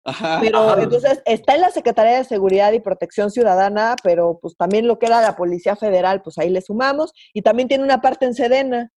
Ajá, 0.07 0.37
pero 0.39 0.77
entonces 0.77 1.21
está 1.25 1.55
en 1.55 1.61
la 1.61 1.71
Secretaría 1.71 2.17
de 2.17 2.23
Seguridad 2.25 2.71
y 2.73 2.79
Protección 2.79 3.31
Ciudadana, 3.31 3.95
pero 4.03 4.37
pues 4.39 4.55
también 4.55 4.87
lo 4.87 4.99
que 4.99 5.07
era 5.07 5.19
la 5.19 5.35
Policía 5.35 5.75
Federal, 5.75 6.21
pues 6.21 6.37
ahí 6.37 6.49
le 6.49 6.61
sumamos. 6.61 7.11
Y 7.33 7.41
también 7.41 7.67
tiene 7.67 7.83
una 7.83 8.01
parte 8.01 8.25
en 8.25 8.35
Sedena, 8.35 8.91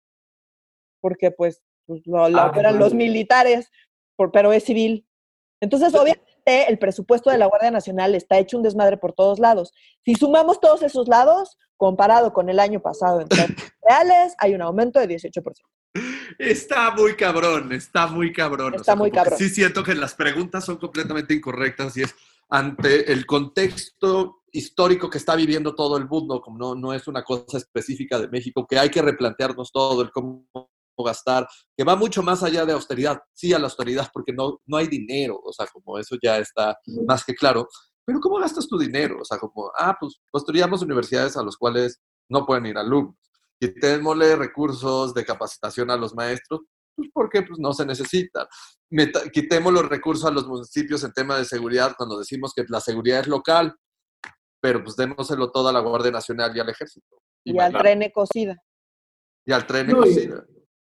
porque 1.01 1.29
pues, 1.29 1.61
pues 1.85 2.01
lo, 2.05 2.25
ah, 2.25 2.47
operan 2.47 2.79
los 2.79 2.95
militares, 2.95 3.69
por, 4.15 4.31
pero 4.31 4.51
es 4.51 4.63
civil. 4.63 5.07
Entonces, 5.61 5.93
obviamente, 5.93 6.25
el 6.45 6.79
presupuesto 6.79 7.29
de 7.29 7.37
la 7.37 7.45
Guardia 7.45 7.71
Nacional 7.71 8.15
está 8.15 8.37
hecho 8.37 8.57
un 8.57 8.63
desmadre 8.63 8.97
por 8.97 9.13
todos 9.13 9.39
lados. 9.39 9.71
Si 10.03 10.15
sumamos 10.15 10.59
todos 10.59 10.81
esos 10.81 11.07
lados, 11.07 11.57
comparado 11.77 12.33
con 12.33 12.49
el 12.49 12.59
año 12.59 12.79
pasado 12.79 13.21
en 13.21 13.27
términos 13.27 13.63
reales, 13.81 14.35
hay 14.39 14.53
un 14.53 14.61
aumento 14.61 14.99
de 14.99 15.07
18%. 15.07 15.53
Está 16.37 16.91
muy 16.91 17.15
cabrón, 17.15 17.71
está 17.71 18.07
muy 18.07 18.33
cabrón. 18.33 18.73
Está 18.75 18.95
muy 18.95 19.11
cabrón. 19.11 19.37
Sí 19.37 19.49
siento 19.49 19.83
que 19.83 19.95
las 19.95 20.13
preguntas 20.13 20.65
son 20.65 20.77
completamente 20.77 21.33
incorrectas 21.33 21.95
y 21.97 22.03
es 22.03 22.13
ante 22.49 23.11
el 23.11 23.25
contexto 23.25 24.43
histórico 24.51 25.09
que 25.09 25.17
está 25.17 25.35
viviendo 25.35 25.75
todo 25.75 25.97
el 25.97 26.07
mundo, 26.07 26.41
como 26.41 26.57
no, 26.57 26.75
no 26.75 26.93
es 26.93 27.07
una 27.07 27.23
cosa 27.23 27.57
específica 27.57 28.19
de 28.19 28.29
México, 28.29 28.65
que 28.67 28.79
hay 28.79 28.89
que 28.89 29.01
replantearnos 29.01 29.71
todo, 29.71 30.01
el 30.01 30.11
cómo 30.11 30.47
gastar, 31.03 31.45
que 31.75 31.83
va 31.83 31.95
mucho 31.95 32.23
más 32.23 32.41
allá 32.41 32.65
de 32.65 32.71
austeridad, 32.71 33.21
sí 33.33 33.53
a 33.53 33.59
la 33.59 33.65
austeridad, 33.65 34.09
porque 34.13 34.31
no, 34.31 34.61
no 34.65 34.77
hay 34.77 34.87
dinero, 34.87 35.39
o 35.43 35.51
sea, 35.51 35.67
como 35.67 35.99
eso 35.99 36.15
ya 36.21 36.37
está 36.37 36.77
más 37.05 37.25
que 37.25 37.35
claro, 37.35 37.67
pero 38.05 38.19
¿cómo 38.19 38.39
gastas 38.39 38.67
tu 38.67 38.77
dinero? 38.77 39.19
O 39.21 39.25
sea, 39.25 39.37
como, 39.37 39.71
ah, 39.77 39.97
pues 39.99 40.21
construyamos 40.31 40.81
universidades 40.81 41.35
a 41.37 41.43
los 41.43 41.57
cuales 41.57 42.01
no 42.29 42.45
pueden 42.45 42.67
ir 42.67 42.77
alumnos, 42.77 43.15
quitémosle 43.59 44.35
recursos 44.35 45.13
de 45.13 45.25
capacitación 45.25 45.89
a 45.89 45.97
los 45.97 46.13
maestros, 46.13 46.61
pues 46.95 47.09
porque 47.13 47.41
pues, 47.41 47.59
no 47.59 47.73
se 47.73 47.85
necesita. 47.85 48.47
quitemos 49.33 49.73
los 49.73 49.89
recursos 49.89 50.25
a 50.25 50.31
los 50.31 50.47
municipios 50.47 51.03
en 51.03 51.13
tema 51.13 51.37
de 51.37 51.45
seguridad 51.45 51.95
cuando 51.97 52.19
decimos 52.19 52.53
que 52.55 52.63
la 52.67 52.79
seguridad 52.79 53.21
es 53.21 53.27
local, 53.27 53.75
pero 54.61 54.83
pues 54.83 54.95
démoselo 54.95 55.51
todo 55.51 55.69
a 55.69 55.73
la 55.73 55.79
Guardia 55.79 56.11
Nacional 56.11 56.55
y 56.55 56.59
al 56.59 56.69
Ejército. 56.69 57.21
Y, 57.43 57.59
al 57.59 57.73
tren 57.73 58.01
ecocida. 58.01 58.55
Y 59.45 59.51
al 59.51 59.67
tren 59.67 59.89
ecocida. 59.89 60.45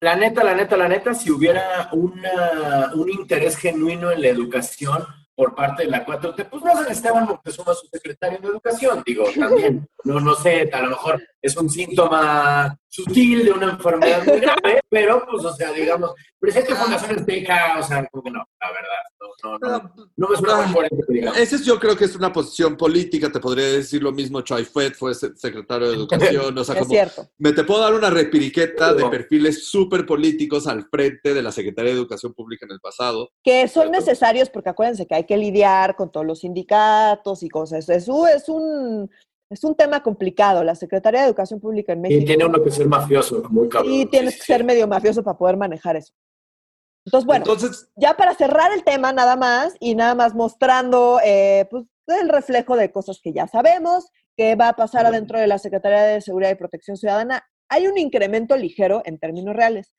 La 0.03 0.16
neta, 0.16 0.42
la 0.42 0.55
neta, 0.55 0.77
la 0.77 0.88
neta, 0.88 1.12
si 1.12 1.31
hubiera 1.31 1.90
una, 1.92 2.92
un 2.94 3.11
interés 3.11 3.57
genuino 3.57 4.11
en 4.11 4.23
la 4.23 4.29
educación, 4.29 5.05
por 5.40 5.55
parte 5.55 5.85
de 5.85 5.90
la 5.90 6.05
4T, 6.05 6.50
pues 6.50 6.62
no 6.62 6.76
se 6.76 6.83
necesitaba 6.83 7.24
Moctezuma 7.24 7.72
su 7.72 7.87
secretario 7.87 8.40
de 8.40 8.48
Educación, 8.48 9.03
digo, 9.07 9.24
también, 9.38 9.88
no, 10.05 10.20
no 10.20 10.35
sé, 10.35 10.68
a 10.70 10.83
lo 10.83 10.90
mejor 10.90 11.22
es 11.40 11.57
un 11.57 11.70
síntoma 11.70 12.79
sutil 12.90 13.44
de 13.44 13.53
una 13.53 13.70
enfermedad 13.70 14.24
muy 14.26 14.40
grave, 14.40 14.81
pero 14.88 15.24
pues, 15.31 15.44
o 15.44 15.55
sea, 15.55 15.72
digamos, 15.72 16.12
presidente 16.38 16.74
de 16.74 16.81
Fundación 16.81 17.18
Azteca, 17.18 17.76
o 17.79 17.83
sea, 17.83 18.07
como 18.11 18.24
que 18.24 18.31
no, 18.31 18.44
la 18.61 18.68
verdad, 18.72 19.03
no, 19.20 19.59
no, 19.59 19.79
no, 19.79 20.09
no 20.16 20.29
me 20.29 20.37
suena 20.37 20.66
muy 20.66 20.88
digamos. 21.09 21.38
Ese 21.38 21.57
es, 21.57 21.64
yo 21.64 21.79
creo 21.79 21.96
que 21.96 22.07
es 22.07 22.16
una 22.16 22.33
posición 22.33 22.76
política, 22.76 23.31
te 23.31 23.38
podría 23.38 23.66
decir 23.66 24.03
lo 24.03 24.11
mismo, 24.11 24.40
Choi 24.40 24.64
Fed 24.64 24.94
fue 24.94 25.14
secretario 25.14 25.88
de 25.88 25.94
Educación, 25.94 26.59
o 26.59 26.64
sea, 26.64 26.74
como, 26.81 26.92
me 27.38 27.53
te 27.53 27.62
puedo 27.62 27.81
dar 27.81 27.94
una 27.94 28.11
repiriqueta 28.11 28.92
de 28.92 29.09
perfiles 29.09 29.68
súper 29.68 30.05
políticos 30.05 30.66
al 30.66 30.88
frente 30.88 31.33
de 31.33 31.42
la 31.42 31.53
Secretaría 31.53 31.92
de 31.92 31.98
Educación 31.98 32.35
Pública 32.35 32.66
en 32.66 32.72
el 32.72 32.81
pasado. 32.81 33.31
Que 33.44 33.68
son 33.68 33.92
necesarios 33.92 34.50
porque 34.50 34.70
acuérdense 34.70 35.07
que 35.07 35.14
hay 35.14 35.24
que 35.24 35.37
lidiar 35.37 35.94
con 35.94 36.11
todos 36.11 36.26
los 36.26 36.40
sindicatos 36.40 37.44
y 37.44 37.48
cosas, 37.48 37.88
eso 37.88 38.26
es 38.26 38.48
un 38.48 39.09
es 39.51 39.65
un 39.65 39.75
tema 39.75 40.03
complicado. 40.03 40.63
La 40.63 40.77
Secretaría 40.77 41.21
de 41.21 41.27
Educación 41.27 41.61
Pública 41.61 41.93
en 41.93 42.01
México. 42.01 42.23
Y 42.23 42.25
tiene 42.25 42.45
uno 42.45 42.63
que 42.63 42.71
ser 42.71 42.87
mafioso, 42.87 43.43
muy 43.51 43.69
cabrón. 43.69 43.93
Y 43.93 44.07
tienes 44.07 44.37
que 44.37 44.45
ser 44.45 44.65
medio 44.65 44.87
mafioso 44.87 45.23
para 45.23 45.37
poder 45.37 45.57
manejar 45.57 45.97
eso. 45.97 46.15
Entonces, 47.05 47.27
bueno, 47.27 47.45
ya 47.97 48.15
para 48.17 48.35
cerrar 48.35 48.73
el 48.73 48.85
tema 48.85 49.13
nada 49.13 49.35
más 49.35 49.75
y 49.81 49.95
nada 49.95 50.15
más 50.15 50.35
mostrando 50.35 51.19
eh, 51.25 51.67
pues, 51.71 51.85
el 52.07 52.29
reflejo 52.29 52.77
de 52.77 52.93
cosas 52.93 53.21
que 53.23 53.33
ya 53.33 53.49
sabemos, 53.49 54.11
que 54.37 54.55
va 54.55 54.69
a 54.69 54.77
pasar 54.77 55.07
adentro 55.07 55.39
de 55.39 55.47
la 55.47 55.59
Secretaría 55.59 56.03
de 56.03 56.21
Seguridad 56.21 56.51
y 56.51 56.57
Protección 56.57 56.97
Ciudadana, 56.97 57.43
hay 57.69 57.87
un 57.87 57.99
incremento 57.99 58.57
ligero 58.57 59.03
en 59.05 59.19
términos 59.19 59.57
reales, 59.57 59.93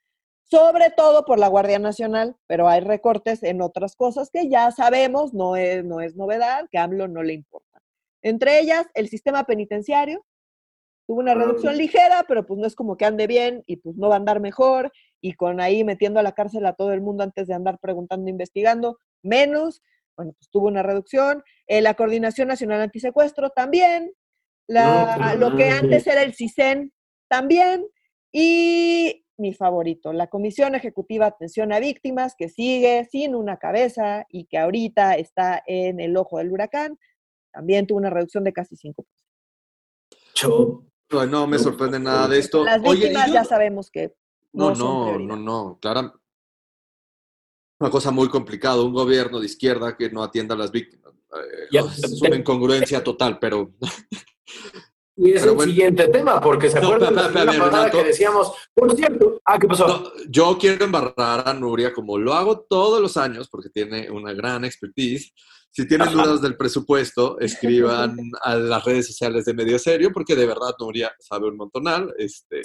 sobre 0.43 0.91
todo 0.91 1.25
por 1.25 1.39
la 1.39 1.47
Guardia 1.47 1.79
Nacional, 1.79 2.35
pero 2.47 2.69
hay 2.69 2.81
recortes 2.81 3.41
en 3.43 3.61
otras 3.61 3.95
cosas 3.95 4.29
que 4.31 4.47
ya 4.47 4.71
sabemos, 4.71 5.33
no 5.33 5.55
es, 5.55 5.83
no 5.83 6.01
es 6.01 6.15
novedad, 6.15 6.67
que 6.71 6.77
a 6.77 6.83
AMLO 6.83 7.07
no 7.07 7.23
le 7.23 7.33
importa. 7.33 7.70
Entre 8.21 8.59
ellas, 8.59 8.87
el 8.93 9.09
sistema 9.09 9.43
penitenciario. 9.45 10.25
Tuvo 11.07 11.19
una 11.19 11.33
reducción 11.33 11.77
ligera, 11.77 12.23
pero 12.27 12.45
pues 12.45 12.59
no 12.59 12.67
es 12.67 12.75
como 12.75 12.95
que 12.95 13.05
ande 13.05 13.27
bien 13.27 13.63
y 13.65 13.77
pues 13.77 13.97
no 13.97 14.07
va 14.07 14.15
a 14.15 14.17
andar 14.17 14.39
mejor. 14.39 14.91
Y 15.19 15.33
con 15.33 15.59
ahí 15.59 15.83
metiendo 15.83 16.19
a 16.19 16.23
la 16.23 16.31
cárcel 16.31 16.65
a 16.65 16.73
todo 16.73 16.93
el 16.93 17.01
mundo 17.01 17.23
antes 17.23 17.47
de 17.47 17.53
andar 17.53 17.79
preguntando, 17.79 18.29
investigando, 18.29 18.97
menos. 19.21 19.81
Bueno, 20.15 20.33
pues 20.33 20.49
tuvo 20.49 20.67
una 20.67 20.83
reducción. 20.83 21.43
Eh, 21.67 21.81
la 21.81 21.95
Coordinación 21.95 22.47
Nacional 22.47 22.81
Antisecuestro 22.81 23.49
también. 23.49 24.13
La, 24.67 25.35
lo 25.37 25.57
que 25.57 25.69
antes 25.69 26.07
era 26.07 26.23
el 26.23 26.33
CISEN 26.33 26.93
también. 27.27 27.85
Y 28.31 29.25
mi 29.37 29.53
favorito, 29.53 30.13
la 30.13 30.27
Comisión 30.27 30.75
Ejecutiva 30.75 31.25
Atención 31.25 31.73
a 31.73 31.79
Víctimas, 31.79 32.35
que 32.37 32.47
sigue 32.47 33.05
sin 33.11 33.35
una 33.35 33.57
cabeza 33.57 34.25
y 34.29 34.45
que 34.45 34.59
ahorita 34.59 35.15
está 35.15 35.61
en 35.65 35.99
el 35.99 36.15
ojo 36.15 36.37
del 36.37 36.51
huracán 36.51 36.97
también 37.51 37.87
tuvo 37.87 37.99
una 37.99 38.09
reducción 38.09 38.43
de 38.43 38.53
casi 38.53 38.75
5%. 38.75 39.05
No, 41.11 41.25
no 41.25 41.47
me 41.47 41.59
sorprende 41.59 41.99
nada 41.99 42.27
de 42.27 42.39
esto. 42.39 42.63
Las 42.63 42.81
víctimas 42.81 43.31
ya 43.31 43.43
sabemos 43.43 43.91
que 43.91 44.13
no, 44.53 44.73
no, 44.75 45.17
no, 45.17 45.35
no, 45.35 45.79
claro. 45.81 46.13
Una 47.79 47.89
cosa 47.89 48.11
muy 48.11 48.29
complicada, 48.29 48.81
un 48.81 48.93
gobierno 48.93 49.39
de 49.39 49.45
izquierda 49.45 49.97
que 49.97 50.09
no 50.09 50.23
atienda 50.23 50.55
a 50.55 50.57
las 50.57 50.71
víctimas. 50.71 51.13
Eh, 51.13 51.79
es 51.79 52.21
una 52.21 52.35
incongruencia 52.35 53.03
total, 53.03 53.39
pero... 53.39 53.71
Y 55.17 55.33
es 55.33 55.43
el 55.43 55.59
siguiente 55.59 56.07
tema, 56.07 56.41
porque 56.41 56.69
se 56.69 56.79
acuerdan 56.79 57.13
de 57.13 57.45
la 57.45 57.91
que 57.91 58.03
decíamos, 58.05 58.53
por 58.73 58.95
cierto, 58.95 59.39
ah, 59.45 59.59
¿qué 59.59 59.67
pasó? 59.67 60.11
yo 60.29 60.57
quiero 60.57 60.83
embarrar 60.83 61.47
a 61.47 61.53
Nuria 61.53 61.93
como 61.93 62.17
lo 62.17 62.33
hago 62.33 62.61
todos 62.61 62.99
los 62.99 63.17
años, 63.17 63.47
porque 63.47 63.69
tiene 63.69 64.09
una 64.09 64.33
gran 64.33 64.65
expertise, 64.65 65.31
si 65.71 65.87
tienen 65.87 66.11
dudas 66.11 66.41
del 66.41 66.57
presupuesto, 66.57 67.39
escriban 67.39 68.17
a 68.43 68.55
las 68.55 68.83
redes 68.83 69.07
sociales 69.07 69.45
de 69.45 69.53
Medio 69.53 69.79
Serio, 69.79 70.11
porque 70.13 70.35
de 70.35 70.45
verdad 70.45 70.75
Nuria 70.79 71.11
sabe 71.19 71.47
un 71.47 71.57
montonal, 71.57 72.13
este, 72.17 72.61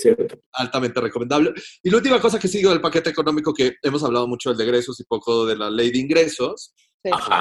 altamente 0.53 1.01
recomendable. 1.01 1.53
Y 1.83 1.91
la 1.91 1.99
última 1.99 2.21
cosa 2.21 2.39
que 2.39 2.49
sigo 2.49 2.71
del 2.71 2.81
paquete 2.81 3.11
económico, 3.11 3.55
que 3.55 3.77
hemos 3.83 4.03
hablado 4.03 4.27
mucho 4.27 4.51
del 4.51 4.59
de 4.59 4.65
egresos 4.65 4.99
y 5.01 5.05
poco 5.05 5.47
de 5.47 5.57
la 5.57 5.71
ley 5.71 5.93
de 5.93 5.99
ingresos, 5.99 6.75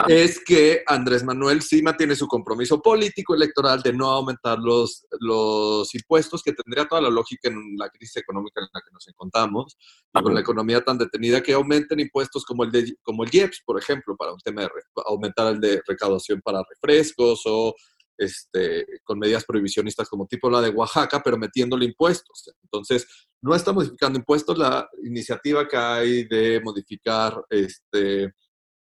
es 0.07 0.43
que 0.43 0.83
Andrés 0.85 1.23
Manuel 1.23 1.61
sí 1.61 1.81
mantiene 1.81 2.15
su 2.15 2.27
compromiso 2.27 2.81
político 2.81 3.33
electoral 3.33 3.81
de 3.81 3.93
no 3.93 4.07
aumentar 4.07 4.59
los, 4.59 5.05
los 5.19 5.93
impuestos, 5.95 6.43
que 6.43 6.53
tendría 6.53 6.87
toda 6.87 7.01
la 7.01 7.09
lógica 7.09 7.49
en 7.49 7.75
la 7.77 7.89
crisis 7.89 8.17
económica 8.17 8.61
en 8.61 8.67
la 8.73 8.81
que 8.81 8.91
nos 8.91 9.07
encontramos, 9.07 9.77
y 10.13 10.21
con 10.21 10.33
la 10.33 10.41
economía 10.41 10.83
tan 10.83 10.97
detenida, 10.97 11.41
que 11.41 11.53
aumenten 11.53 11.99
impuestos 11.99 12.45
como 12.45 12.63
el, 12.63 12.71
de, 12.71 12.95
como 13.01 13.23
el 13.23 13.33
IEPS, 13.33 13.63
por 13.65 13.79
ejemplo, 13.79 14.15
para 14.15 14.33
un 14.33 14.39
tema 14.39 14.63
de 14.63 14.69
aumentar 15.05 15.47
el 15.53 15.54
de 15.59 15.81
recaudación 15.85 16.41
para 16.41 16.63
refrescos 16.69 17.41
o 17.45 17.75
este, 18.17 18.85
con 19.03 19.19
medidas 19.19 19.43
prohibicionistas 19.45 20.07
como 20.07 20.27
tipo 20.27 20.49
la 20.49 20.61
de 20.61 20.69
Oaxaca, 20.69 21.21
pero 21.23 21.37
metiéndole 21.37 21.85
impuestos. 21.85 22.49
Entonces, 22.63 23.07
no 23.41 23.53
está 23.53 23.73
modificando 23.73 24.17
impuestos, 24.17 24.57
la 24.57 24.87
iniciativa 25.03 25.67
que 25.67 25.77
hay 25.77 26.23
de 26.25 26.61
modificar 26.63 27.43
este, 27.49 28.33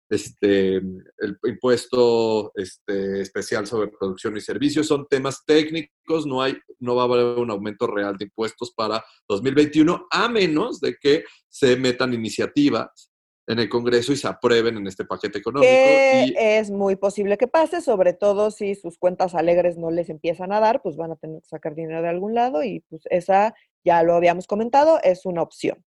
este, 0.08 0.76
el 0.76 1.38
impuesto 1.44 2.52
este, 2.54 3.20
especial 3.20 3.66
sobre 3.66 3.88
producción 3.88 4.36
y 4.36 4.40
servicios. 4.40 4.86
Son 4.86 5.06
temas 5.08 5.44
técnicos, 5.44 6.26
no, 6.26 6.40
hay, 6.40 6.56
no 6.78 6.94
va 6.94 7.02
a 7.02 7.06
haber 7.06 7.38
un 7.38 7.50
aumento 7.50 7.86
real 7.86 8.16
de 8.16 8.26
impuestos 8.26 8.72
para 8.74 9.04
2021, 9.28 10.06
a 10.10 10.28
menos 10.28 10.80
de 10.80 10.96
que 10.96 11.24
se 11.48 11.76
metan 11.76 12.14
iniciativas 12.14 13.10
en 13.46 13.58
el 13.58 13.68
Congreso 13.68 14.12
y 14.12 14.16
se 14.16 14.28
aprueben 14.28 14.76
en 14.76 14.86
este 14.86 15.04
paquete 15.04 15.38
económico. 15.38 15.70
Es 15.70 16.70
muy 16.70 16.96
posible 16.96 17.36
que 17.36 17.48
pase, 17.48 17.80
sobre 17.80 18.12
todo 18.12 18.50
si 18.50 18.74
sus 18.74 18.98
cuentas 18.98 19.34
alegres 19.34 19.76
no 19.76 19.90
les 19.90 20.08
empiezan 20.08 20.52
a 20.52 20.60
dar, 20.60 20.82
pues 20.82 20.96
van 20.96 21.12
a 21.12 21.16
tener 21.16 21.40
que 21.40 21.48
sacar 21.48 21.74
dinero 21.74 22.02
de 22.02 22.08
algún 22.08 22.34
lado 22.34 22.62
y 22.62 22.80
pues 22.88 23.02
esa, 23.10 23.54
ya 23.84 24.02
lo 24.02 24.14
habíamos 24.14 24.46
comentado, 24.46 24.98
es 25.02 25.26
una 25.26 25.42
opción. 25.42 25.84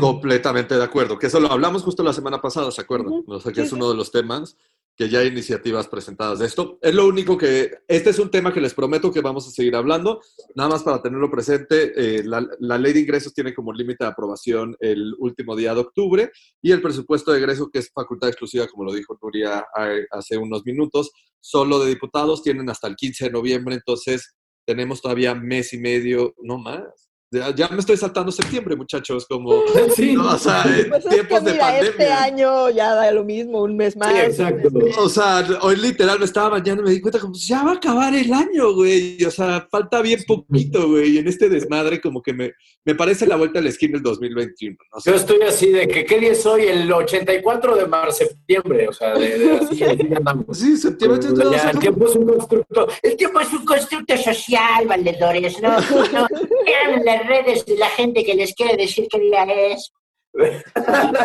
Completamente 0.00 0.76
de 0.76 0.82
acuerdo, 0.82 1.18
que 1.18 1.26
eso 1.26 1.38
lo 1.40 1.52
hablamos 1.52 1.82
justo 1.82 2.02
la 2.02 2.14
semana 2.14 2.40
pasada, 2.40 2.70
¿se 2.70 2.80
acuerdan? 2.80 3.22
O 3.26 3.38
sea, 3.38 3.52
que 3.52 3.60
es 3.60 3.72
uno 3.72 3.90
de 3.90 3.96
los 3.96 4.10
temas 4.10 4.56
que 4.96 5.08
ya 5.08 5.20
hay 5.20 5.28
iniciativas 5.28 5.88
presentadas 5.88 6.38
de 6.38 6.46
esto. 6.46 6.78
Es 6.80 6.94
lo 6.94 7.06
único 7.06 7.36
que, 7.36 7.78
este 7.88 8.10
es 8.10 8.18
un 8.18 8.30
tema 8.30 8.52
que 8.52 8.60
les 8.60 8.74
prometo 8.74 9.12
que 9.12 9.20
vamos 9.20 9.46
a 9.48 9.50
seguir 9.50 9.74
hablando, 9.74 10.20
nada 10.54 10.70
más 10.70 10.82
para 10.82 11.02
tenerlo 11.02 11.30
presente, 11.30 11.92
eh, 11.96 12.22
la, 12.24 12.78
ley 12.78 12.92
de 12.92 13.00
ingresos 13.00 13.34
tiene 13.34 13.54
como 13.54 13.72
límite 13.72 14.04
de 14.04 14.10
aprobación 14.10 14.76
el 14.78 15.14
último 15.18 15.56
día 15.56 15.74
de 15.74 15.80
octubre 15.80 16.30
y 16.62 16.70
el 16.70 16.80
presupuesto 16.80 17.32
de 17.32 17.38
egreso, 17.38 17.70
que 17.72 17.80
es 17.80 17.90
facultad 17.92 18.28
exclusiva, 18.28 18.68
como 18.68 18.84
lo 18.84 18.92
dijo 18.92 19.18
Nuria 19.20 19.64
hace 20.10 20.36
unos 20.36 20.64
minutos, 20.64 21.10
solo 21.40 21.80
de 21.80 21.88
diputados, 21.88 22.42
tienen 22.42 22.70
hasta 22.70 22.86
el 22.86 22.96
15 22.96 23.24
de 23.24 23.30
noviembre, 23.30 23.74
entonces 23.74 24.34
tenemos 24.64 25.02
todavía 25.02 25.34
mes 25.34 25.72
y 25.72 25.78
medio, 25.78 26.34
no 26.42 26.58
más, 26.58 27.10
ya 27.30 27.68
me 27.68 27.78
estoy 27.78 27.96
saltando 27.96 28.30
septiembre, 28.30 28.76
muchachos, 28.76 29.26
como 29.26 29.62
sí. 29.96 30.16
o 30.20 30.38
sea, 30.38 30.64
pues 30.88 31.04
tiempos 31.04 31.44
de 31.44 31.54
pandemia. 31.54 31.90
Este 31.90 32.10
año 32.10 32.70
ya 32.70 32.94
da 32.94 33.10
lo 33.10 33.24
mismo, 33.24 33.62
un 33.62 33.76
mes 33.76 33.96
más. 33.96 34.12
Sí, 34.12 34.18
exacto. 34.18 34.68
O 34.98 35.08
sea, 35.08 35.46
hoy 35.62 35.76
literal 35.76 36.18
me 36.18 36.24
estaba 36.24 36.50
bañando 36.50 36.82
y 36.82 36.86
me 36.86 36.90
di 36.92 37.00
cuenta 37.00 37.18
como 37.18 37.32
pues, 37.32 37.46
ya 37.46 37.62
va 37.62 37.72
a 37.72 37.74
acabar 37.74 38.14
el 38.14 38.32
año, 38.32 38.72
güey. 38.74 39.22
O 39.24 39.30
sea, 39.30 39.66
falta 39.70 40.00
bien 40.02 40.22
poquito, 40.26 40.88
güey. 40.88 41.14
Y 41.14 41.18
en 41.18 41.28
este 41.28 41.48
desmadre 41.48 42.00
como 42.00 42.22
que 42.22 42.32
me, 42.32 42.52
me 42.84 42.94
parece 42.94 43.26
la 43.26 43.36
vuelta 43.36 43.58
a 43.58 43.62
la 43.62 43.70
esquina 43.70 43.96
el 43.96 44.02
2021. 44.02 44.76
Yo 45.04 45.14
estoy 45.14 45.42
así 45.42 45.70
de 45.70 45.88
que 45.88 46.04
qué 46.04 46.20
día 46.20 46.32
es 46.32 46.44
hoy, 46.44 46.62
el 46.62 46.92
84 46.92 47.76
de 47.76 47.86
marzo, 47.86 48.24
septiembre, 48.24 48.88
o 48.88 48.92
sea, 48.92 49.14
de, 49.14 49.58
así, 49.60 49.82
andamos. 49.82 50.58
Sí, 50.58 50.76
septiembre. 50.76 51.20
Ya, 51.50 51.70
el 51.70 51.78
tiempo 51.78 52.06
es 52.06 52.16
un 52.16 52.26
constructo, 52.26 52.88
el 53.02 53.16
tiempo 53.16 53.40
es 53.40 53.52
un 53.52 53.64
constructo 53.64 54.16
social, 54.16 54.86
valedores, 54.86 55.60
no, 55.60 55.70
no, 55.70 56.26
redes 57.26 57.66
de 57.66 57.76
la 57.76 57.88
gente 57.88 58.24
que 58.24 58.34
les 58.34 58.54
quiere 58.54 58.76
decir 58.76 59.06
qué 59.10 59.18
día 59.18 59.44
es. 59.44 59.92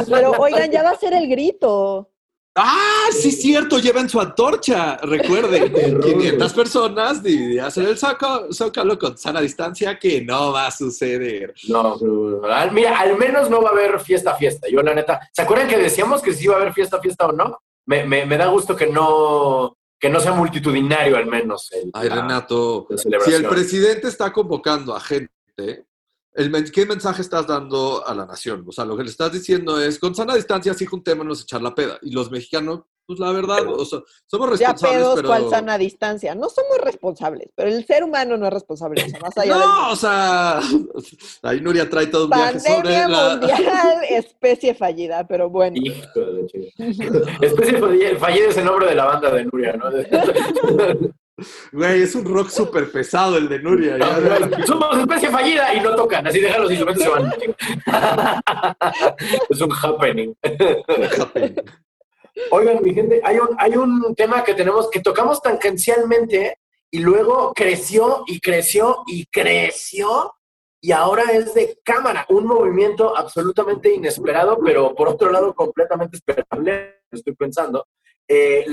Pero 0.10 0.32
oigan, 0.32 0.72
ya 0.72 0.84
va 0.84 0.92
a 0.92 1.00
ser 1.00 1.14
el 1.14 1.28
grito. 1.28 2.10
Ah, 2.56 3.08
sí, 3.12 3.32
cierto, 3.32 3.80
llevan 3.80 4.10
su 4.10 4.20
antorcha. 4.20 4.98
Recuerden, 4.98 6.02
500 6.02 6.54
personas 6.54 7.26
y 7.26 7.58
hacer 7.58 7.88
el 7.88 7.98
zócalo 7.98 9.00
con 9.00 9.18
sana 9.18 9.40
distancia, 9.40 9.98
que 9.98 10.22
no 10.22 10.52
va 10.52 10.68
a 10.68 10.72
suceder. 10.72 11.54
No, 11.70 11.98
mira, 12.72 13.00
al 13.00 13.18
menos 13.18 13.50
no 13.50 13.62
va 13.62 13.70
a 13.70 13.72
haber 13.72 14.00
fiesta, 14.00 14.36
fiesta. 14.36 14.68
Yo, 14.68 14.82
la 14.82 14.94
neta, 14.94 15.30
¿se 15.32 15.42
acuerdan 15.42 15.68
que 15.68 15.78
decíamos 15.78 16.22
que 16.22 16.34
sí 16.34 16.46
iba 16.46 16.56
a 16.56 16.58
haber 16.58 16.74
fiesta, 16.74 17.00
fiesta 17.00 17.28
o 17.28 17.32
no? 17.32 17.60
Me, 17.86 18.04
me, 18.04 18.26
me 18.26 18.38
da 18.38 18.48
gusto 18.48 18.76
que 18.76 18.88
no, 18.88 19.78
que 20.00 20.10
no 20.10 20.20
sea 20.20 20.34
multitudinario 20.34 21.18
al 21.18 21.28
menos. 21.28 21.70
Ay, 21.94 22.10
Renato, 22.10 22.88
si 22.98 23.34
el 23.34 23.46
presidente 23.46 24.08
está 24.08 24.34
convocando 24.34 24.96
a 24.96 25.00
gente 25.00 25.86
el, 26.34 26.72
¿qué 26.72 26.86
mensaje 26.86 27.22
estás 27.22 27.48
dando 27.48 28.06
a 28.06 28.14
la 28.14 28.26
nación? 28.26 28.64
O 28.68 28.72
sea, 28.72 28.86
lo 28.86 28.96
que 28.96 29.04
le 29.04 29.10
estás 29.10 29.32
diciendo 29.32 29.82
es, 29.82 30.00
con 30.00 30.16
sana 30.16 30.36
distancia 30.36 30.74
sí 30.74 30.86
juntémonos 30.86 31.40
a 31.40 31.44
echar 31.44 31.62
la 31.62 31.74
peda. 31.74 31.98
Y 32.02 32.12
los 32.12 32.30
mexicanos, 32.30 32.82
pues 33.06 33.20
la 33.20 33.32
verdad, 33.32 33.58
somos 34.28 34.50
responsables, 34.50 34.60
ya 34.60 34.76
pedos, 34.76 35.16
pero... 35.16 35.28
¿cuál 35.28 35.50
sana 35.50 35.78
distancia? 35.78 36.36
No 36.36 36.48
somos 36.50 36.78
responsables, 36.84 37.50
pero 37.56 37.70
el 37.70 37.84
ser 37.86 38.04
humano 38.04 38.38
no 38.38 38.46
es 38.46 38.54
responsable. 38.54 39.04
no, 39.48 39.92
o 39.92 39.96
sea, 39.96 40.60
ahí 41.44 41.60
Nuria 41.62 41.90
trae 41.90 42.08
todo 42.08 42.26
un 42.26 42.30
viaje 42.30 42.60
sobre 42.60 43.08
la... 43.08 43.30
mundial, 43.30 44.04
especie 44.10 44.76
fallida, 44.76 45.28
pero 45.28 45.50
bueno. 45.50 45.82
Especie 47.42 48.16
fallida 48.18 48.50
es 48.50 48.58
el 48.58 48.66
nombre 48.66 48.88
de 48.88 48.96
la 48.96 49.06
banda 49.06 49.32
de 49.32 49.46
Nuria, 49.46 49.74
¿no? 49.74 49.90
Güey, 51.72 52.02
es 52.04 52.16
un 52.16 52.26
rock 52.26 52.50
súper 52.50 52.92
pesado 52.92 53.38
el 53.38 53.48
de 53.50 53.60
Nuria. 53.60 53.98
Somos 54.66 54.98
especie 54.98 55.30
fallida 55.30 55.74
y 55.74 55.80
no 55.82 55.96
tocan, 55.96 56.28
así 56.28 56.40
dejan 56.40 56.62
los 56.62 56.72
instrumentos 56.72 57.04
y 57.04 57.10
se 57.10 57.12
van. 57.12 57.34
es 59.50 59.62
un 59.62 59.72
happening. 59.72 60.34
Oigan, 62.52 62.82
mi 62.82 62.94
gente, 62.94 63.22
hay 63.24 63.38
un, 63.38 63.50
hay 63.58 63.76
un 63.76 64.16
tema 64.16 64.44
que 64.44 64.54
tenemos, 64.54 64.90
que 64.90 65.02
tocamos 65.02 65.42
tangencialmente 65.42 66.60
y 66.92 67.00
luego 67.00 67.54
creció 67.54 68.24
y 68.28 68.40
creció 68.40 69.04
y 69.08 69.26
creció 69.26 70.34
y 70.82 70.94
ahora 70.94 71.24
es 71.34 71.54
de 71.54 71.78
cámara, 71.84 72.26
un 72.30 72.46
movimiento 72.46 73.16
absolutamente 73.16 73.94
inesperado, 73.94 74.58
pero 74.64 74.96
por 74.96 75.10
otro 75.10 75.30
lado 75.30 75.54
completamente 75.54 76.18
esperable, 76.18 77.02
estoy 77.12 77.36
pensando, 77.36 77.86
eh, 78.32 78.64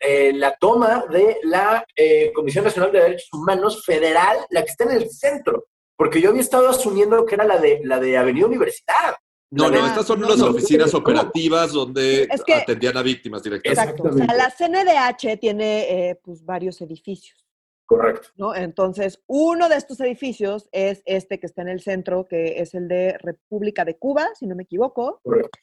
eh, 0.00 0.32
la, 0.32 0.56
toma 0.56 1.04
de 1.10 1.36
la 1.42 1.84
eh, 1.94 2.32
Comisión 2.34 2.64
Nacional 2.64 2.90
de 2.92 3.00
Derechos 3.02 3.28
Humanos 3.30 3.84
Federal, 3.84 4.38
la 4.48 4.62
que 4.62 4.70
está 4.70 4.84
en 4.84 4.92
el 4.92 5.10
centro, 5.10 5.66
porque 5.98 6.18
yo 6.18 6.30
había 6.30 6.40
estado 6.40 6.70
asumiendo 6.70 7.26
que 7.26 7.34
era 7.34 7.44
la 7.44 7.58
de, 7.58 7.82
la 7.84 8.00
de 8.00 8.16
Avenida 8.16 8.46
Universidad. 8.46 9.14
No, 9.50 9.70
no, 9.70 9.86
estas 9.86 10.06
son 10.06 10.22
las 10.22 10.40
oficinas 10.40 10.94
operativas 10.94 11.72
donde 11.72 12.26
atendían 12.62 12.96
a 12.96 13.02
víctimas 13.02 13.42
directamente. 13.42 13.82
Exacto. 13.82 14.04
O 14.08 14.12
sea, 14.12 14.34
la 14.34 14.50
CNDH 14.50 15.38
tiene 15.38 16.18
pues 16.24 16.42
varios 16.42 16.80
edificios. 16.80 17.46
Correcto. 17.84 18.28
¿no? 18.36 18.54
Entonces, 18.54 19.22
uno 19.26 19.68
de 19.68 19.76
estos 19.76 20.00
edificios 20.00 20.68
es 20.72 21.02
este 21.04 21.38
que 21.38 21.46
está 21.46 21.62
en 21.62 21.68
el 21.68 21.82
centro, 21.82 22.26
que 22.26 22.60
es 22.60 22.74
el 22.74 22.88
de 22.88 23.18
República 23.18 23.84
de 23.84 23.98
Cuba, 23.98 24.30
si 24.34 24.46
no 24.46 24.56
me 24.56 24.62
equivoco. 24.64 25.20
Correcto. 25.22 25.58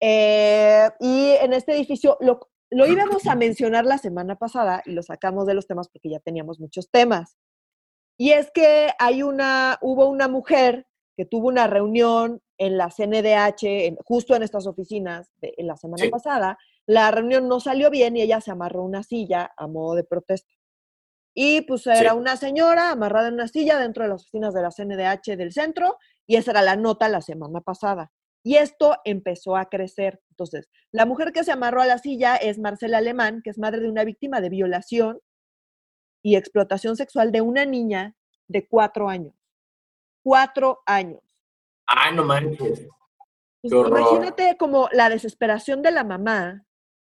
y 0.00 1.30
en 1.40 1.52
este 1.54 1.74
edificio, 1.74 2.18
lo, 2.20 2.51
lo 2.72 2.86
íbamos 2.86 3.26
a 3.26 3.34
mencionar 3.34 3.84
la 3.84 3.98
semana 3.98 4.36
pasada 4.36 4.82
y 4.86 4.92
lo 4.92 5.02
sacamos 5.02 5.46
de 5.46 5.54
los 5.54 5.66
temas 5.66 5.88
porque 5.88 6.08
ya 6.08 6.20
teníamos 6.20 6.58
muchos 6.58 6.90
temas. 6.90 7.36
Y 8.16 8.30
es 8.30 8.50
que 8.50 8.90
hay 8.98 9.22
una, 9.22 9.78
hubo 9.82 10.08
una 10.08 10.28
mujer 10.28 10.86
que 11.16 11.26
tuvo 11.26 11.48
una 11.48 11.66
reunión 11.66 12.40
en 12.56 12.78
la 12.78 12.88
CNDH, 12.88 13.96
justo 14.04 14.34
en 14.34 14.42
estas 14.42 14.66
oficinas, 14.66 15.30
en 15.42 15.66
la 15.66 15.76
semana 15.76 16.04
pasada. 16.10 16.58
La 16.86 17.10
reunión 17.10 17.46
no 17.46 17.60
salió 17.60 17.90
bien 17.90 18.16
y 18.16 18.22
ella 18.22 18.40
se 18.40 18.50
amarró 18.50 18.82
una 18.82 19.02
silla 19.02 19.52
a 19.56 19.66
modo 19.66 19.94
de 19.94 20.04
protesta. 20.04 20.50
Y 21.34 21.62
pues 21.62 21.86
era 21.86 22.14
una 22.14 22.36
señora 22.36 22.90
amarrada 22.90 23.28
en 23.28 23.34
una 23.34 23.48
silla 23.48 23.78
dentro 23.78 24.04
de 24.04 24.10
las 24.10 24.22
oficinas 24.22 24.54
de 24.54 24.62
la 24.62 24.70
CNDH 24.70 25.36
del 25.36 25.52
centro 25.52 25.96
y 26.26 26.36
esa 26.36 26.52
era 26.52 26.62
la 26.62 26.76
nota 26.76 27.08
la 27.08 27.22
semana 27.22 27.60
pasada. 27.60 28.10
Y 28.44 28.56
esto 28.56 28.96
empezó 29.04 29.56
a 29.56 29.66
crecer. 29.66 30.20
Entonces, 30.30 30.68
la 30.90 31.06
mujer 31.06 31.32
que 31.32 31.44
se 31.44 31.52
amarró 31.52 31.80
a 31.80 31.86
la 31.86 31.98
silla 31.98 32.36
es 32.36 32.58
Marcela 32.58 32.98
Alemán, 32.98 33.40
que 33.42 33.50
es 33.50 33.58
madre 33.58 33.80
de 33.80 33.88
una 33.88 34.04
víctima 34.04 34.40
de 34.40 34.48
violación 34.48 35.20
y 36.22 36.36
explotación 36.36 36.96
sexual 36.96 37.32
de 37.32 37.40
una 37.40 37.64
niña 37.64 38.16
de 38.48 38.66
cuatro 38.66 39.08
años. 39.08 39.34
Cuatro 40.22 40.82
años. 40.86 41.22
Ay, 41.86 42.14
no 42.14 42.24
manches. 42.24 42.88
Pues, 43.62 43.72
imagínate 43.72 44.56
como 44.56 44.88
la 44.92 45.08
desesperación 45.08 45.82
de 45.82 45.92
la 45.92 46.02
mamá 46.02 46.66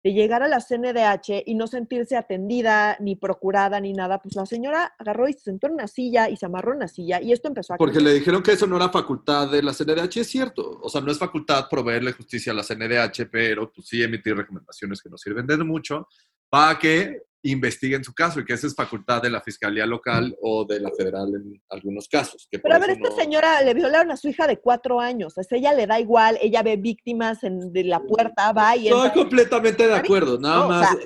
de 0.04 0.12
llegar 0.12 0.42
a 0.42 0.48
la 0.48 0.61
CNDH 0.61 1.42
y 1.46 1.54
no 1.54 1.66
sentirse 1.66 2.16
atendida, 2.16 2.96
ni 3.00 3.16
procurada, 3.16 3.80
ni 3.80 3.92
nada, 3.92 4.20
pues 4.20 4.37
la 4.37 4.46
señora 4.46 4.94
agarró 4.98 5.28
y 5.28 5.32
se 5.32 5.40
sentó 5.40 5.66
en 5.66 5.74
una 5.74 5.88
silla 5.88 6.28
y 6.30 6.37
se 6.37 6.46
amarró 6.46 6.72
en 6.72 6.78
una 6.78 6.88
silla 6.88 7.20
y 7.20 7.32
esto 7.32 7.48
empezó 7.48 7.74
a... 7.74 7.76
Porque 7.76 8.00
le 8.00 8.14
dijeron 8.14 8.42
que 8.42 8.52
eso 8.52 8.66
no 8.66 8.76
era 8.76 8.90
facultad 8.90 9.50
de 9.50 9.62
la 9.62 9.72
CNDH, 9.72 10.18
es 10.18 10.28
cierto. 10.28 10.78
O 10.82 10.88
sea, 10.88 11.00
no 11.00 11.11
es 11.11 11.18
facultad 11.18 11.66
proveerle 11.68 12.12
justicia 12.12 12.52
a 12.52 12.54
la 12.54 12.62
CNDH, 12.62 13.28
pero 13.30 13.72
pues 13.72 13.88
sí 13.88 14.02
emitir 14.02 14.37
recomendaciones 14.37 15.02
que 15.02 15.11
nos 15.11 15.20
sirven 15.20 15.46
de 15.46 15.58
mucho 15.58 16.08
para 16.48 16.78
que 16.78 17.27
investiguen 17.42 18.05
su 18.05 18.12
caso 18.12 18.40
y 18.40 18.44
que 18.44 18.55
esa 18.55 18.66
es 18.66 18.74
facultad 18.74 19.22
de 19.22 19.31
la 19.31 19.40
Fiscalía 19.40 19.87
Local 19.87 20.37
o 20.42 20.64
de 20.64 20.81
la 20.81 20.90
Federal 20.90 21.29
en 21.35 21.62
algunos 21.68 22.09
casos. 22.09 22.48
Pero 22.51 22.74
a 22.74 22.79
ver, 22.79 22.90
esta 22.90 23.11
señora 23.12 23.62
le 23.62 23.74
violaron 23.74 24.11
a 24.11 24.16
su 24.16 24.29
hija 24.29 24.46
de 24.46 24.59
cuatro 24.59 25.01
años, 25.01 25.37
o 25.37 25.42
sea, 25.42 25.59
ella 25.59 25.72
le 25.72 25.87
da 25.87 26.01
igual, 26.01 26.38
ella 26.40 26.62
ve 26.62 26.77
víctimas 26.77 27.44
en, 27.44 27.72
de 27.72 27.85
la 27.85 28.01
puerta, 28.01 28.53
va 28.53 28.77
y... 28.77 28.88
Estoy 28.88 29.11
completamente 29.11 29.87
de 29.87 29.94
acuerdo, 29.94 30.38
nada 30.38 30.66
más... 30.66 30.96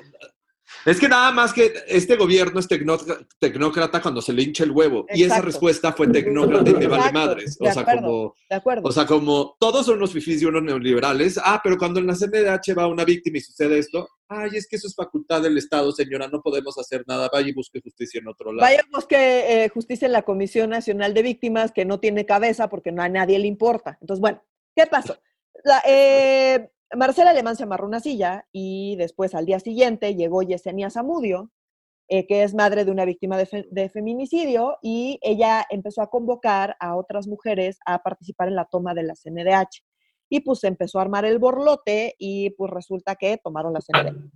Es 0.85 0.99
que 0.99 1.07
nada 1.07 1.31
más 1.31 1.53
que 1.53 1.73
este 1.87 2.15
gobierno 2.15 2.59
es 2.59 2.67
tecnócrata 2.67 4.01
cuando 4.01 4.21
se 4.21 4.33
le 4.33 4.43
hincha 4.43 4.63
el 4.63 4.71
huevo. 4.71 5.05
Y 5.13 5.23
esa 5.23 5.41
respuesta 5.41 5.93
fue 5.93 6.07
tecnócrata 6.07 6.69
y 6.69 6.73
me 6.73 6.87
vale 6.87 7.11
madres. 7.11 7.57
O 7.59 7.71
sea, 7.71 7.85
como, 7.85 8.35
o 8.83 8.91
sea, 8.91 9.05
como 9.05 9.55
todos 9.59 9.85
son 9.85 9.97
unos 9.97 10.11
fifís 10.11 10.41
y 10.41 10.45
unos 10.45 10.63
neoliberales. 10.63 11.39
Ah, 11.43 11.61
pero 11.63 11.77
cuando 11.77 11.99
en 11.99 12.07
la 12.07 12.15
CNDH 12.15 12.77
va 12.77 12.87
una 12.87 13.05
víctima 13.05 13.37
y 13.37 13.41
sucede 13.41 13.79
esto, 13.79 14.09
ay, 14.27 14.51
es 14.55 14.67
que 14.67 14.75
eso 14.75 14.87
es 14.87 14.95
facultad 14.95 15.41
del 15.41 15.57
Estado, 15.57 15.91
señora, 15.91 16.27
no 16.27 16.41
podemos 16.41 16.77
hacer 16.77 17.03
nada. 17.07 17.29
Vaya 17.31 17.47
y 17.47 17.53
busque 17.53 17.79
justicia 17.81 18.19
en 18.19 18.27
otro 18.27 18.51
lado. 18.51 18.61
Vaya 18.61 18.81
y 18.85 18.93
busque 18.93 19.63
eh, 19.63 19.69
justicia 19.69 20.05
en 20.05 20.11
la 20.11 20.23
Comisión 20.23 20.69
Nacional 20.69 21.13
de 21.13 21.21
Víctimas, 21.21 21.71
que 21.71 21.85
no 21.85 21.99
tiene 21.99 22.25
cabeza 22.25 22.69
porque 22.69 22.91
no 22.91 23.01
a 23.01 23.09
nadie 23.09 23.39
le 23.39 23.47
importa. 23.47 23.97
Entonces, 24.01 24.21
bueno, 24.21 24.43
¿qué 24.75 24.85
pasó? 24.87 25.17
La, 25.63 25.81
eh, 25.87 26.69
Marcela 26.95 27.31
Alemán 27.31 27.55
se 27.55 27.63
amarró 27.63 27.87
una 27.87 27.99
silla 27.99 28.47
y 28.51 28.95
después 28.97 29.33
al 29.35 29.45
día 29.45 29.59
siguiente 29.59 30.15
llegó 30.15 30.41
Yesenia 30.41 30.89
Zamudio, 30.89 31.51
eh, 32.07 32.27
que 32.27 32.43
es 32.43 32.53
madre 32.53 32.85
de 32.85 32.91
una 32.91 33.05
víctima 33.05 33.37
de, 33.37 33.89
feminicidio, 33.89 34.77
y 34.81 35.19
ella 35.21 35.65
empezó 35.69 36.01
a 36.01 36.09
convocar 36.09 36.75
a 36.79 36.95
otras 36.95 37.27
mujeres 37.27 37.79
a 37.85 38.03
participar 38.03 38.49
en 38.49 38.55
la 38.55 38.65
toma 38.65 38.93
de 38.93 39.03
la 39.03 39.15
CNDH. 39.15 39.83
Y 40.29 40.41
pues 40.41 40.63
empezó 40.63 40.99
a 40.99 41.03
armar 41.03 41.25
el 41.25 41.39
borlote 41.39 42.15
y 42.17 42.51
pues 42.51 42.71
resulta 42.71 43.15
que 43.15 43.37
tomaron 43.37 43.73
la 43.73 43.81
CNDH. 43.81 44.31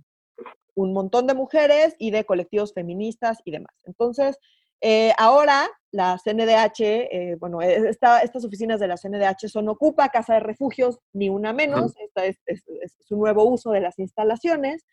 Un 0.74 0.92
montón 0.92 1.26
de 1.26 1.34
mujeres 1.34 1.94
y 1.98 2.10
de 2.10 2.24
colectivos 2.24 2.72
feministas 2.72 3.38
y 3.44 3.50
demás. 3.50 3.74
Entonces, 3.84 4.38
eh, 4.80 5.12
ahora 5.18 5.68
la 5.90 6.18
CNDH, 6.22 6.80
eh, 6.80 7.36
bueno, 7.40 7.62
e, 7.62 7.88
estas 7.88 8.44
oficinas 8.44 8.78
de 8.78 8.88
la 8.88 8.96
CNDH 8.96 9.48
son 9.48 9.68
Ocupa, 9.68 10.08
Casa 10.10 10.34
de 10.34 10.40
Refugios, 10.40 10.98
ni 11.12 11.28
una 11.28 11.52
menos, 11.52 11.94
esta 11.98 12.26
es, 12.26 12.38
es, 12.46 12.62
un 13.10 13.20
nuevo 13.20 13.44
uso 13.44 13.70
de 13.70 13.80
las 13.80 13.98
instalaciones. 13.98 14.84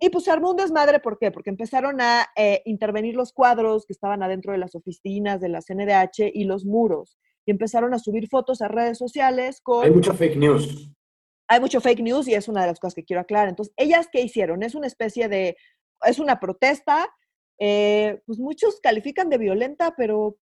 Y 0.00 0.10
pues 0.10 0.24
se 0.24 0.30
armó 0.30 0.50
un 0.50 0.56
desmadre, 0.56 1.00
¿por 1.00 1.18
qué? 1.18 1.30
Porque 1.30 1.48
empezaron 1.48 2.00
a 2.00 2.26
eh, 2.36 2.60
intervenir 2.66 3.14
los 3.14 3.32
cuadros 3.32 3.86
que 3.86 3.94
estaban 3.94 4.22
adentro 4.22 4.52
de 4.52 4.58
las 4.58 4.74
oficinas 4.74 5.40
de 5.40 5.48
la 5.48 5.60
CNDH 5.62 6.30
y 6.32 6.44
los 6.44 6.66
muros. 6.66 7.18
Y 7.46 7.52
empezaron 7.52 7.94
a 7.94 7.98
subir 7.98 8.28
fotos 8.28 8.60
a 8.60 8.68
redes 8.68 8.98
sociales 8.98 9.60
con... 9.62 9.84
Hay 9.84 9.90
mucho 9.90 10.12
fake 10.12 10.36
news. 10.36 10.90
Hay 11.48 11.60
mucho 11.60 11.80
fake 11.80 12.02
news 12.02 12.28
y 12.28 12.34
es 12.34 12.48
una 12.48 12.62
de 12.62 12.66
las 12.66 12.80
cosas 12.80 12.94
que 12.94 13.04
quiero 13.04 13.22
aclarar. 13.22 13.48
Entonces, 13.48 13.72
¿ellas 13.78 14.08
qué 14.12 14.20
hicieron? 14.20 14.62
Es 14.62 14.74
una 14.74 14.88
especie 14.88 15.28
de... 15.28 15.56
Es 16.02 16.18
una 16.18 16.38
protesta 16.38 17.08
eh, 17.58 18.20
pues 18.26 18.38
muchos 18.38 18.80
califican 18.80 19.28
de 19.28 19.38
violenta, 19.38 19.94
pero 19.96 20.36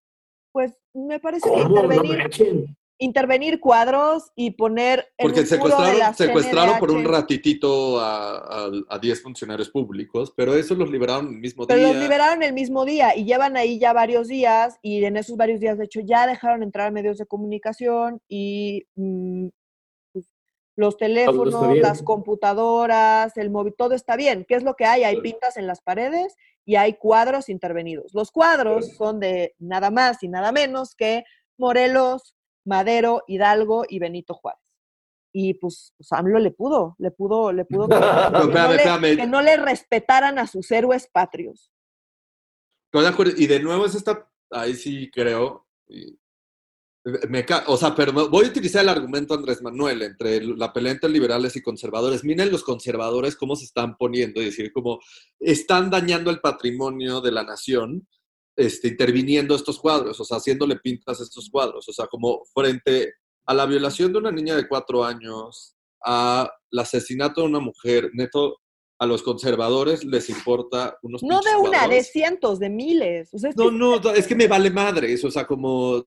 pues 0.53 0.77
me 0.93 1.19
parece 1.19 1.51
que 1.51 1.61
intervenir, 1.61 2.67
intervenir 2.99 3.61
cuadros 3.61 4.31
y 4.37 4.53
poner... 4.53 5.13
Porque 5.19 5.45
secuestraron, 5.45 6.15
secuestraron 6.15 6.79
por 6.79 6.91
un 6.91 7.05
ratitito 7.05 7.99
a 8.01 8.99
10 9.01 9.23
funcionarios 9.23 9.69
públicos, 9.71 10.33
pero 10.37 10.55
eso 10.55 10.75
los 10.75 10.91
liberaron 10.91 11.29
el 11.29 11.41
mismo 11.41 11.67
día. 11.67 11.77
Pero 11.77 11.89
los 11.89 12.03
liberaron 12.03 12.43
el 12.43 12.53
mismo 12.53 12.85
día 12.85 13.17
y 13.17 13.25
llevan 13.25 13.57
ahí 13.57 13.79
ya 13.79 13.93
varios 13.93 14.29
días 14.29 14.79
y 14.83 15.05
en 15.05 15.17
esos 15.17 15.37
varios 15.37 15.61
días, 15.61 15.79
de 15.79 15.85
hecho, 15.85 16.01
ya 16.01 16.27
dejaron 16.27 16.63
entrar 16.63 16.93
medios 16.93 17.19
de 17.19 17.27
comunicación 17.27 18.21
y 18.29 18.85
mm, 18.95 19.49
pues, 19.49 19.64
los 20.77 20.97
teléfonos, 20.97 21.77
las 21.77 22.03
computadoras, 22.03 23.37
el 23.37 23.51
móvil, 23.51 23.75
todo 23.77 23.95
está 23.95 24.17
bien. 24.17 24.45
¿Qué 24.47 24.55
es 24.55 24.65
lo 24.65 24.75
que 24.75 24.85
hay? 24.85 25.05
Hay 25.05 25.21
pintas 25.21 25.57
en 25.57 25.67
las 25.67 25.81
paredes 25.81 26.37
y 26.65 26.77
hay 26.77 26.95
cuadros 26.95 27.49
intervenidos. 27.49 28.13
Los 28.15 28.31
cuadros 28.31 28.89
son 28.97 29.21
de 29.21 29.55
nada 29.59 29.91
más 29.91 30.23
y 30.23 30.29
nada 30.29 30.51
menos 30.51 30.95
que 30.95 31.25
Morelos, 31.57 32.35
Madero, 32.65 33.23
Hidalgo 33.27 33.85
y 33.89 33.99
Benito 33.99 34.35
Juárez. 34.35 34.61
Y 35.33 35.55
pues, 35.55 35.93
pues 35.97 36.13
AMLO 36.13 36.39
le 36.39 36.53
pudo, 36.53 36.95
le 36.99 37.11
pudo, 37.11 37.53
le 37.53 37.65
pudo 37.65 37.89
que, 37.89 39.27
no 39.27 39.43
le, 39.43 39.57
respetaran 39.57 40.39
a 40.39 40.47
sus 40.47 40.71
héroes 40.71 41.09
patrios. 41.09 41.73
Y 43.37 43.47
de 43.49 43.61
nuevo 43.61 43.87
es 43.87 43.97
esta, 43.97 44.31
ahí 44.51 44.75
sí 44.75 45.11
creo, 45.11 45.67
me 47.29 47.45
o 47.67 47.77
sea, 47.77 47.95
pero 47.95 48.13
voy 48.13 48.47
a 48.47 48.49
utilizar 48.49 48.83
el 48.83 48.89
argumento 48.89 49.35
Andrés 49.35 49.61
Manuel 49.61 50.01
entre 50.03 50.43
la 50.43 50.73
pelea 50.73 50.93
entre 50.93 51.11
liberales 51.11 51.55
y 51.55 51.63
conservadores. 51.63 52.25
Miren 52.25 52.51
los 52.51 52.65
conservadores 52.65 53.37
cómo 53.37 53.57
se 53.57 53.67
están 53.67 53.97
poniendo, 53.97 54.41
es 54.41 54.47
decir, 54.47 54.73
cómo 54.73 55.01
están 55.39 55.91
dañando 55.91 56.31
el 56.31 56.41
patrimonio 56.41 57.21
de 57.21 57.33
la 57.33 57.45
nación, 57.45 58.09
este, 58.57 58.89
interviniendo 58.89 59.55
estos 59.55 59.79
cuadros, 59.79 60.19
o 60.19 60.25
sea, 60.25 60.39
haciéndole 60.39 60.77
pintas 60.77 61.21
a 61.21 61.25
estos 61.25 61.51
cuadros, 61.51 61.87
o 61.89 61.93
sea, 61.93 62.07
como 62.07 62.43
frente 62.55 63.13
a 63.47 63.53
la 63.53 63.67
violación 63.67 64.11
de 64.11 64.19
una 64.19 64.33
niña 64.33 64.57
de 64.57 64.67
cuatro 64.67 65.05
años, 65.05 65.77
al 66.01 66.49
asesinato 66.79 67.43
de 67.43 67.49
una 67.49 67.61
mujer, 67.61 68.11
neto, 68.15 68.57
a 68.99 69.07
los 69.07 69.23
conservadores 69.23 70.05
les 70.05 70.31
importa 70.31 70.97
unos 71.03 71.23
No 71.23 71.41
de 71.41 71.57
una, 71.57 71.87
de 71.89 72.03
cientos, 72.03 72.61
de 72.61 72.71
miles. 72.71 73.31
no, 73.57 73.71
no, 73.71 74.11
es 74.15 74.27
que 74.27 74.37
me 74.37 74.47
vale 74.47 74.71
madre 74.71 75.13
eso, 75.13 75.29
o 75.29 75.31
sea, 75.31 75.47
como 75.47 76.07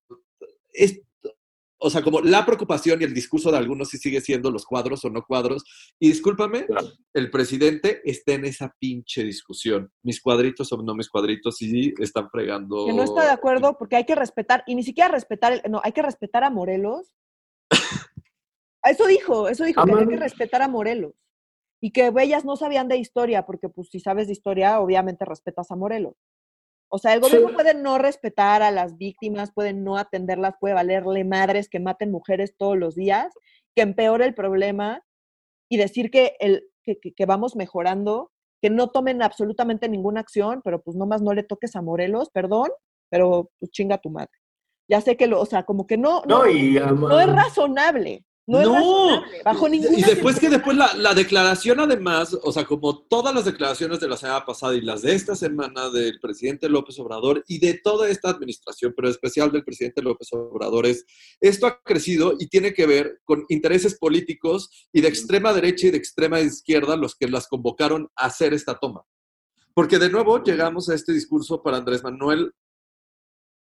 o 1.80 1.90
sea, 1.90 2.02
como 2.02 2.22
la 2.22 2.46
preocupación 2.46 3.02
y 3.02 3.06
el 3.06 3.14
discurso 3.14 3.52
de 3.52 3.58
algunos 3.58 3.90
si 3.90 3.98
sigue 3.98 4.20
siendo 4.22 4.50
los 4.50 4.66
cuadros 4.66 5.06
o 5.06 5.10
no 5.10 5.24
cuadros. 5.24 5.64
Y 6.00 6.10
discúlpame, 6.10 6.66
el 7.14 7.30
presidente 7.30 8.02
está 8.04 8.34
en 8.34 8.46
esa 8.46 8.76
pinche 8.80 9.24
discusión. 9.24 9.92
Mis 10.04 10.22
cuadritos 10.22 10.72
o 10.74 10.82
no 10.82 10.96
mis 10.96 11.10
cuadritos, 11.10 11.62
y 11.62 11.94
están 12.00 12.30
fregando. 12.30 12.88
Que 12.88 12.94
no 12.94 13.04
está 13.04 13.26
de 13.26 13.32
acuerdo 13.32 13.78
porque 13.78 13.96
hay 13.96 14.06
que 14.06 14.16
respetar, 14.16 14.64
y 14.66 14.76
ni 14.76 14.84
siquiera 14.84 15.10
respetar, 15.10 15.62
no, 15.70 15.82
hay 15.84 15.92
que 15.92 16.02
respetar 16.02 16.44
a 16.44 16.50
Morelos. 16.50 17.14
eso 18.84 19.06
dijo, 19.06 19.48
eso 19.48 19.64
dijo, 19.64 19.84
que 19.86 19.94
hay 19.94 20.08
que 20.08 20.18
respetar 20.18 20.62
a 20.62 20.68
Morelos. 20.68 21.14
Y 21.80 21.92
que 21.92 22.12
ellas 22.20 22.44
no 22.44 22.56
sabían 22.56 22.88
de 22.88 22.98
historia, 22.98 23.46
porque 23.46 23.70
pues 23.70 23.90
si 23.90 24.00
sabes 24.00 24.26
de 24.26 24.34
historia, 24.34 24.80
obviamente 24.80 25.26
respetas 25.26 25.70
a 25.70 25.76
Morelos. 25.76 26.16
O 26.90 26.98
sea, 26.98 27.14
el 27.14 27.20
gobierno 27.20 27.54
puede 27.54 27.74
no 27.74 27.98
respetar 27.98 28.62
a 28.62 28.72
las 28.72 28.98
víctimas, 28.98 29.52
puede 29.54 29.74
no 29.74 29.98
atenderlas, 29.98 30.56
puede 30.60 30.74
valerle 30.74 31.24
madres 31.26 31.70
que 31.70 31.80
maten 31.80 32.12
mujeres 32.12 32.56
todos 32.58 32.78
los 32.78 32.96
días, 32.96 33.34
que 33.76 33.82
empeore 33.82 34.26
el 34.26 34.34
problema 34.34 35.04
y 35.70 35.78
decir 35.78 36.10
que, 36.10 36.36
el, 36.40 36.64
que, 36.84 37.26
vamos 37.26 37.56
mejorando, 37.56 38.32
que 38.62 38.70
no 38.70 38.90
tomen 38.90 39.22
absolutamente 39.22 39.90
ninguna 39.90 40.22
acción, 40.22 40.62
pero 40.64 40.82
pues 40.82 40.96
nomás 40.96 41.22
no 41.22 41.34
le 41.34 41.44
toques 41.44 41.76
a 41.76 41.82
Morelos, 41.82 42.30
perdón, 42.30 42.70
pero 43.10 43.52
pues 43.60 43.72
chinga 43.72 43.98
tu 43.98 44.10
madre. 44.10 44.32
Ya 44.90 45.02
sé 45.02 45.18
que 45.18 45.28
lo, 45.28 45.42
o 45.42 45.46
sea, 45.46 45.64
como 45.64 45.86
que 45.86 45.98
no, 45.98 46.22
no, 46.26 46.46
no 46.46 47.20
es 47.20 47.28
razonable. 47.28 48.24
No, 48.50 49.24
bajo 49.44 49.68
ninguna 49.68 49.98
Y 49.98 50.04
después 50.04 50.40
que 50.40 50.50
después 50.50 50.78
la, 50.78 51.14
declaración 51.14 51.82
además, 51.82 52.34
o 52.42 52.54
sea, 52.54 52.64
como 52.64 53.00
todas 53.00 53.36
las 53.36 53.44
declaraciones 53.44 54.00
de 54.00 54.08
la 54.08 54.16
semana 54.16 54.46
pasada 54.46 54.74
y 54.74 54.80
las 54.80 55.02
de 55.02 55.16
esta 55.16 55.36
semana 55.36 55.90
del 55.90 56.22
presidente 56.22 56.70
López 56.70 56.98
Obrador 57.00 57.44
y 57.50 57.60
de 57.60 57.74
toda 57.74 58.10
esta 58.10 58.30
administración, 58.30 58.94
pero 58.96 59.10
especial 59.10 59.52
del 59.52 59.66
presidente 59.66 60.02
López 60.02 60.30
Obrador, 60.32 60.86
es 60.86 61.06
esto 61.42 61.68
ha 61.68 61.82
crecido 61.82 62.36
y 62.40 62.48
tiene 62.48 62.74
que 62.74 62.86
ver 62.86 63.20
con 63.26 63.44
intereses 63.50 63.98
políticos 63.98 64.70
y 64.94 65.02
de 65.02 65.10
extrema 65.10 65.52
derecha 65.52 65.88
y 65.88 65.92
de 65.92 65.98
extrema 65.98 66.40
izquierda 66.40 66.96
los 66.96 67.16
que 67.16 67.28
las 67.28 67.48
convocaron 67.48 68.10
a 68.16 68.28
hacer 68.28 68.54
esta 68.54 68.80
toma. 68.80 69.04
Porque 69.74 70.00
de 70.00 70.10
nuevo 70.10 70.42
llegamos 70.42 70.88
a 70.88 70.96
este 70.96 71.12
discurso 71.12 71.62
para 71.62 71.78
Andrés 71.78 72.02
Manuel 72.02 72.54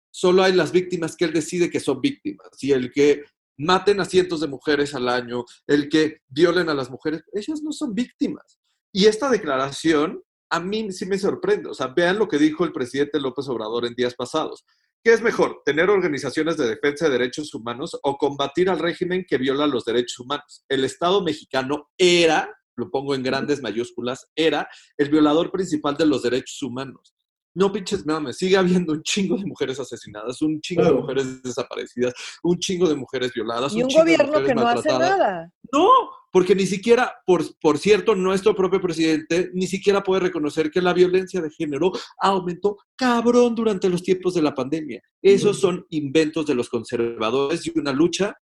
solo 0.09 0.43
hay 0.43 0.53
las 0.53 0.71
víctimas 0.71 1.15
que 1.15 1.25
él 1.25 1.33
decide 1.33 1.69
que 1.69 1.79
son 1.79 1.99
víctimas. 1.99 2.47
Y 2.61 2.71
el 2.71 2.91
que 2.91 3.23
maten 3.57 3.99
a 3.99 4.05
cientos 4.05 4.41
de 4.41 4.47
mujeres 4.47 4.95
al 4.95 5.09
año, 5.09 5.45
el 5.67 5.89
que 5.89 6.21
violen 6.27 6.69
a 6.69 6.73
las 6.73 6.89
mujeres, 6.89 7.23
ellas 7.33 7.61
no 7.61 7.71
son 7.71 7.93
víctimas. 7.93 8.59
Y 8.91 9.05
esta 9.05 9.29
declaración 9.29 10.21
a 10.49 10.59
mí 10.59 10.91
sí 10.91 11.05
me 11.07 11.17
sorprende. 11.17 11.69
O 11.69 11.73
sea, 11.73 11.87
vean 11.87 12.19
lo 12.19 12.27
que 12.27 12.37
dijo 12.37 12.63
el 12.63 12.71
presidente 12.71 13.19
López 13.19 13.47
Obrador 13.49 13.85
en 13.85 13.95
días 13.95 14.13
pasados. 14.13 14.63
¿Qué 15.03 15.11
es 15.11 15.21
mejor, 15.21 15.61
tener 15.65 15.89
organizaciones 15.89 16.55
de 16.57 16.67
defensa 16.67 17.05
de 17.05 17.11
derechos 17.11 17.53
humanos 17.53 17.99
o 18.03 18.17
combatir 18.17 18.69
al 18.69 18.79
régimen 18.79 19.25
que 19.27 19.37
viola 19.37 19.67
los 19.67 19.83
derechos 19.83 20.19
humanos? 20.19 20.63
El 20.69 20.85
Estado 20.85 21.21
mexicano 21.23 21.89
era, 21.97 22.55
lo 22.77 22.89
pongo 22.89 23.15
en 23.15 23.23
grandes 23.23 23.61
mayúsculas, 23.61 24.27
era 24.35 24.69
el 24.97 25.09
violador 25.09 25.51
principal 25.51 25.97
de 25.97 26.05
los 26.05 26.21
derechos 26.21 26.61
humanos. 26.61 27.15
No 27.55 27.71
pinches 27.71 28.05
mames, 28.05 28.37
sigue 28.37 28.57
habiendo 28.57 28.93
un 28.93 29.03
chingo 29.03 29.37
de 29.37 29.45
mujeres 29.45 29.79
asesinadas, 29.79 30.41
un 30.41 30.59
chingo 30.59 30.83
de 30.83 30.93
mujeres 30.93 31.43
desaparecidas, 31.43 32.13
un 32.41 32.57
chingo 32.57 32.89
de 32.89 32.95
mujeres 32.95 33.31
violadas. 33.33 33.73
Y 33.75 33.83
un, 33.83 33.89
gobierno 33.89 34.43
que 34.43 34.55
no 34.55 34.67
hace 34.67 34.89
nada. 34.89 35.51
No, 35.71 35.87
porque 36.31 36.55
ni 36.55 36.65
siquiera, 36.65 37.13
por, 37.27 37.43
por 37.59 37.77
cierto, 37.77 38.15
nuestro 38.15 38.55
propio 38.55 38.81
presidente 38.81 39.51
ni 39.53 39.67
siquiera 39.67 40.01
puede 40.01 40.21
reconocer 40.21 40.71
que 40.71 40.81
la 40.81 40.93
violencia 40.93 41.41
de 41.41 41.51
género 41.51 41.91
aumentó 42.19 42.77
cabrón 42.95 43.53
durante 43.53 43.87
los 43.87 44.01
tiempos 44.01 44.33
de 44.33 44.41
la 44.41 44.55
pandemia. 44.55 45.01
Esos 45.21 45.59
son 45.59 45.85
inventos 45.89 46.47
de 46.47 46.55
los 46.55 46.69
conservadores 46.69 47.67
y 47.67 47.77
una 47.77 47.91
lucha 47.91 48.35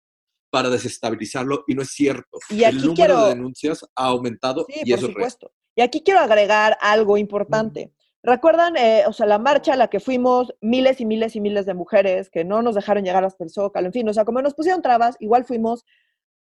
para 0.52 0.70
desestabilizarlo 0.70 1.64
y 1.68 1.76
no 1.76 1.82
es 1.82 1.90
cierto. 1.90 2.38
Y 2.50 2.64
aquí 2.64 2.78
El 2.78 2.82
número 2.82 2.96
quiero... 2.96 3.24
de 3.24 3.30
denuncias 3.30 3.84
ha 3.96 4.06
aumentado 4.06 4.66
sí, 4.68 4.82
y 4.84 4.92
por 4.92 5.00
supuesto. 5.00 5.52
Y 5.76 5.82
aquí 5.82 6.02
quiero 6.04 6.20
agregar 6.20 6.78
algo 6.82 7.18
importante. 7.18 7.94
¿Recuerdan, 8.22 8.76
eh, 8.76 9.04
o 9.08 9.14
sea, 9.14 9.26
la 9.26 9.40
marcha 9.40 9.74
a 9.74 9.78
la 9.78 9.88
que 9.88 10.02
fuimos 10.02 10.54
miles 10.60 11.00
y 11.00 11.06
miles 11.06 11.36
y 11.38 11.42
miles 11.42 11.66
de 11.66 11.74
mujeres 11.74 12.30
que 12.30 12.44
no 12.44 12.62
nos 12.62 12.76
dejaron 12.76 13.06
llegar 13.06 13.24
hasta 13.24 13.46
el 13.46 13.50
Zócalo? 13.50 13.88
En 13.88 13.94
fin, 13.94 14.10
o 14.10 14.14
sea, 14.14 14.26
como 14.26 14.42
nos 14.42 14.56
pusieron 14.56 14.82
trabas, 14.82 15.16
igual 15.20 15.46
fuimos. 15.46 15.86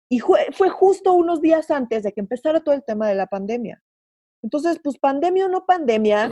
Y 0.09 0.19
fue, 0.19 0.69
justo 0.69 1.13
unos 1.13 1.41
días 1.41 1.69
antes 1.69 2.03
de 2.03 2.13
que 2.13 2.21
empezara 2.21 2.61
todo 2.61 2.73
el 2.73 2.83
tema 2.83 3.07
de 3.07 3.15
la 3.15 3.27
pandemia. 3.27 3.83
Entonces, 4.41 4.79
pues 4.83 4.97
pandemia 4.97 5.45
o 5.47 5.49
no 5.49 5.65
pandemia, 5.65 6.29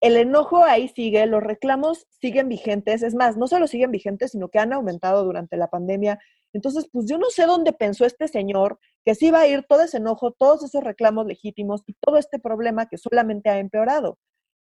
el 0.00 0.16
enojo 0.16 0.62
ahí 0.64 0.88
sigue, 0.88 1.24
los 1.26 1.42
reclamos 1.42 2.06
siguen 2.20 2.48
vigentes. 2.48 3.02
Es 3.02 3.14
más, 3.14 3.36
no 3.36 3.48
solo 3.48 3.66
siguen 3.66 3.90
vigentes, 3.90 4.32
sino 4.32 4.48
que 4.48 4.58
han 4.58 4.72
aumentado 4.72 5.24
durante 5.24 5.56
la 5.56 5.68
pandemia. 5.68 6.18
Entonces, 6.52 6.88
pues 6.92 7.06
yo 7.08 7.18
no 7.18 7.30
sé 7.30 7.46
dónde 7.46 7.72
pensó 7.72 8.04
este 8.04 8.28
señor 8.28 8.78
que 9.04 9.14
sí 9.14 9.28
iba 9.28 9.40
a 9.40 9.46
ir 9.48 9.64
todo 9.68 9.82
ese 9.82 9.96
enojo, 9.96 10.32
todos 10.32 10.62
esos 10.62 10.84
reclamos 10.84 11.26
legítimos 11.26 11.82
y 11.86 11.94
todo 11.94 12.18
este 12.18 12.38
problema 12.38 12.86
que 12.86 12.98
solamente 12.98 13.50
ha 13.50 13.58
empeorado. 13.58 14.18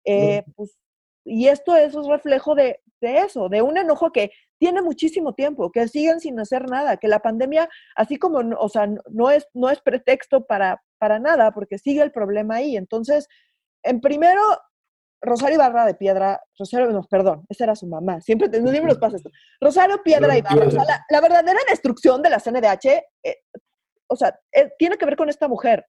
Eh, 0.04 0.44
pues, 0.56 0.78
y 1.24 1.48
esto 1.48 1.76
es 1.76 1.94
un 1.94 2.08
reflejo 2.10 2.54
de, 2.54 2.80
eso, 3.00 3.48
de 3.48 3.62
un 3.62 3.76
enojo 3.76 4.10
que 4.12 4.30
tiene 4.58 4.82
muchísimo 4.82 5.34
tiempo, 5.34 5.70
que 5.70 5.88
siguen 5.88 6.20
sin 6.20 6.38
hacer 6.38 6.68
nada, 6.68 6.96
que 6.96 7.08
la 7.08 7.20
pandemia, 7.20 7.68
así 7.96 8.16
como, 8.18 8.38
o 8.58 8.68
sea, 8.68 8.88
no 9.10 9.30
es, 9.30 9.46
no 9.54 9.70
es 9.70 9.80
pretexto 9.80 10.44
para, 10.46 10.82
para 10.98 11.18
nada, 11.18 11.52
porque 11.52 11.78
sigue 11.78 12.02
el 12.02 12.12
problema 12.12 12.56
ahí. 12.56 12.76
Entonces, 12.76 13.26
en 13.82 14.00
primero, 14.00 14.42
Rosario 15.22 15.56
Ibarra 15.56 15.86
de 15.86 15.94
Piedra, 15.94 16.42
Rosario, 16.58 16.90
no, 16.90 17.02
perdón, 17.04 17.44
esa 17.48 17.64
era 17.64 17.76
su 17.76 17.86
mamá, 17.86 18.20
siempre, 18.20 18.48
no, 18.48 18.70
siempre 18.70 18.92
nos 18.92 18.98
pasa 18.98 19.16
esto. 19.16 19.30
Rosario 19.60 20.02
Piedra 20.02 20.36
Ibarra, 20.36 20.66
o 20.66 20.70
sea, 20.70 20.84
la, 21.08 21.20
verdadera 21.20 21.58
destrucción 21.68 22.22
de 22.22 22.30
la 22.30 22.40
CNDH, 22.40 22.86
eh, 23.22 23.36
o 24.08 24.16
sea, 24.16 24.38
eh, 24.52 24.70
tiene 24.78 24.96
que 24.96 25.04
ver 25.04 25.16
con 25.16 25.28
esta 25.28 25.46
mujer, 25.48 25.86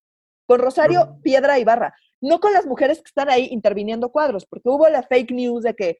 con 0.52 0.60
Rosario 0.60 1.18
Piedra 1.24 1.60
Ibarra 1.60 1.96
no 2.20 2.42
con 2.42 2.52
las 2.52 2.66
mujeres 2.66 2.98
que 3.00 3.08
están 3.08 3.30
ahí 3.30 3.48
interviniendo 3.52 4.12
cuadros, 4.12 4.46
porque 4.46 4.68
hubo 4.68 4.88
la 4.90 5.02
fake 5.02 5.32
news 5.32 5.64
de 5.64 5.74
que 5.74 6.00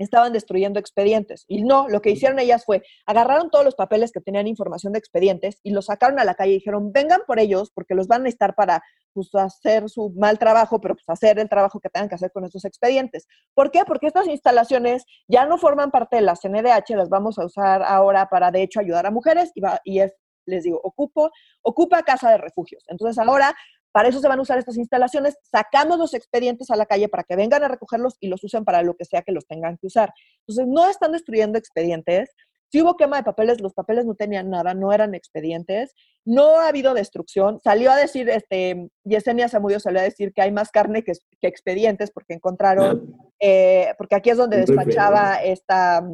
estaban 0.00 0.32
destruyendo 0.32 0.80
expedientes. 0.80 1.44
Y 1.46 1.62
no, 1.62 1.88
lo 1.88 2.00
que 2.00 2.10
hicieron 2.10 2.40
ellas 2.40 2.64
fue, 2.64 2.82
agarraron 3.06 3.50
todos 3.50 3.64
los 3.64 3.76
papeles 3.76 4.10
que 4.10 4.20
tenían 4.20 4.48
información 4.48 4.92
de 4.92 4.98
expedientes 4.98 5.60
y 5.62 5.70
los 5.70 5.86
sacaron 5.86 6.18
a 6.18 6.24
la 6.24 6.34
calle 6.34 6.52
y 6.52 6.54
dijeron, 6.56 6.92
vengan 6.92 7.20
por 7.24 7.38
ellos 7.38 7.70
porque 7.72 7.94
los 7.94 8.08
van 8.08 8.22
a 8.22 8.24
necesitar 8.24 8.56
para 8.56 8.82
pues, 9.12 9.32
hacer 9.36 9.88
su 9.88 10.10
mal 10.10 10.40
trabajo, 10.40 10.80
pero 10.80 10.96
pues 10.96 11.08
hacer 11.08 11.38
el 11.38 11.48
trabajo 11.48 11.78
que 11.78 11.88
tengan 11.88 12.08
que 12.08 12.16
hacer 12.16 12.32
con 12.32 12.44
esos 12.44 12.64
expedientes. 12.64 13.28
¿Por 13.54 13.70
qué? 13.70 13.84
Porque 13.86 14.08
estas 14.08 14.26
instalaciones 14.26 15.04
ya 15.28 15.46
no 15.46 15.56
forman 15.56 15.92
parte 15.92 16.16
de 16.16 16.22
la 16.22 16.34
CNDH, 16.34 16.90
las 16.90 17.08
vamos 17.08 17.38
a 17.38 17.44
usar 17.44 17.84
ahora 17.84 18.28
para, 18.28 18.50
de 18.50 18.62
hecho, 18.62 18.80
ayudar 18.80 19.06
a 19.06 19.12
mujeres 19.12 19.52
y, 19.54 19.60
va, 19.60 19.80
y 19.84 20.00
es 20.00 20.12
les 20.48 20.64
digo, 20.64 20.80
ocupo, 20.82 21.30
ocupa 21.62 22.02
casa 22.02 22.30
de 22.30 22.38
refugios. 22.38 22.84
Entonces 22.88 23.18
ahora 23.18 23.54
para 23.92 24.08
eso 24.08 24.20
se 24.20 24.28
van 24.28 24.38
a 24.38 24.42
usar 24.42 24.58
estas 24.58 24.76
instalaciones. 24.76 25.36
Sacamos 25.42 25.98
los 25.98 26.14
expedientes 26.14 26.70
a 26.70 26.76
la 26.76 26.86
calle 26.86 27.08
para 27.08 27.24
que 27.24 27.36
vengan 27.36 27.64
a 27.64 27.68
recogerlos 27.68 28.16
y 28.20 28.28
los 28.28 28.42
usen 28.44 28.64
para 28.64 28.82
lo 28.82 28.94
que 28.94 29.04
sea 29.04 29.22
que 29.22 29.32
los 29.32 29.46
tengan 29.46 29.76
que 29.78 29.86
usar. 29.86 30.12
Entonces, 30.46 30.66
no 30.66 30.88
están 30.88 31.12
destruyendo 31.12 31.58
expedientes. 31.58 32.30
Si 32.70 32.82
hubo 32.82 32.96
quema 32.96 33.16
de 33.16 33.22
papeles, 33.22 33.62
los 33.62 33.72
papeles 33.72 34.04
no 34.04 34.14
tenían 34.14 34.50
nada, 34.50 34.74
no 34.74 34.92
eran 34.92 35.14
expedientes. 35.14 35.94
No 36.26 36.58
ha 36.58 36.68
habido 36.68 36.92
destrucción. 36.92 37.60
Salió 37.60 37.90
a 37.90 37.96
decir, 37.96 38.28
este, 38.28 38.90
Yesenia 39.04 39.48
Zamudio 39.48 39.80
salió 39.80 40.00
a 40.00 40.04
decir 40.04 40.34
que 40.34 40.42
hay 40.42 40.52
más 40.52 40.70
carne 40.70 41.02
que, 41.02 41.14
expedientes 41.40 42.10
porque 42.10 42.34
encontraron, 42.34 43.16
eh, 43.40 43.94
porque 43.96 44.16
aquí 44.16 44.30
es 44.30 44.36
donde 44.36 44.58
despachaba 44.58 45.36
esta, 45.36 46.06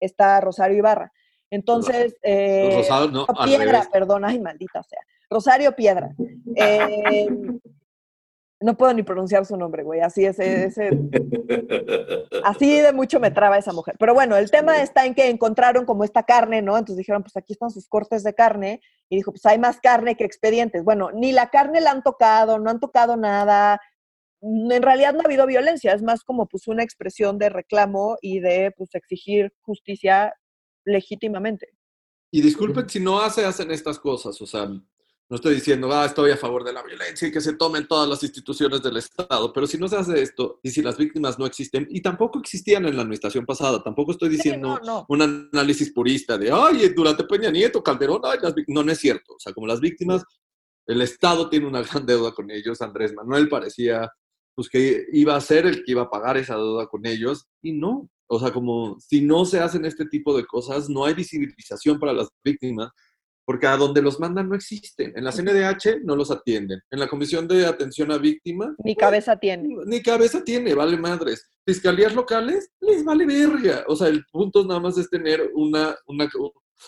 esta 0.00 0.40
Rosario 0.40 0.78
Ibarra. 0.78 1.12
Entonces, 1.50 2.16
eh, 2.22 2.86
no, 3.10 3.26
piedra, 3.44 3.86
perdón, 3.90 4.24
ay, 4.24 4.40
maldita 4.40 4.82
sea. 4.82 5.00
Rosario 5.30 5.74
Piedra. 5.74 6.14
Eh, 6.56 7.26
no 8.60 8.76
puedo 8.76 8.92
ni 8.92 9.02
pronunciar 9.02 9.46
su 9.46 9.56
nombre, 9.56 9.82
güey. 9.82 10.00
Así 10.00 10.24
es, 10.24 10.38
ese, 10.38 10.90
así 12.42 12.80
de 12.80 12.92
mucho 12.92 13.20
me 13.20 13.30
traba 13.30 13.56
esa 13.56 13.72
mujer. 13.72 13.94
Pero 13.98 14.14
bueno, 14.14 14.36
el 14.36 14.50
tema 14.50 14.82
está 14.82 15.06
en 15.06 15.14
que 15.14 15.28
encontraron 15.28 15.84
como 15.84 16.02
esta 16.02 16.24
carne, 16.24 16.60
¿no? 16.60 16.76
Entonces 16.76 16.96
dijeron, 16.96 17.22
pues 17.22 17.36
aquí 17.36 17.52
están 17.52 17.70
sus 17.70 17.88
cortes 17.88 18.24
de 18.24 18.34
carne. 18.34 18.80
Y 19.08 19.16
dijo, 19.16 19.30
pues 19.30 19.46
hay 19.46 19.58
más 19.58 19.80
carne 19.80 20.16
que 20.16 20.24
expedientes. 20.24 20.82
Bueno, 20.82 21.10
ni 21.12 21.32
la 21.32 21.50
carne 21.50 21.80
la 21.80 21.92
han 21.92 22.02
tocado, 22.02 22.58
no 22.58 22.70
han 22.70 22.80
tocado 22.80 23.16
nada. 23.16 23.80
En 24.40 24.82
realidad 24.82 25.14
no 25.14 25.20
ha 25.20 25.24
habido 25.24 25.46
violencia, 25.46 25.92
es 25.92 26.02
más 26.02 26.22
como 26.22 26.46
pues 26.46 26.68
una 26.68 26.84
expresión 26.84 27.38
de 27.38 27.48
reclamo 27.48 28.16
y 28.20 28.38
de 28.38 28.72
pues 28.76 28.94
exigir 28.94 29.52
justicia 29.62 30.32
legítimamente. 30.88 31.68
Y 32.30 32.42
disculpen 32.42 32.88
si 32.88 33.00
no 33.00 33.28
se 33.30 33.44
hacen 33.44 33.70
estas 33.70 33.98
cosas, 33.98 34.40
o 34.40 34.46
sea, 34.46 34.66
no 35.30 35.36
estoy 35.36 35.56
diciendo, 35.56 35.92
ah, 35.92 36.06
estoy 36.06 36.30
a 36.30 36.36
favor 36.38 36.64
de 36.64 36.72
la 36.72 36.82
violencia 36.82 37.28
y 37.28 37.32
que 37.32 37.40
se 37.40 37.52
tomen 37.52 37.86
todas 37.86 38.08
las 38.08 38.22
instituciones 38.22 38.82
del 38.82 38.96
Estado, 38.96 39.52
pero 39.52 39.66
si 39.66 39.76
no 39.76 39.86
se 39.86 39.96
hace 39.96 40.22
esto 40.22 40.58
y 40.62 40.70
si 40.70 40.80
las 40.80 40.96
víctimas 40.96 41.38
no 41.38 41.44
existen, 41.44 41.86
y 41.90 42.00
tampoco 42.00 42.38
existían 42.38 42.86
en 42.86 42.96
la 42.96 43.02
administración 43.02 43.44
pasada, 43.44 43.82
tampoco 43.82 44.12
estoy 44.12 44.30
diciendo 44.30 44.80
un 45.08 45.22
análisis 45.22 45.92
purista 45.92 46.38
de, 46.38 46.50
ay, 46.50 46.88
durante 46.96 47.24
Peña 47.24 47.50
Nieto, 47.50 47.82
Calderón, 47.82 48.22
ay, 48.24 48.38
las 48.42 48.54
no, 48.68 48.82
no 48.82 48.92
es 48.92 48.98
cierto. 48.98 49.34
O 49.34 49.38
sea, 49.38 49.52
como 49.52 49.66
las 49.66 49.80
víctimas, 49.80 50.24
el 50.86 51.02
Estado 51.02 51.50
tiene 51.50 51.66
una 51.66 51.82
gran 51.82 52.06
deuda 52.06 52.32
con 52.32 52.50
ellos, 52.50 52.80
Andrés 52.80 53.12
Manuel 53.12 53.48
parecía 53.48 54.10
pues 54.54 54.68
que 54.68 55.04
iba 55.12 55.36
a 55.36 55.40
ser 55.40 55.66
el 55.66 55.84
que 55.84 55.92
iba 55.92 56.02
a 56.02 56.10
pagar 56.10 56.36
esa 56.36 56.56
deuda 56.56 56.88
con 56.88 57.06
ellos, 57.06 57.46
y 57.62 57.72
no, 57.72 58.10
O 58.28 58.38
sea, 58.38 58.52
como 58.52 58.98
si 59.00 59.22
no 59.22 59.44
se 59.44 59.60
hacen 59.60 59.84
este 59.84 60.04
tipo 60.06 60.36
de 60.36 60.44
cosas, 60.44 60.88
no 60.88 61.04
hay 61.04 61.14
visibilización 61.14 61.98
para 61.98 62.12
las 62.12 62.28
víctimas, 62.44 62.90
porque 63.46 63.66
a 63.66 63.78
donde 63.78 64.02
los 64.02 64.20
mandan 64.20 64.50
no 64.50 64.54
existen. 64.54 65.12
En 65.16 65.24
la 65.24 65.32
CNDH 65.32 66.04
no 66.04 66.14
los 66.14 66.30
atienden. 66.30 66.82
En 66.90 67.00
la 67.00 67.08
Comisión 67.08 67.48
de 67.48 67.64
Atención 67.64 68.12
a 68.12 68.18
Víctimas. 68.18 68.74
Ni 68.84 68.94
cabeza 68.94 69.38
tiene. 69.38 69.74
Ni 69.86 70.02
cabeza 70.02 70.44
tiene, 70.44 70.74
vale 70.74 70.98
madres. 70.98 71.48
Fiscalías 71.66 72.14
locales, 72.14 72.70
les 72.80 73.02
vale 73.02 73.24
verga. 73.24 73.84
O 73.88 73.96
sea, 73.96 74.08
el 74.08 74.22
punto 74.30 74.66
nada 74.66 74.80
más 74.80 74.98
es 74.98 75.08
tener 75.08 75.50
una, 75.54 75.96
una, 76.06 76.28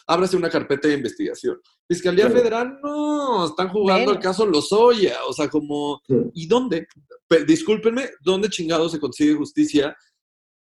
ábrase 0.06 0.36
una 0.36 0.50
carpeta 0.50 0.88
de 0.88 0.94
investigación. 0.94 1.58
Fiscalía 1.88 2.28
Federal, 2.28 2.78
no, 2.82 3.46
están 3.46 3.70
jugando 3.70 4.10
al 4.10 4.20
caso 4.20 4.44
Lozoya, 4.44 5.16
o 5.26 5.32
sea, 5.32 5.48
como, 5.48 6.02
¿y 6.34 6.46
dónde? 6.46 6.86
discúlpenme, 7.46 8.10
¿dónde 8.20 8.48
chingado 8.48 8.88
se 8.88 8.98
consigue 8.98 9.34
justicia 9.34 9.96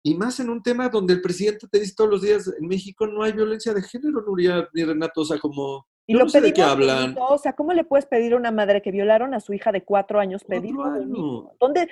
y 0.05 0.15
más 0.17 0.41
en 0.41 0.51
un 0.51 0.63
tema 0.63 0.89
donde 0.89 1.15
el 1.15 1.23
presidente 1.23 1.69
te 1.69 1.79
dice 1.79 1.95
todos 1.97 2.11
los 2.11 2.23
días, 2.23 2.53
en 2.59 2.67
México 2.67 3.07
no 3.07 3.23
hay 3.23 3.33
violencia 3.33 3.73
de 3.73 3.83
género, 3.83 4.23
Nuria 4.23 4.69
ni 4.75 4.85
Renato, 4.85 5.21
o 5.21 5.25
sea, 5.25 5.39
como... 5.39 5.87
Y 6.07 6.15
lo 6.15 6.25
no 6.25 6.29
sé 6.29 6.41
de 6.41 6.53
qué 6.53 6.63
hablan. 6.63 7.15
o 7.17 7.39
sea, 7.39 7.53
¿cómo 7.53 7.73
le 7.73 7.85
puedes 7.85 8.07
pedir 8.07 8.33
a 8.33 8.37
una 8.37 8.51
madre 8.51 8.83
que 8.83 8.91
violaron 8.91 9.35
a 9.35 9.41
su 9.41 9.53
hija 9.53 9.71
de 9.71 9.85
cuatro 9.85 10.19
años 10.19 10.43
pedirlo 10.43 10.91
bonito? 10.91 11.55
¿Dónde? 11.61 11.89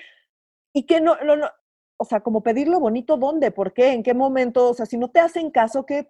Y 0.72 0.84
que 0.84 1.00
no, 1.00 1.16
no, 1.24 1.36
no, 1.36 1.46
o 1.96 2.04
sea, 2.04 2.20
como 2.20 2.42
pedirlo 2.42 2.80
bonito, 2.80 3.16
¿dónde? 3.16 3.52
¿Por 3.52 3.72
qué? 3.72 3.92
¿En 3.92 4.02
qué 4.02 4.12
momento? 4.12 4.70
O 4.70 4.74
sea, 4.74 4.86
si 4.86 4.98
no 4.98 5.10
te 5.10 5.20
hacen 5.20 5.50
caso, 5.50 5.86
¿qué, 5.86 6.08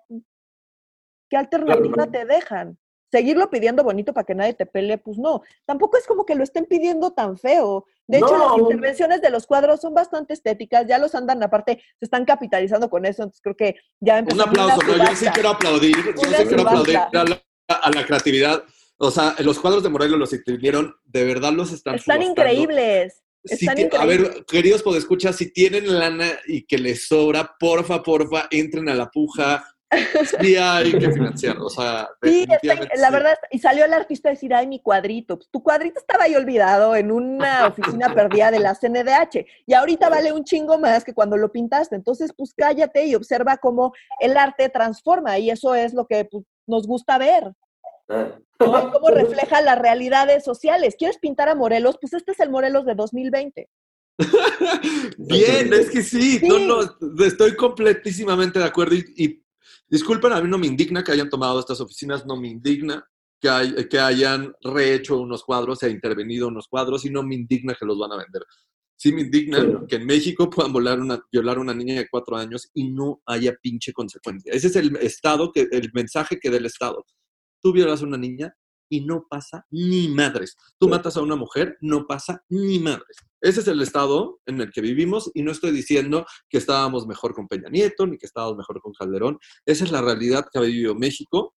qué 1.29 1.37
alternativa 1.37 2.07
te 2.07 2.25
dejan? 2.25 2.79
Seguirlo 3.11 3.51
pidiendo 3.51 3.83
bonito 3.83 4.13
para 4.13 4.25
que 4.25 4.35
nadie 4.35 4.55
te 4.55 4.67
pele, 4.67 4.99
pues 4.99 5.19
no. 5.19 5.43
Tampoco 5.67 5.97
es 5.99 6.07
como 6.07 6.25
que 6.25 6.35
lo 6.35 6.45
estén 6.45 6.67
pidiendo 6.67 7.13
tan 7.13 7.37
feo. 7.37 7.87
De 8.07 8.19
hecho, 8.19 8.37
las 8.37 8.59
intervenciones 8.59 9.21
de 9.21 9.31
los 9.31 9.47
cuadros 9.47 9.81
son 9.81 9.95
bastante 9.95 10.35
estéticas, 10.35 10.87
ya 10.87 10.99
los 10.99 11.15
andan, 11.15 11.43
aparte, 11.43 11.83
se 11.99 12.05
están 12.05 12.25
capitalizando 12.25 12.89
con 12.89 13.05
eso, 13.05 13.23
entonces 13.23 13.41
creo 13.43 13.57
que 13.57 13.77
ya 14.01 14.25
Un 14.33 14.41
aplauso, 14.41 14.83
no, 14.83 14.97
yo 14.97 15.17
sí 15.17 15.27
quiero 15.33 15.51
aplaudir, 15.51 15.97
yo 15.97 16.23
sí 16.23 16.45
quiero 16.47 16.63
aplaudir 16.63 16.97
a 16.97 17.91
la, 17.91 18.07
creatividad. 18.07 18.65
O 18.99 19.11
sea, 19.11 19.35
los 19.39 19.59
cuadros 19.59 19.83
de 19.83 19.89
Morelos 19.89 20.19
los 20.19 20.33
escribieron, 20.33 20.95
de 21.05 21.25
verdad 21.25 21.53
los 21.53 21.73
están 21.73 21.95
Están 21.95 22.23
increíbles. 22.23 23.23
Están 23.43 23.79
A 23.99 24.05
ver, 24.05 24.45
queridos 24.45 24.83
podescuchas, 24.83 25.37
si 25.37 25.51
tienen 25.51 25.99
lana 25.99 26.27
y 26.47 26.67
que 26.67 26.77
les 26.77 27.09
sobra, 27.09 27.57
porfa, 27.59 28.03
porfa, 28.03 28.49
entren 28.51 28.89
a 28.91 28.95
la 28.95 29.11
puja, 29.11 29.65
sí 30.41 30.57
hay 30.57 30.93
que 30.93 31.11
financiar, 31.11 31.59
o 31.59 31.68
sea, 31.68 32.09
sí, 32.22 32.47
la 32.97 33.11
verdad, 33.11 33.36
y 33.51 33.59
salió 33.59 33.84
el 33.84 33.93
artista 33.93 34.28
a 34.28 34.32
decir, 34.32 34.55
ay, 34.55 34.66
mi 34.66 34.80
cuadrito, 34.80 35.36
pues, 35.36 35.49
tu 35.51 35.62
cuadrito 35.62 35.99
estaba 35.99 36.24
ahí 36.24 36.34
olvidado 36.34 36.95
en 36.95 37.11
una 37.11 37.66
oficina 37.68 38.14
perdida 38.14 38.51
de 38.51 38.61
la 38.61 38.74
CNDH, 38.74 39.45
y 39.66 39.74
ahorita 39.74 40.09
vale 40.09 40.32
un 40.32 40.45
chingo 40.45 40.78
más 40.78 41.05
que 41.05 41.14
cuando 41.14 41.36
lo 41.36 41.51
pintaste, 41.51 41.97
entonces, 41.97 42.32
pues 42.36 42.55
cállate 42.57 43.07
y 43.07 43.14
observa 43.14 43.57
cómo 43.57 43.93
el 44.20 44.36
arte 44.36 44.68
transforma, 44.68 45.38
y 45.38 45.51
eso 45.51 45.74
es 45.74 45.93
lo 45.95 46.07
que 46.07 46.24
pues, 46.24 46.45
nos 46.66 46.86
gusta 46.86 47.18
ver. 47.18 47.53
Cómo 48.59 49.09
refleja 49.14 49.61
las 49.61 49.78
realidades 49.78 50.45
sociales. 50.45 50.97
¿Quieres 50.99 51.18
pintar 51.18 51.49
a 51.49 51.55
Morelos? 51.55 51.97
Pues 52.01 52.12
este 52.12 52.32
es 52.32 52.41
el 52.41 52.51
Morelos 52.51 52.84
de 52.84 52.95
2020. 52.95 53.68
Bien, 55.16 55.72
es 55.72 55.91
que 55.91 56.03
sí, 56.03 56.41
No, 56.43 56.59
no, 56.59 57.24
estoy 57.24 57.57
completísimamente 57.57 58.59
de 58.59 58.64
acuerdo 58.66 58.95
y 58.95 59.43
Disculpen, 59.91 60.32
a 60.32 60.41
mí 60.41 60.49
no 60.49 60.57
me 60.57 60.68
indigna 60.68 61.03
que 61.03 61.11
hayan 61.11 61.28
tomado 61.28 61.59
estas 61.59 61.80
oficinas, 61.80 62.24
no 62.24 62.36
me 62.41 62.49
indigna 62.49 63.05
que, 63.41 63.49
hay, 63.49 63.88
que 63.88 63.99
hayan 63.99 64.55
rehecho 64.62 65.18
unos 65.18 65.43
cuadros, 65.43 65.80
se 65.80 65.86
ha 65.86 65.88
intervenido 65.88 66.47
unos 66.47 66.68
cuadros 66.68 67.05
y 67.05 67.11
no 67.11 67.24
me 67.24 67.34
indigna 67.34 67.74
que 67.74 67.86
los 67.86 67.99
van 67.99 68.12
a 68.12 68.16
vender. 68.16 68.45
Sí 68.97 69.12
me 69.12 69.22
indigna 69.22 69.86
que 69.88 69.97
en 69.97 70.07
México 70.07 70.49
puedan 70.49 70.72
volar 70.72 71.01
una, 71.01 71.20
violar 71.32 71.57
a 71.57 71.61
una 71.61 71.74
niña 71.74 71.95
de 71.95 72.09
cuatro 72.09 72.36
años 72.36 72.68
y 72.72 72.91
no 72.91 73.20
haya 73.26 73.55
pinche 73.61 73.93
consecuencia. 73.93 74.53
Ese 74.53 74.68
es 74.68 74.76
el 74.76 74.95
estado, 74.97 75.51
que, 75.51 75.66
el 75.70 75.91
mensaje 75.93 76.38
que 76.38 76.51
da 76.51 76.59
el 76.59 76.66
Estado. 76.66 77.05
Tú 77.61 77.72
violas 77.72 78.03
a 78.03 78.07
una 78.07 78.18
niña, 78.18 78.55
y 78.91 79.01
no 79.03 79.26
pasa 79.30 79.66
ni 79.70 80.09
madres. 80.09 80.57
Tú 80.78 80.88
matas 80.88 81.16
a 81.16 81.22
una 81.22 81.36
mujer, 81.36 81.78
no 81.80 82.07
pasa 82.07 82.45
ni 82.51 82.78
madres. 82.78 83.16
Ese 83.41 83.61
es 83.61 83.68
el 83.68 83.80
estado 83.80 84.41
en 84.45 84.61
el 84.61 84.70
que 84.70 84.82
vivimos 84.82 85.30
y 85.32 85.43
no 85.43 85.53
estoy 85.53 85.70
diciendo 85.70 86.26
que 86.51 86.59
estábamos 86.59 87.07
mejor 87.07 87.32
con 87.32 87.49
Peña 87.49 87.70
Nieto 87.70 88.07
ni 88.07 88.18
que 88.18 88.26
estábamos 88.26 88.59
mejor 88.59 88.82
con 88.82 88.93
Calderón. 88.93 89.38
Esa 89.64 89.84
es 89.84 89.93
la 89.93 90.03
realidad 90.03 90.47
que 90.53 90.59
ha 90.59 90.62
vivido 90.62 90.95
México 90.95 91.55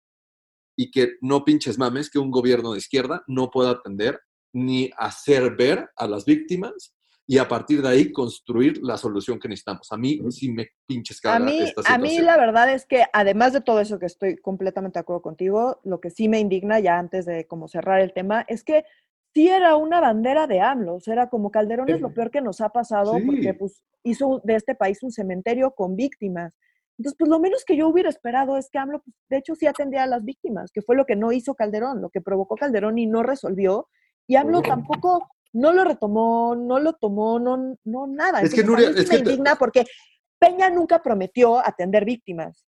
y 0.77 0.93
que 0.93 1.15
no 1.21 1.45
pinches 1.45 1.79
mames 1.79 2.11
que 2.11 2.21
un 2.21 2.31
gobierno 2.31 2.73
de 2.73 2.79
izquierda 2.79 3.25
no 3.27 3.51
pueda 3.51 3.71
atender 3.71 4.21
ni 4.55 4.91
hacer 4.97 5.57
ver 5.57 5.89
a 5.97 6.07
las 6.07 6.25
víctimas 6.25 6.95
y 7.33 7.39
a 7.39 7.49
partir 7.49 7.81
de 7.81 7.89
ahí 7.89 8.13
construir 8.13 8.83
la 8.83 8.99
solución 8.99 9.39
que 9.39 9.49
necesitamos. 9.49 9.91
A 9.91 9.97
mí 9.97 10.21
sí 10.29 10.53
me 10.53 10.69
pinches 10.87 11.19
cara 11.19 11.37
a 11.37 11.39
mí, 11.39 11.61
esta 11.61 11.81
situación. 11.81 11.95
A 11.95 11.99
mí 11.99 12.19
la 12.19 12.37
verdad 12.37 12.71
es 12.71 12.85
que 12.85 13.05
además 13.11 13.55
de 13.55 13.63
todo 13.63 13.81
eso 13.81 13.99
que 13.99 14.05
estoy 14.05 14.37
completamente 14.37 14.99
de 14.99 15.01
acuerdo 15.01 15.23
contigo, 15.23 15.81
lo 15.83 15.99
que 15.99 16.11
sí 16.11 16.29
me 16.29 16.41
indigna 16.41 16.79
ya 16.79 16.99
antes 16.99 17.25
de 17.25 17.47
como 17.47 17.69
cerrar 17.69 18.03
el 18.03 18.13
tema 18.13 18.45
es 18.49 18.63
que 18.63 18.85
sí 19.33 19.49
era 19.49 19.77
una 19.77 19.99
bandera 19.99 20.47
de 20.47 20.61
AMLO, 20.61 20.97
o 20.97 21.01
sea, 21.01 21.15
era 21.15 21.31
como 21.31 21.51
Calderón 21.51 21.89
es 21.89 22.03
lo 22.03 22.13
peor 22.13 22.31
que 22.31 22.43
nos 22.43 22.61
ha 22.61 22.69
pasado 22.69 23.15
porque 23.25 23.55
pues 23.55 23.83
hizo 24.03 24.43
de 24.45 24.57
este 24.57 24.75
país 24.75 25.03
un 25.03 25.11
cementerio 25.11 25.71
con 25.71 25.97
víctimas. 25.97 26.59
Entonces, 26.99 27.17
pues 27.19 27.31
lo 27.31 27.41
menos 27.41 27.65
que 27.65 27.79
yo 27.79 27.89
hubiera 27.89 28.11
esperado 28.11 28.59
es 28.59 28.69
que 28.69 28.77
AMLO, 28.77 29.01
pues, 29.01 29.17
de 29.31 29.39
hecho, 29.39 29.55
sí 29.55 29.67
atendía 29.67 30.03
a 30.03 30.07
las 30.07 30.23
víctimas, 30.23 30.71
que 30.71 30.83
fue 30.83 30.97
lo 30.97 31.07
que 31.07 31.17
no 31.17 31.33
hizo 31.33 31.55
Calderón, 31.55 32.03
lo 32.03 32.11
que 32.11 32.21
provocó 32.21 32.57
Calderón 32.57 32.99
y 32.99 33.07
no 33.07 33.23
resolvió. 33.23 33.89
Y 34.27 34.37
AMLO 34.37 34.61
tampoco 34.61 35.31
no 35.53 35.73
lo 35.73 35.85
retomó, 35.85 36.55
no 36.57 36.79
lo 36.79 36.95
tomó, 36.95 37.39
no, 37.39 37.77
no 37.85 38.07
nada. 38.07 38.41
Es 38.41 38.55
que 38.55 38.65
Nuria, 38.65 38.91
es 38.91 39.09
que 39.09 39.19
indigna 39.19 39.57
porque 39.57 39.85
Peña 40.39 40.71
nunca 40.71 41.03
prometió 41.03 41.59
atender 41.59 42.05
víctimas. 42.05 42.67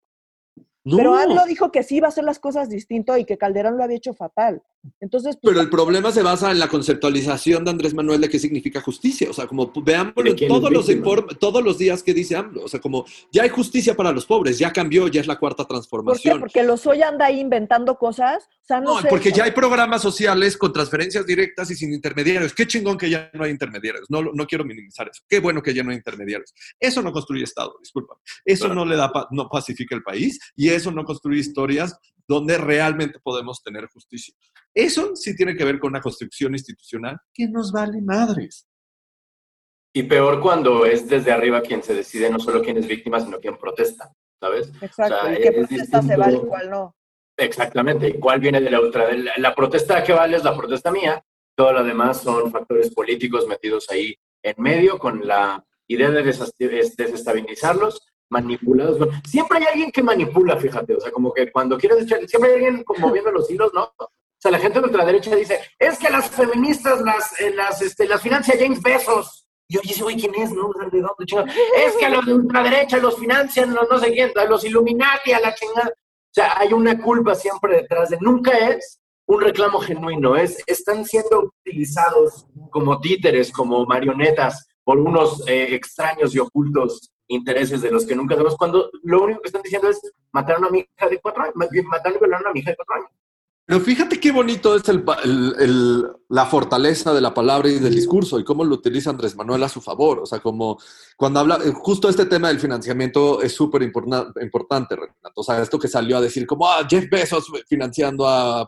Pero 0.96 1.16
AMLO 1.16 1.46
dijo 1.46 1.72
que 1.72 1.84
sí 1.84 1.98
iba 1.98 2.08
a 2.08 2.10
hacer 2.10 2.24
las 2.24 2.40
cosas 2.40 2.70
distinto 2.70 3.18
y 3.18 3.26
que 3.26 3.38
Calderón 3.38 3.78
lo 3.78 3.84
había 3.84 3.98
hecho 3.98 4.14
fatal. 4.14 4.62
Entonces, 5.00 5.38
pues, 5.42 5.52
Pero 5.52 5.62
el 5.62 5.70
problema 5.70 6.12
se 6.12 6.22
basa 6.22 6.52
en 6.52 6.60
la 6.60 6.68
conceptualización 6.68 7.66
de 7.66 7.72
Andrés 7.72 7.94
Manuel 7.94 8.22
de 8.22 8.30
qué 8.30 8.40
significa 8.40 8.82
justicia. 8.82 9.30
O 9.30 9.34
sea, 9.34 9.48
como 9.48 9.72
veámoslo 9.76 10.36
todos 10.48 10.72
los, 10.72 11.40
todos 11.40 11.64
los 11.64 11.78
días 11.78 12.04
que 12.04 12.14
dice 12.14 12.36
AMLO. 12.36 12.64
O 12.64 12.68
sea, 12.68 12.80
como 12.80 13.06
ya 13.32 13.44
hay 13.44 13.50
justicia 13.50 13.96
para 13.96 14.12
los 14.12 14.26
pobres, 14.26 14.58
ya 14.58 14.72
cambió, 14.72 15.08
ya 15.08 15.22
es 15.22 15.28
la 15.28 15.38
cuarta 15.38 15.66
transformación. 15.66 16.40
¿Por 16.40 16.52
qué? 16.52 16.64
Porque 16.64 16.90
hoy 16.90 17.02
anda 17.02 17.26
ahí 17.26 17.40
inventando 17.40 17.98
cosas. 17.98 18.46
O 18.46 18.68
sea, 18.68 18.80
no, 18.82 19.00
porque 19.10 19.32
ya 19.32 19.46
hay 19.46 19.52
programas 19.52 20.02
sociales 20.02 20.58
con 20.58 20.74
transferencias 20.74 21.26
directas 21.26 21.72
y 21.72 21.76
sin 21.76 21.94
intermediarios. 21.94 22.54
Qué 22.54 22.68
chingón 22.68 22.98
que 22.98 23.10
ya 23.10 23.30
no 23.34 23.44
hay 23.44 23.52
intermediarios. 23.52 24.10
No, 24.10 24.22
no 24.22 24.46
quiero 24.46 24.66
minimizar 24.66 25.10
eso. 25.10 25.24
Qué 25.28 25.40
bueno 25.40 25.62
que 25.62 25.74
ya 25.74 25.84
no 25.84 25.92
hay 25.92 25.98
intermediarios. 25.98 26.54
Eso 26.80 27.02
no 27.02 27.12
construye 27.12 27.44
Estado, 27.44 27.76
disculpa. 27.80 28.16
Eso 28.44 28.68
no 28.74 28.86
le 28.86 28.96
da, 28.96 29.12
no 29.32 29.48
pacifica 29.50 29.96
el 29.96 30.04
país 30.04 30.40
y 30.56 30.70
eso 30.78 30.92
no 30.92 31.04
construye 31.04 31.40
historias 31.40 31.98
donde 32.28 32.58
realmente 32.58 33.20
podemos 33.22 33.62
tener 33.62 33.88
justicia. 33.88 34.34
Eso 34.74 35.16
sí 35.16 35.36
tiene 35.36 35.56
que 35.56 35.66
ver 35.66 35.80
con 35.80 35.90
una 35.90 36.02
construcción 36.02 36.54
institucional 36.54 37.18
que 37.34 37.48
nos 37.48 37.72
vale 37.72 38.02
madres. 38.02 38.68
Y 39.94 40.04
peor 40.04 40.42
cuando 40.42 40.86
es 40.86 41.08
desde 41.08 41.32
arriba 41.32 41.62
quien 41.62 41.82
se 41.82 41.94
decide 41.94 42.30
no 42.30 42.40
solo 42.40 42.62
quién 42.62 42.78
es 42.78 42.88
víctima, 42.88 43.20
sino 43.20 43.40
quién 43.40 43.58
protesta, 43.58 44.14
¿sabes? 44.40 44.72
Exacto, 44.82 45.32
y 45.32 45.42
qué 45.42 45.52
protesta 45.52 46.02
se 46.02 46.16
vale 46.16 46.38
y 46.38 46.40
cuál 46.42 46.70
no. 46.70 46.96
Exactamente, 47.38 48.10
y 48.10 48.20
cuál 48.20 48.40
viene 48.40 48.60
de 48.62 48.72
la 48.72 48.80
otra. 48.80 49.10
La, 49.38 49.56
protesta 49.56 50.04
que 50.04 50.14
vale 50.14 50.38
es 50.38 50.44
la 50.44 50.56
protesta 50.56 50.92
mía, 50.92 51.24
todo 51.56 51.72
lo 51.74 51.84
demás 51.84 52.22
son 52.22 52.52
factores 52.52 52.94
políticos 52.94 53.48
metidos 53.48 53.90
ahí 53.90 54.16
en 54.44 54.56
medio 54.58 55.00
con 55.00 55.26
la 55.26 55.64
idea 55.88 56.12
de 56.12 56.24
desestabilizarlos 56.24 58.02
manipulados. 58.30 58.98
siempre 59.26 59.60
hay 59.60 59.66
alguien 59.66 59.92
que 59.92 60.04
manipula, 60.04 60.58
fíjate, 60.58 60.96
o 60.96 61.00
sea, 61.00 61.12
como 61.12 61.34
que 61.34 61.52
cuando 61.52 61.78
quieres 61.78 62.04
echar, 62.04 62.28
siempre 62.28 62.52
hay 62.52 62.56
alguien 62.58 62.84
como 62.84 63.08
moviendo 63.08 63.32
los 63.32 63.50
hilos, 63.50 63.72
¿no? 63.74 63.92
O 64.38 64.40
sea, 64.40 64.52
la 64.52 64.60
gente 64.60 64.80
de 64.80 64.86
ultraderecha 64.86 65.36
dice, 65.36 65.60
es 65.80 65.98
que 65.98 66.10
las 66.10 66.30
feministas 66.30 67.02
las, 67.02 67.40
eh, 67.42 67.54
las, 67.56 67.82
este, 67.82 68.08
las 68.08 68.22
financia 68.22 68.56
James 68.58 68.82
Bezos. 68.82 69.48
Y 69.68 69.76
yo 69.76 69.82
dice, 69.84 70.04
güey, 70.04 70.16
¿quién 70.16 70.36
es? 70.36 70.52
No, 70.52 70.72
¿de 70.92 71.02
dónde 71.02 71.52
Es 71.78 71.96
que 71.98 72.10
los 72.10 72.26
de 72.26 72.34
ultraderecha 72.34 72.98
los 72.98 73.18
financian, 73.18 73.74
no, 73.74 73.82
no 73.90 73.98
sé 74.00 74.12
quién, 74.12 74.32
los 74.48 74.64
Illuminati, 74.64 75.34
a 75.34 75.40
la 75.40 75.56
chingada. 75.56 75.90
O 75.90 76.34
sea, 76.34 76.58
hay 76.58 76.72
una 76.72 77.02
culpa 77.02 77.34
siempre 77.36 77.78
detrás 77.78 78.10
de, 78.10 78.18
nunca 78.22 78.52
es 78.70 79.00
un 79.26 79.42
reclamo 79.42 79.80
genuino, 79.80 80.38
es, 80.38 80.64
están 80.68 81.04
siendo 81.04 81.52
utilizados 81.66 82.46
como 82.70 83.02
títeres, 83.02 83.52
como 83.52 83.86
marionetas 83.86 84.68
por 84.84 85.00
unos 85.00 85.46
eh, 85.50 85.76
extraños 85.76 86.34
y 86.34 86.40
ocultos 86.40 87.12
intereses 87.28 87.82
de 87.82 87.92
los 87.92 88.06
que 88.06 88.16
nunca 88.16 88.36
sabemos, 88.36 88.58
cuando 88.58 88.90
lo 89.04 89.24
único 89.24 89.42
que 89.42 89.48
están 89.48 89.62
diciendo 89.62 89.90
es 89.90 90.00
matar 90.32 90.58
a 90.58 90.60
una 90.60 90.78
hija 90.78 91.10
de 91.10 91.20
cuatro 91.20 91.44
años, 91.44 91.56
matar 91.56 92.14
y 92.16 92.20
violar 92.20 92.46
a 92.46 92.50
una 92.50 92.60
hija 92.60 92.72
de 92.72 92.78
cuatro 92.78 92.96
años. 92.96 93.10
Pero 93.66 93.82
fíjate 93.82 94.20
qué 94.20 94.32
bonito 94.32 94.76
es 94.76 94.84
la 96.30 96.46
fortaleza 96.46 97.14
de 97.14 97.22
la 97.22 97.34
palabra 97.34 97.70
y 97.70 97.80
del 97.80 97.96
discurso 97.96 98.38
y 98.38 98.44
cómo 98.44 98.66
lo 98.66 98.76
utiliza 98.76 99.10
Andrés 99.10 99.36
Manuel 99.36 99.64
a 99.64 99.70
su 99.70 99.80
favor. 99.80 100.20
O 100.20 100.26
sea, 100.26 100.40
como 100.40 100.78
cuando 101.16 101.40
habla, 101.40 101.60
eh, 101.64 101.72
justo 101.74 102.10
este 102.10 102.26
tema 102.26 102.50
del 102.50 102.60
financiamiento 102.60 103.42
es 103.42 103.54
súper 103.54 103.82
importante, 103.84 104.96
Renato. 104.96 105.34
O 105.36 105.44
sea, 105.44 105.62
esto 105.62 105.80
que 105.80 105.88
salió 105.88 106.18
a 106.18 106.22
decir 106.22 106.46
como, 106.46 106.68
ah, 106.68 106.86
Jeff 106.90 107.06
Bezos 107.10 107.50
financiando 107.68 108.28
a, 108.28 108.68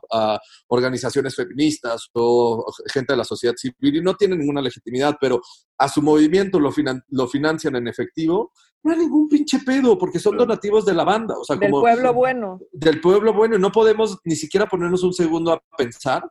organizaciones 0.67 1.35
feministas 1.35 2.09
o 2.13 2.65
gente 2.93 3.13
de 3.13 3.17
la 3.17 3.23
sociedad 3.23 3.55
civil 3.55 3.97
y 3.97 4.01
no 4.01 4.15
tiene 4.15 4.35
ninguna 4.35 4.61
legitimidad, 4.61 5.17
pero 5.19 5.41
a 5.77 5.89
su 5.89 6.01
movimiento 6.01 6.59
lo, 6.59 6.71
lo 7.09 7.27
financian 7.27 7.75
en 7.75 7.87
efectivo 7.87 8.51
no 8.81 8.93
hay 8.93 8.99
ningún 8.99 9.27
pinche 9.27 9.59
pedo, 9.59 9.97
porque 9.97 10.19
son 10.19 10.37
donativos 10.37 10.85
de 10.85 10.93
la 10.93 11.03
banda. 11.03 11.37
O 11.37 11.43
sea, 11.43 11.57
del 11.57 11.69
pueblo 11.69 12.13
bueno. 12.13 12.61
Del 12.71 13.01
pueblo 13.01 13.33
bueno, 13.33 13.57
y 13.57 13.59
no 13.59 13.73
podemos 13.73 14.19
ni 14.23 14.37
siquiera 14.37 14.67
ponernos 14.67 15.03
un 15.03 15.13
segundo 15.13 15.51
a 15.51 15.61
pensar 15.77 16.23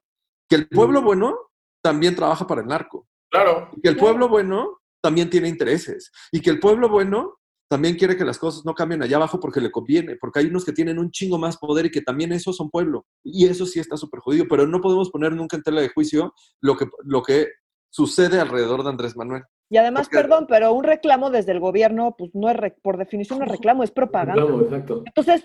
que 0.49 0.57
el 0.57 0.69
pueblo 0.69 1.03
bueno 1.03 1.37
también 1.83 2.15
trabaja 2.15 2.47
para 2.47 2.63
el 2.63 2.67
narco. 2.67 3.07
Claro. 3.31 3.71
que 3.83 3.91
el 3.91 3.97
pueblo 3.99 4.29
bueno 4.29 4.81
también 5.03 5.29
tiene 5.29 5.49
intereses. 5.49 6.11
Y 6.33 6.41
que 6.41 6.51
el 6.51 6.61
pueblo 6.61 6.89
bueno 6.89 7.39
también 7.71 7.97
quiere 7.97 8.17
que 8.17 8.25
las 8.25 8.39
cosas 8.39 8.65
no 8.65 8.75
cambien 8.75 9.03
allá 9.03 9.17
abajo 9.17 9.39
porque 9.39 9.61
le 9.61 9.71
conviene, 9.71 10.17
porque 10.17 10.41
hay 10.41 10.47
unos 10.47 10.65
que 10.65 10.73
tienen 10.73 10.99
un 10.99 11.11
chingo 11.11 11.39
más 11.39 11.59
poder 11.59 11.87
y 11.87 11.91
que 11.91 12.01
también 12.01 12.33
esos 12.33 12.57
son 12.57 12.71
pueblo. 12.71 13.05
Y 13.23 13.47
eso 13.47 13.67
sí 13.67 13.79
está 13.79 13.97
súper 13.97 14.21
jodido, 14.21 14.47
pero 14.49 14.67
no 14.67 14.81
podemos 14.81 15.11
poner 15.11 15.33
nunca 15.33 15.57
en 15.57 15.63
tela 15.63 15.83
de 15.83 15.91
juicio 15.91 16.33
lo 16.63 16.77
que, 16.77 16.87
lo 17.05 17.23
que 17.23 17.49
sucede 17.91 18.41
alrededor 18.41 18.83
de 18.83 18.91
Andrés 18.91 19.17
Manuel. 19.17 19.43
Y 19.71 19.77
además, 19.77 20.09
perdón, 20.09 20.47
pero 20.49 20.73
un 20.73 20.85
reclamo 20.85 21.31
desde 21.31 21.53
el 21.53 21.61
gobierno, 21.61 22.15
pues 22.17 22.31
no 22.35 22.49
es, 22.49 22.57
por 22.83 22.97
definición, 22.97 23.43
un 23.43 23.49
reclamo, 23.49 23.85
es 23.85 23.91
propaganda. 23.91 24.43
exacto. 24.63 25.03
Entonces, 25.05 25.43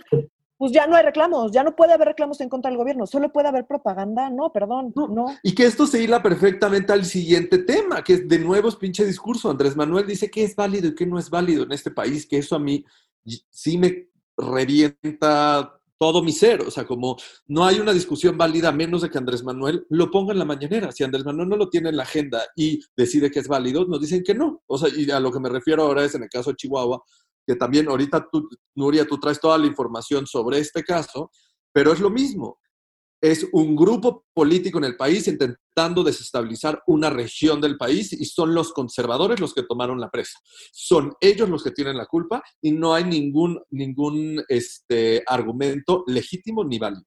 pues 0.57 0.71
ya 0.71 0.87
no 0.87 0.95
hay 0.95 1.03
reclamos, 1.03 1.51
ya 1.51 1.63
no 1.63 1.75
puede 1.75 1.93
haber 1.93 2.09
reclamos 2.09 2.39
en 2.41 2.49
contra 2.49 2.69
del 2.69 2.77
gobierno, 2.77 3.07
solo 3.07 3.31
puede 3.31 3.47
haber 3.47 3.65
propaganda, 3.65 4.29
no, 4.29 4.51
perdón, 4.51 4.93
no. 4.95 5.25
Y 5.41 5.55
que 5.55 5.65
esto 5.65 5.87
se 5.87 6.01
hila 6.01 6.21
perfectamente 6.21 6.93
al 6.93 7.05
siguiente 7.05 7.57
tema, 7.59 8.03
que 8.03 8.13
es 8.13 8.27
de 8.27 8.39
nuevo 8.39 8.69
es 8.69 8.75
pinche 8.75 9.05
discurso. 9.05 9.49
Andrés 9.49 9.75
Manuel 9.75 10.07
dice 10.07 10.29
que 10.29 10.43
es 10.43 10.55
válido 10.55 10.89
y 10.89 10.95
que 10.95 11.05
no 11.05 11.19
es 11.19 11.29
válido 11.29 11.63
en 11.63 11.71
este 11.71 11.91
país, 11.91 12.27
que 12.27 12.37
eso 12.37 12.55
a 12.55 12.59
mí 12.59 12.85
sí 13.49 13.77
me 13.77 14.09
revienta 14.37 15.79
todo 15.97 16.21
mi 16.21 16.31
ser. 16.31 16.61
O 16.61 16.71
sea, 16.71 16.85
como 16.85 17.17
no 17.47 17.65
hay 17.65 17.79
una 17.79 17.93
discusión 17.93 18.37
válida 18.37 18.69
a 18.69 18.73
menos 18.73 19.01
de 19.01 19.09
que 19.09 19.17
Andrés 19.17 19.43
Manuel 19.43 19.85
lo 19.89 20.11
ponga 20.11 20.33
en 20.33 20.39
la 20.39 20.45
mañanera. 20.45 20.91
Si 20.91 21.03
Andrés 21.03 21.25
Manuel 21.25 21.49
no 21.49 21.55
lo 21.55 21.69
tiene 21.69 21.89
en 21.89 21.97
la 21.97 22.03
agenda 22.03 22.41
y 22.55 22.81
decide 22.95 23.31
que 23.31 23.39
es 23.39 23.47
válido, 23.47 23.85
nos 23.85 24.01
dicen 24.01 24.23
que 24.23 24.35
no. 24.35 24.61
O 24.67 24.77
sea, 24.77 24.89
y 24.89 25.09
a 25.09 25.19
lo 25.19 25.31
que 25.31 25.39
me 25.39 25.49
refiero 25.49 25.83
ahora 25.83 26.03
es 26.03 26.13
en 26.15 26.23
el 26.23 26.29
caso 26.29 26.49
de 26.49 26.57
Chihuahua, 26.57 27.01
que 27.45 27.55
también 27.55 27.87
ahorita 27.87 28.27
tú, 28.31 28.49
Nuria, 28.75 29.05
tú 29.05 29.19
traes 29.19 29.39
toda 29.39 29.57
la 29.57 29.67
información 29.67 30.25
sobre 30.25 30.59
este 30.59 30.83
caso, 30.83 31.31
pero 31.71 31.91
es 31.91 31.99
lo 31.99 32.09
mismo 32.09 32.59
es 33.23 33.47
un 33.53 33.73
grupo 33.73 34.25
político 34.33 34.79
en 34.79 34.83
el 34.83 34.97
país 34.97 35.29
intentando 35.29 36.03
desestabilizar 36.03 36.83
una 36.87 37.09
región 37.09 37.61
del 37.61 37.77
país 37.77 38.11
y 38.11 38.25
son 38.25 38.53
los 38.53 38.73
conservadores 38.73 39.39
los 39.39 39.53
que 39.53 39.63
tomaron 39.63 40.01
la 40.01 40.11
presa. 40.11 40.37
Son 40.73 41.13
ellos 41.21 41.47
los 41.47 41.63
que 41.63 41.71
tienen 41.71 41.95
la 41.95 42.05
culpa 42.05 42.43
y 42.61 42.73
no 42.73 42.93
hay 42.93 43.05
ningún, 43.05 43.61
ningún 43.69 44.43
este, 44.49 45.23
argumento 45.25 46.03
legítimo 46.05 46.65
ni 46.65 46.79
válido. 46.79 47.05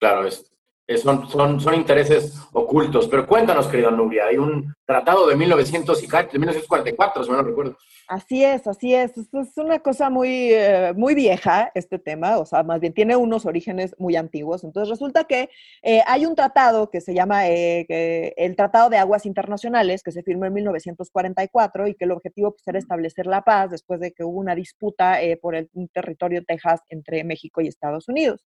Claro, 0.00 0.26
es, 0.26 0.50
son, 0.98 1.28
son, 1.28 1.60
son 1.60 1.74
intereses 1.74 2.38
ocultos. 2.52 3.08
Pero 3.08 3.26
cuéntanos, 3.26 3.68
querida 3.68 3.90
Nubia, 3.90 4.26
hay 4.26 4.38
un 4.38 4.74
tratado 4.84 5.28
de, 5.28 5.36
1900 5.36 6.02
y, 6.02 6.06
de 6.06 6.38
1944, 6.38 7.24
si 7.24 7.30
no 7.30 7.42
recuerdo. 7.42 7.76
Así 8.08 8.44
es, 8.44 8.66
así 8.66 8.92
es. 8.92 9.16
Es 9.16 9.56
una 9.56 9.78
cosa 9.78 10.10
muy, 10.10 10.52
eh, 10.52 10.92
muy 10.96 11.14
vieja 11.14 11.70
este 11.76 12.00
tema, 12.00 12.38
o 12.38 12.44
sea, 12.44 12.64
más 12.64 12.80
bien 12.80 12.92
tiene 12.92 13.14
unos 13.14 13.46
orígenes 13.46 13.94
muy 13.98 14.16
antiguos. 14.16 14.64
Entonces 14.64 14.90
resulta 14.90 15.22
que 15.24 15.48
eh, 15.82 16.02
hay 16.08 16.26
un 16.26 16.34
tratado 16.34 16.90
que 16.90 17.00
se 17.00 17.14
llama 17.14 17.48
eh, 17.48 18.34
el 18.36 18.56
Tratado 18.56 18.90
de 18.90 18.98
Aguas 18.98 19.26
Internacionales, 19.26 20.02
que 20.02 20.10
se 20.10 20.24
firmó 20.24 20.46
en 20.46 20.54
1944 20.54 21.86
y 21.86 21.94
que 21.94 22.04
el 22.04 22.10
objetivo 22.10 22.50
pues, 22.50 22.66
era 22.66 22.80
establecer 22.80 23.26
la 23.26 23.42
paz 23.42 23.70
después 23.70 24.00
de 24.00 24.10
que 24.10 24.24
hubo 24.24 24.40
una 24.40 24.56
disputa 24.56 25.18
por 25.40 25.54
el 25.54 25.70
territorio 25.92 26.40
de 26.40 26.46
Texas 26.46 26.80
entre 26.88 27.22
México 27.22 27.60
y 27.60 27.68
Estados 27.68 28.08
Unidos. 28.08 28.44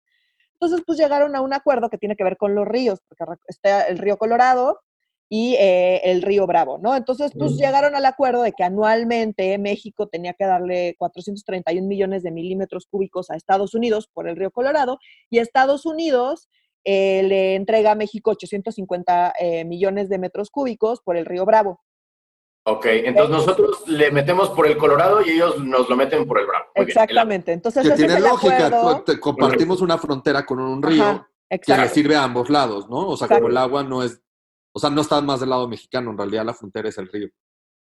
Entonces, 0.55 0.83
pues 0.87 0.99
llegaron 0.99 1.37
a 1.37 1.41
un 1.41 1.53
acuerdo 1.53 1.91
que 1.91 1.99
tiene 1.99 2.17
que 2.17 2.25
ver 2.25 2.37
con 2.37 2.55
los 2.55 2.67
ríos, 2.67 3.01
porque 3.09 3.25
está 3.49 3.83
el 3.83 3.99
río 3.99 4.17
Colorado 4.17 4.81
y 5.29 5.55
eh, 5.55 6.01
el 6.05 6.23
río 6.23 6.47
Bravo, 6.47 6.79
¿no? 6.79 6.95
Entonces, 6.95 7.33
pues 7.37 7.57
llegaron 7.57 7.95
al 7.95 8.07
acuerdo 8.07 8.43
de 8.43 8.53
que 8.53 8.63
anualmente 8.63 9.59
México 9.59 10.07
tenía 10.07 10.35
que 10.35 10.45
darle 10.45 10.95
431 10.99 11.87
millones 11.87 12.23
de 12.23 12.31
milímetros 12.31 12.87
cúbicos 12.87 13.31
a 13.31 13.37
Estados 13.37 13.75
Unidos 13.75 14.09
por 14.13 14.29
el 14.29 14.37
río 14.37 14.51
Colorado 14.51 14.99
y 15.31 15.39
Estados 15.39 15.87
Unidos 15.87 16.49
eh, 16.85 17.23
le 17.23 17.55
entrega 17.55 17.93
a 17.93 17.95
México 17.95 18.33
850 18.33 19.33
eh, 19.41 19.65
millones 19.65 20.11
de 20.11 20.19
metros 20.19 20.51
cúbicos 20.51 21.01
por 21.01 21.17
el 21.17 21.25
río 21.25 21.47
Bravo. 21.47 21.81
Ok, 22.67 22.87
entonces 22.87 23.31
nosotros 23.31 23.87
le 23.87 24.11
metemos 24.11 24.49
por 24.51 24.67
el 24.67 24.79
Colorado 24.79 25.21
y 25.21 25.31
ellos 25.31 25.63
nos 25.63 25.89
lo 25.89 25.97
meten 25.97 26.27
por 26.27 26.41
el 26.41 26.47
Bravo. 26.47 26.65
Exactamente, 26.75 27.53
entonces... 27.53 27.87
Que 27.87 27.95
tiene 27.95 28.19
lógica, 28.21 28.71
compartimos 29.21 29.83
una 29.83 29.99
frontera 29.99 30.47
con 30.47 30.61
un 30.61 30.83
río 30.83 31.29
que 31.51 31.77
le 31.77 31.89
sirve 31.89 32.17
a 32.17 32.25
ambos 32.25 32.49
lados, 32.49 32.89
¿no? 32.89 33.09
O 33.09 33.17
sea, 33.19 33.29
como 33.29 33.49
el 33.49 33.57
agua 33.59 33.85
no 33.85 34.03
es, 34.03 34.19
o 34.73 34.79
sea, 34.79 34.89
no 34.89 35.03
está 35.03 35.21
más 35.21 35.41
del 35.41 35.51
lado 35.51 35.69
mexicano, 35.69 36.11
en 36.11 36.19
realidad 36.19 36.47
la 36.47 36.55
frontera 36.55 36.89
es 36.89 36.97
el 36.97 37.09
río. 37.09 37.29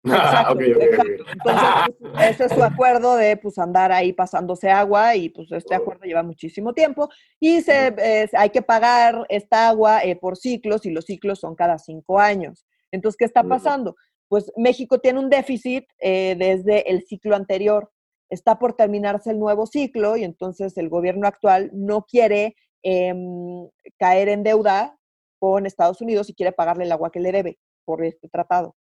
Exacto, 0.06 0.60
Entonces, 0.60 1.96
pues, 2.02 2.30
ese 2.30 2.46
es 2.46 2.52
su 2.52 2.62
acuerdo 2.62 3.16
de 3.16 3.38
pues 3.38 3.58
andar 3.58 3.94
ahí 3.94 4.12
pasándose 4.12 4.70
agua 4.70 5.16
y 5.16 5.30
pues 5.30 5.50
este 5.54 5.76
acuerdo 5.76 6.04
lleva 6.04 6.24
muchísimo 6.24 6.74
tiempo 6.74 7.10
y 7.40 7.62
se, 7.62 8.30
hay 8.38 8.50
que 8.50 8.62
pagar 8.62 9.26
esta 9.30 9.70
agua 9.70 10.04
eh, 10.04 10.18
por 10.18 10.36
ciclos 10.36 10.86
y 10.86 10.92
los 10.92 11.06
ciclos 11.06 11.40
son 11.40 11.56
cada 11.56 11.78
cinco 11.78 12.20
años. 12.20 12.66
Entonces, 12.92 13.18
¿qué 13.18 13.26
está 13.26 13.44
pasando? 13.44 13.96
Pues 14.34 14.52
México 14.58 14.98
tiene 14.98 15.20
un 15.20 15.30
déficit 15.30 15.86
eh, 16.00 16.36
desde 16.36 16.90
el 16.90 17.04
ciclo 17.04 17.36
anterior. 17.36 17.92
Está 18.32 18.58
por 18.58 18.74
terminarse 18.74 19.30
el 19.30 19.38
nuevo 19.38 19.68
ciclo 19.68 20.18
y 20.18 20.24
entonces 20.24 20.76
el 20.80 20.90
gobierno 20.90 21.28
actual 21.28 21.70
no 21.72 22.08
quiere 22.10 22.56
em, 22.82 23.70
caer 24.00 24.30
en 24.30 24.42
deuda 24.42 24.98
con 25.38 25.68
Estados 25.68 26.02
Unidos 26.02 26.32
y 26.32 26.34
quiere 26.34 26.52
pagarle 26.52 26.86
el 26.86 26.92
agua 26.92 27.12
que 27.12 27.20
le 27.20 27.32
debe 27.32 27.60
por 27.86 28.04
este 28.04 28.28
tratado. 28.28 28.76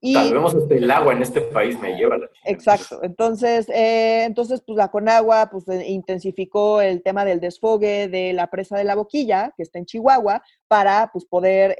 Y, 0.00 0.14
vemos 0.32 0.56
este, 0.56 0.78
el 0.78 0.90
agua 0.90 1.12
en 1.12 1.22
este 1.22 1.42
país 1.42 1.78
me 1.78 1.94
lleva 1.94 2.18
la 2.18 2.28
Exacto. 2.44 2.98
Entonces, 3.04 3.68
eh, 3.68 4.24
entonces, 4.24 4.64
pues 4.66 4.76
la 4.76 4.90
Conagua 4.90 5.48
pues, 5.48 5.68
eh, 5.68 5.86
intensificó 5.86 6.80
el 6.80 7.04
tema 7.04 7.24
del 7.24 7.38
desfogue 7.38 8.08
de 8.08 8.32
la 8.32 8.48
presa 8.48 8.76
de 8.76 8.82
la 8.82 8.96
Boquilla, 8.96 9.52
que 9.56 9.62
está 9.62 9.78
en 9.78 9.86
Chihuahua, 9.86 10.42
para 10.66 11.08
pues, 11.12 11.24
poder 11.24 11.76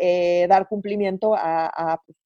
dar 0.49 0.69
cumplimiento 0.69 1.35
a, 1.37 2.01
pues, 2.07 2.17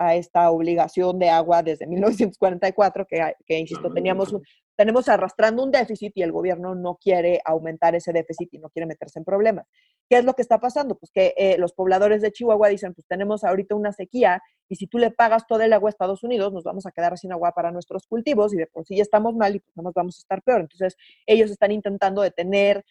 a 0.00 0.14
esta 0.14 0.50
obligación 0.50 1.18
de 1.18 1.28
agua 1.28 1.62
desde 1.62 1.86
1944, 1.86 3.06
que, 3.06 3.34
que 3.46 3.58
insisto, 3.58 3.92
teníamos 3.92 4.34
tenemos 4.80 5.10
arrastrando 5.10 5.62
un 5.62 5.70
déficit 5.70 6.16
y 6.16 6.22
el 6.22 6.32
gobierno 6.32 6.74
no 6.74 6.96
quiere 6.96 7.42
aumentar 7.44 7.94
ese 7.94 8.14
déficit 8.14 8.54
y 8.54 8.58
no 8.58 8.70
quiere 8.70 8.86
meterse 8.86 9.18
en 9.18 9.26
problemas. 9.26 9.66
¿Qué 10.08 10.16
es 10.16 10.24
lo 10.24 10.32
que 10.32 10.40
está 10.40 10.58
pasando? 10.58 10.94
Pues 10.94 11.12
que 11.12 11.34
eh, 11.36 11.58
los 11.58 11.74
pobladores 11.74 12.22
de 12.22 12.32
Chihuahua 12.32 12.68
dicen, 12.68 12.94
pues 12.94 13.06
tenemos 13.06 13.44
ahorita 13.44 13.74
una 13.74 13.92
sequía 13.92 14.42
y 14.70 14.76
si 14.76 14.86
tú 14.86 14.96
le 14.96 15.10
pagas 15.10 15.46
todo 15.46 15.60
el 15.60 15.74
agua 15.74 15.90
a 15.90 15.90
Estados 15.90 16.22
Unidos, 16.22 16.54
nos 16.54 16.64
vamos 16.64 16.86
a 16.86 16.92
quedar 16.92 17.18
sin 17.18 17.30
agua 17.30 17.52
para 17.52 17.70
nuestros 17.70 18.06
cultivos 18.06 18.54
y 18.54 18.56
de 18.56 18.68
por 18.68 18.86
sí 18.86 18.96
ya 18.96 19.02
estamos 19.02 19.34
mal 19.34 19.54
y 19.54 19.58
pues 19.58 19.76
no 19.76 19.82
nos 19.82 19.92
vamos 19.92 20.16
a 20.16 20.20
estar 20.20 20.40
peor. 20.40 20.62
Entonces, 20.62 20.96
ellos 21.26 21.50
están 21.50 21.72
intentando 21.72 22.22
detener 22.22 22.82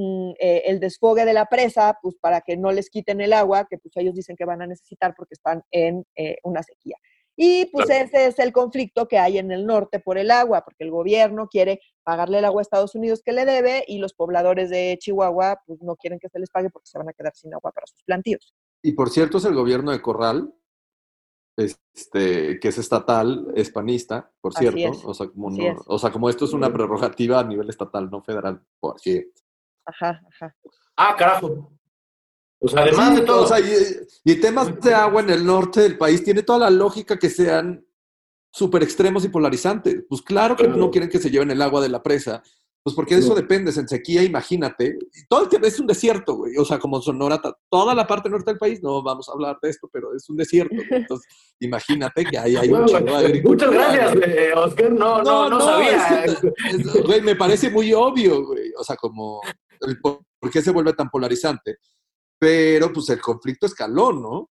Mm, 0.00 0.30
eh, 0.38 0.62
el 0.66 0.78
desfogue 0.78 1.24
de 1.24 1.32
la 1.32 1.46
presa, 1.46 1.98
pues 2.00 2.14
para 2.20 2.40
que 2.40 2.56
no 2.56 2.70
les 2.70 2.88
quiten 2.88 3.20
el 3.20 3.32
agua, 3.32 3.66
que 3.68 3.78
pues 3.78 3.96
ellos 3.96 4.14
dicen 4.14 4.36
que 4.36 4.44
van 4.44 4.62
a 4.62 4.66
necesitar 4.68 5.12
porque 5.16 5.34
están 5.34 5.64
en 5.72 6.06
eh, 6.14 6.36
una 6.44 6.62
sequía. 6.62 6.96
Y 7.34 7.66
pues 7.72 7.90
ese 7.90 8.26
es 8.26 8.38
el 8.38 8.52
conflicto 8.52 9.08
que 9.08 9.18
hay 9.18 9.38
en 9.38 9.50
el 9.50 9.66
norte 9.66 9.98
por 9.98 10.16
el 10.16 10.30
agua, 10.30 10.62
porque 10.64 10.84
el 10.84 10.92
gobierno 10.92 11.48
quiere 11.48 11.80
pagarle 12.04 12.38
el 12.38 12.44
agua 12.44 12.60
a 12.60 12.62
Estados 12.62 12.94
Unidos 12.94 13.22
que 13.24 13.32
le 13.32 13.44
debe 13.44 13.84
y 13.88 13.98
los 13.98 14.14
pobladores 14.14 14.70
de 14.70 14.96
Chihuahua 15.00 15.62
pues 15.66 15.82
no 15.82 15.96
quieren 15.96 16.20
que 16.20 16.28
se 16.28 16.38
les 16.38 16.50
pague 16.50 16.70
porque 16.70 16.86
se 16.86 16.98
van 16.98 17.08
a 17.08 17.12
quedar 17.12 17.34
sin 17.34 17.52
agua 17.52 17.72
para 17.72 17.88
sus 17.88 18.04
plantíos. 18.04 18.54
Y 18.84 18.92
por 18.92 19.10
cierto 19.10 19.38
es 19.38 19.46
el 19.46 19.54
gobierno 19.54 19.90
de 19.90 20.00
Corral, 20.00 20.54
este, 21.56 22.60
que 22.60 22.68
es 22.68 22.78
estatal, 22.78 23.52
es 23.56 23.70
panista, 23.70 24.30
por 24.40 24.54
cierto. 24.54 24.92
O, 25.08 25.14
sea, 25.14 25.26
como 25.26 25.48
o 25.86 25.98
sea, 25.98 26.12
como 26.12 26.30
esto 26.30 26.44
es 26.44 26.52
una 26.52 26.72
prerrogativa 26.72 27.40
a 27.40 27.44
nivel 27.44 27.68
estatal, 27.68 28.08
no 28.08 28.22
federal, 28.22 28.62
por 28.78 29.00
cierto. 29.00 29.42
Ajá, 29.88 30.20
ajá. 30.28 30.54
Ah, 30.96 31.16
carajo. 31.16 31.72
Pues 32.58 32.74
además 32.76 33.14
de 33.14 33.22
todo. 33.22 33.48
y, 34.24 34.34
temas 34.40 34.80
de 34.80 34.92
agua 34.92 35.22
en 35.22 35.30
el 35.30 35.46
norte 35.46 35.80
del 35.80 35.96
país 35.96 36.22
tiene 36.22 36.42
toda 36.42 36.58
la 36.58 36.70
lógica 36.70 37.18
que 37.18 37.30
sean 37.30 37.86
súper 38.52 38.82
extremos 38.82 39.24
y 39.24 39.28
polarizantes. 39.28 40.04
Pues 40.08 40.20
claro 40.22 40.56
que 40.56 40.68
no 40.68 40.90
quieren 40.90 41.08
que 41.08 41.18
se 41.18 41.30
lleven 41.30 41.50
el 41.50 41.62
agua 41.62 41.80
de 41.80 41.88
la 41.88 42.02
presa, 42.02 42.42
pues 42.88 42.96
porque 42.96 43.16
de 43.16 43.20
eso 43.20 43.34
depende, 43.34 43.70
en 43.70 43.86
sequía, 43.86 44.22
imagínate. 44.22 44.96
Todo 45.28 45.46
el 45.50 45.64
es 45.64 45.78
un 45.78 45.86
desierto, 45.86 46.36
güey. 46.36 46.56
O 46.56 46.64
sea, 46.64 46.78
como 46.78 47.02
Sonora, 47.02 47.38
toda 47.68 47.94
la 47.94 48.06
parte 48.06 48.30
norte 48.30 48.50
del 48.50 48.58
país, 48.58 48.82
no 48.82 49.02
vamos 49.02 49.28
a 49.28 49.32
hablar 49.32 49.58
de 49.60 49.68
esto, 49.68 49.90
pero 49.92 50.14
es 50.14 50.26
un 50.30 50.36
desierto. 50.36 50.74
Entonces, 50.90 51.28
imagínate 51.60 52.24
que 52.24 52.38
ahí 52.38 52.56
hay 52.56 52.72
un 52.72 52.86
chingo 52.86 53.18
de 53.18 53.26
agricultura. 53.26 53.70
Muchas 53.70 53.92
gracias, 53.92 54.28
eh, 54.28 54.52
Oscar. 54.54 54.90
No, 54.92 55.22
no, 55.22 55.50
no, 55.50 55.60
sabía. 55.60 56.24
güey, 57.04 57.20
me 57.20 57.36
parece 57.36 57.68
muy 57.68 57.92
obvio, 57.92 58.42
güey. 58.46 58.72
O 58.78 58.82
sea, 58.82 58.96
como 58.96 59.42
por 60.00 60.50
qué 60.50 60.62
se 60.62 60.70
vuelve 60.70 60.94
tan 60.94 61.10
polarizante. 61.10 61.76
Pero 62.38 62.90
pues 62.90 63.10
el 63.10 63.20
conflicto 63.20 63.66
escaló, 63.66 64.14
¿no? 64.14 64.50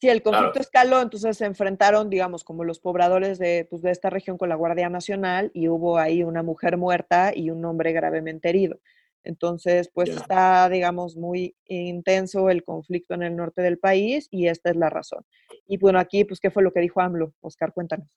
Sí, 0.00 0.08
el 0.08 0.22
conflicto 0.22 0.60
escaló, 0.60 1.00
entonces 1.00 1.36
se 1.36 1.46
enfrentaron, 1.46 2.10
digamos, 2.10 2.44
como 2.44 2.64
los 2.64 2.78
pobladores 2.78 3.38
de, 3.38 3.66
pues, 3.70 3.80
de 3.82 3.90
esta 3.90 4.10
región 4.10 4.36
con 4.36 4.48
la 4.48 4.54
Guardia 4.54 4.90
Nacional 4.90 5.50
y 5.54 5.68
hubo 5.68 5.98
ahí 5.98 6.22
una 6.22 6.42
mujer 6.42 6.76
muerta 6.76 7.32
y 7.34 7.50
un 7.50 7.64
hombre 7.64 7.92
gravemente 7.92 8.50
herido. 8.50 8.80
Entonces, 9.22 9.90
pues 9.92 10.10
está, 10.10 10.68
digamos, 10.68 11.16
muy 11.16 11.56
intenso 11.64 12.50
el 12.50 12.62
conflicto 12.62 13.14
en 13.14 13.22
el 13.22 13.34
norte 13.34 13.62
del 13.62 13.78
país 13.78 14.28
y 14.30 14.48
esta 14.48 14.68
es 14.68 14.76
la 14.76 14.90
razón. 14.90 15.24
Y 15.66 15.78
bueno, 15.78 15.98
aquí, 15.98 16.24
pues, 16.24 16.40
¿qué 16.40 16.50
fue 16.50 16.62
lo 16.62 16.72
que 16.72 16.80
dijo 16.80 17.00
AMLO? 17.00 17.32
Oscar, 17.40 17.72
cuéntanos. 17.72 18.08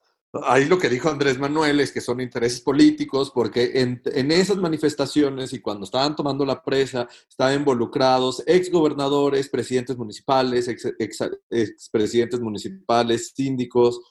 Ahí 0.44 0.66
lo 0.66 0.78
que 0.78 0.90
dijo 0.90 1.10
Andrés 1.10 1.40
Manuel 1.40 1.80
es 1.80 1.92
que 1.92 2.02
son 2.02 2.20
intereses 2.20 2.60
políticos, 2.62 3.32
porque 3.34 3.72
en, 3.76 4.32
esas 4.32 4.58
manifestaciones 4.58 5.54
y 5.54 5.60
cuando 5.60 5.86
estaban 5.86 6.16
tomando 6.16 6.46
la 6.46 6.62
presa, 6.62 7.08
estaban 7.30 7.56
involucrados 7.56 8.44
exgobernadores, 8.46 9.50
presidentes 9.50 9.98
municipales, 9.98 10.68
expresidentes 10.68 12.40
ex, 12.40 12.42
municipales, 12.42 13.32
síndicos, 13.34 14.02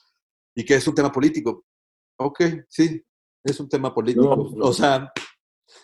y 0.55 0.64
que 0.64 0.75
es 0.75 0.89
un 0.89 0.95
tema 0.95 1.12
político. 1.12 1.64
Ok, 2.19 2.43
sí, 2.69 3.03
es 3.45 3.61
un 3.61 3.69
tema 3.69 3.95
político. 3.95 4.53
O 4.61 4.73
sea, 4.73 5.12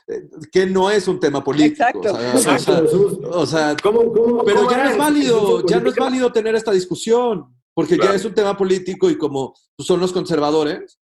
eh, 0.06 0.28
que 0.50 0.64
no 0.64 0.90
es 0.90 1.06
un 1.08 1.20
tema 1.20 1.44
político. 1.44 1.84
Exacto. 1.84 2.88
O 3.32 3.46
sea, 3.46 3.76
pero 3.82 4.70
ya 4.70 4.84
no 4.84 4.90
es 4.90 4.96
válido, 4.96 5.66
ya 5.66 5.78
no 5.78 5.90
es 5.90 5.96
válido 5.96 6.32
tener 6.32 6.54
esta 6.54 6.72
discusión. 6.72 7.54
Porque 7.74 7.96
ya 7.96 8.14
es 8.14 8.24
un 8.24 8.34
tema 8.34 8.56
político 8.56 9.10
y 9.10 9.16
como 9.16 9.54
pues, 9.76 9.86
son 9.86 10.00
los 10.00 10.12
conservadores, 10.12 10.98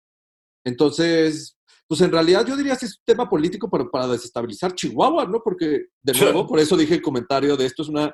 entonces, 0.64 1.58
pues 1.88 2.02
en 2.02 2.12
realidad 2.12 2.46
yo 2.46 2.56
diría 2.56 2.76
que 2.76 2.86
es 2.86 2.98
un 2.98 3.04
tema 3.06 3.30
político 3.30 3.70
para, 3.70 3.86
para 3.86 4.08
desestabilizar 4.08 4.76
Chihuahua, 4.76 5.26
¿no? 5.26 5.42
Porque, 5.44 5.86
de 6.02 6.14
nuevo, 6.14 6.46
por 6.48 6.60
eso 6.60 6.78
dije 6.78 6.96
el 6.96 7.02
comentario 7.02 7.58
de 7.58 7.66
esto 7.66 7.82
es 7.82 7.90
una, 7.90 8.14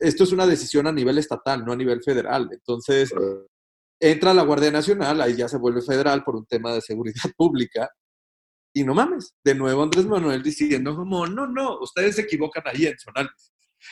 esto 0.00 0.24
es 0.24 0.32
una 0.32 0.46
decisión 0.46 0.86
a 0.86 0.92
nivel 0.92 1.18
estatal, 1.18 1.64
no 1.64 1.72
a 1.72 1.76
nivel 1.76 2.02
federal. 2.02 2.48
Entonces, 2.52 3.12
entra 4.00 4.34
la 4.34 4.42
Guardia 4.42 4.70
Nacional, 4.70 5.20
ahí 5.20 5.36
ya 5.36 5.48
se 5.48 5.58
vuelve 5.58 5.82
federal 5.82 6.22
por 6.24 6.36
un 6.36 6.46
tema 6.46 6.72
de 6.72 6.80
seguridad 6.80 7.22
pública. 7.36 7.88
Y 8.76 8.82
no 8.82 8.92
mames, 8.92 9.34
de 9.44 9.54
nuevo 9.54 9.84
Andrés 9.84 10.04
Manuel 10.04 10.42
diciendo 10.42 10.96
como, 10.96 11.26
no, 11.26 11.46
no, 11.46 11.78
ustedes 11.80 12.16
se 12.16 12.22
equivocan 12.22 12.64
ahí 12.66 12.86
en 12.86 12.98
Zonal. 12.98 13.30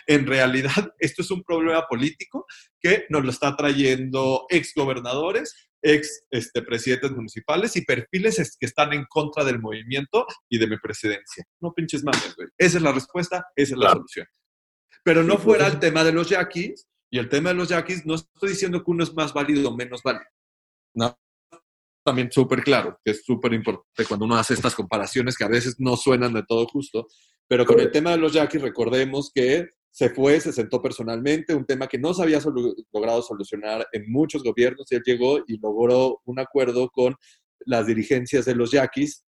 En 0.06 0.26
realidad, 0.26 0.70
esto 0.98 1.22
es 1.22 1.30
un 1.30 1.42
problema 1.42 1.86
político 1.88 2.46
que 2.80 3.06
nos 3.08 3.24
lo 3.24 3.30
está 3.30 3.56
trayendo 3.56 4.46
ex 4.48 4.72
gobernadores, 4.74 5.54
ex 5.82 6.24
este, 6.30 6.62
presidentes 6.62 7.10
municipales 7.10 7.76
y 7.76 7.84
perfiles 7.84 8.56
que 8.58 8.66
están 8.66 8.92
en 8.92 9.04
contra 9.08 9.44
del 9.44 9.60
movimiento 9.60 10.26
y 10.48 10.58
de 10.58 10.66
mi 10.66 10.78
presidencia. 10.78 11.44
No 11.60 11.72
pinches 11.72 12.04
mames, 12.04 12.34
güey. 12.36 12.48
Esa 12.56 12.78
es 12.78 12.82
la 12.82 12.92
respuesta, 12.92 13.44
esa 13.56 13.74
es 13.74 13.78
la 13.78 13.90
solución. 13.90 14.26
Pero 15.04 15.22
no 15.24 15.38
fuera 15.38 15.66
el 15.66 15.78
tema 15.78 16.04
de 16.04 16.12
los 16.12 16.28
yaquis, 16.28 16.86
y 17.10 17.18
el 17.18 17.28
tema 17.28 17.50
de 17.50 17.56
los 17.56 17.68
yaquis, 17.68 18.06
no 18.06 18.14
estoy 18.14 18.50
diciendo 18.50 18.82
que 18.82 18.90
uno 18.90 19.04
es 19.04 19.12
más 19.12 19.34
válido 19.34 19.68
o 19.68 19.76
menos 19.76 20.02
válido. 20.02 20.24
No. 20.94 21.18
También 22.04 22.32
súper 22.32 22.62
claro, 22.62 22.98
que 23.04 23.12
es 23.12 23.24
súper 23.24 23.52
importante 23.52 24.04
cuando 24.08 24.26
uno 24.26 24.36
hace 24.36 24.54
estas 24.54 24.74
comparaciones 24.74 25.36
que 25.36 25.44
a 25.44 25.48
veces 25.48 25.76
no 25.78 25.96
suenan 25.96 26.32
de 26.32 26.42
todo 26.42 26.66
justo, 26.66 27.06
pero 27.46 27.64
con 27.66 27.78
el 27.78 27.92
tema 27.92 28.12
de 28.12 28.16
los 28.16 28.32
yaquis 28.32 28.62
recordemos 28.62 29.30
que 29.32 29.68
se 29.92 30.08
fue, 30.08 30.40
se 30.40 30.52
sentó 30.52 30.80
personalmente, 30.80 31.54
un 31.54 31.66
tema 31.66 31.86
que 31.86 31.98
no 31.98 32.14
se 32.14 32.22
había 32.22 32.40
logrado 32.92 33.20
solucionar 33.20 33.86
en 33.92 34.10
muchos 34.10 34.42
gobiernos, 34.42 34.90
y 34.90 34.94
él 34.96 35.02
llegó 35.04 35.38
y 35.46 35.58
logró 35.58 36.22
un 36.24 36.40
acuerdo 36.40 36.88
con 36.88 37.14
las 37.66 37.86
dirigencias 37.86 38.46
de 38.46 38.54
los 38.54 38.72
yaquis, 38.72 39.24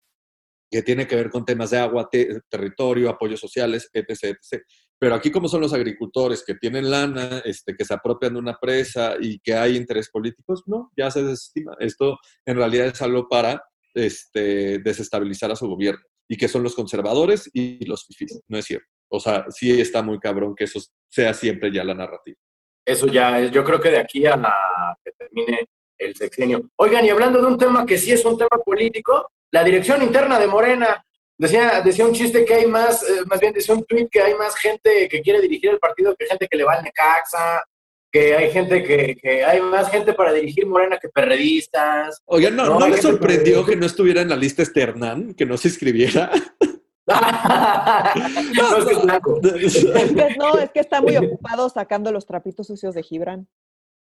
que 0.70 0.82
tiene 0.82 1.06
que 1.06 1.16
ver 1.16 1.30
con 1.30 1.46
temas 1.46 1.70
de 1.70 1.78
agua, 1.78 2.08
territorio, 2.48 3.08
apoyos 3.08 3.40
sociales, 3.40 3.88
etc, 3.92 4.10
etc. 4.22 4.62
Pero 4.98 5.14
aquí 5.14 5.30
como 5.30 5.48
son 5.48 5.62
los 5.62 5.72
agricultores 5.72 6.44
que 6.46 6.54
tienen 6.54 6.90
lana, 6.90 7.42
este, 7.44 7.74
que 7.74 7.84
se 7.86 7.94
apropian 7.94 8.34
de 8.34 8.38
una 8.38 8.58
presa 8.60 9.14
y 9.18 9.40
que 9.40 9.54
hay 9.54 9.76
interés 9.76 10.10
políticos, 10.10 10.62
no, 10.66 10.92
ya 10.94 11.10
se 11.10 11.24
desestima. 11.24 11.74
Esto 11.80 12.18
en 12.44 12.56
realidad 12.56 12.88
es 12.88 13.00
algo 13.00 13.26
para 13.28 13.64
este, 13.94 14.78
desestabilizar 14.78 15.50
a 15.50 15.56
su 15.56 15.66
gobierno 15.66 16.04
y 16.28 16.36
que 16.36 16.48
son 16.48 16.62
los 16.62 16.74
conservadores 16.74 17.50
y 17.52 17.84
los 17.86 18.04
fifís, 18.06 18.40
no 18.46 18.58
es 18.58 18.66
cierto. 18.66 18.99
O 19.10 19.18
sea, 19.18 19.46
sí 19.50 19.80
está 19.80 20.02
muy 20.02 20.18
cabrón 20.18 20.54
que 20.54 20.64
eso 20.64 20.80
sea 21.08 21.34
siempre 21.34 21.72
ya 21.72 21.84
la 21.84 21.94
narrativa. 21.94 22.38
Eso 22.84 23.06
ya, 23.08 23.40
yo 23.40 23.64
creo 23.64 23.80
que 23.80 23.90
de 23.90 23.98
aquí 23.98 24.24
a 24.26 24.36
que 25.04 25.12
termine 25.12 25.68
el 25.98 26.14
sexenio. 26.14 26.70
Oigan, 26.76 27.04
y 27.04 27.10
hablando 27.10 27.40
de 27.40 27.46
un 27.46 27.58
tema 27.58 27.84
que 27.84 27.98
sí 27.98 28.12
es 28.12 28.24
un 28.24 28.38
tema 28.38 28.62
político, 28.64 29.30
la 29.50 29.64
dirección 29.64 30.02
interna 30.02 30.38
de 30.38 30.46
Morena. 30.46 31.04
Decía, 31.36 31.80
decía 31.82 32.06
un 32.06 32.12
chiste 32.12 32.44
que 32.44 32.54
hay 32.54 32.66
más, 32.66 33.02
eh, 33.02 33.22
más 33.26 33.40
bien 33.40 33.52
decía 33.52 33.74
un 33.74 33.84
tweet 33.84 34.08
que 34.10 34.20
hay 34.20 34.34
más 34.34 34.54
gente 34.56 35.08
que 35.08 35.22
quiere 35.22 35.40
dirigir 35.40 35.70
el 35.70 35.78
partido 35.78 36.14
que 36.14 36.26
gente 36.26 36.46
que 36.48 36.56
le 36.56 36.64
va 36.64 36.74
al 36.74 36.84
Necaxa, 36.84 37.62
que 38.12 38.34
hay 38.34 38.50
gente 38.50 38.82
que, 38.82 39.16
que 39.16 39.44
hay 39.44 39.60
más 39.60 39.90
gente 39.90 40.12
para 40.12 40.32
dirigir 40.32 40.66
Morena 40.66 40.98
que 40.98 41.08
perredistas. 41.08 42.20
Oigan, 42.26 42.56
¿no, 42.56 42.78
¿no, 42.78 42.88
le 42.88 43.00
sorprendió 43.00 43.64
que 43.64 43.76
no 43.76 43.86
estuviera 43.86 44.20
en 44.20 44.28
la 44.28 44.36
lista 44.36 44.62
Esternán, 44.62 45.34
que 45.34 45.46
no 45.46 45.56
se 45.56 45.68
inscribiera? 45.68 46.30
no, 48.56 48.76
es 48.76 48.84
que 48.84 48.92
es 48.92 49.02
blanco. 49.02 49.40
no, 50.38 50.58
es 50.58 50.70
que 50.70 50.80
está 50.80 51.00
muy 51.00 51.16
ocupado 51.16 51.68
sacando 51.68 52.12
los 52.12 52.26
trapitos 52.26 52.66
sucios 52.66 52.94
de 52.94 53.02
Gibran. 53.02 53.48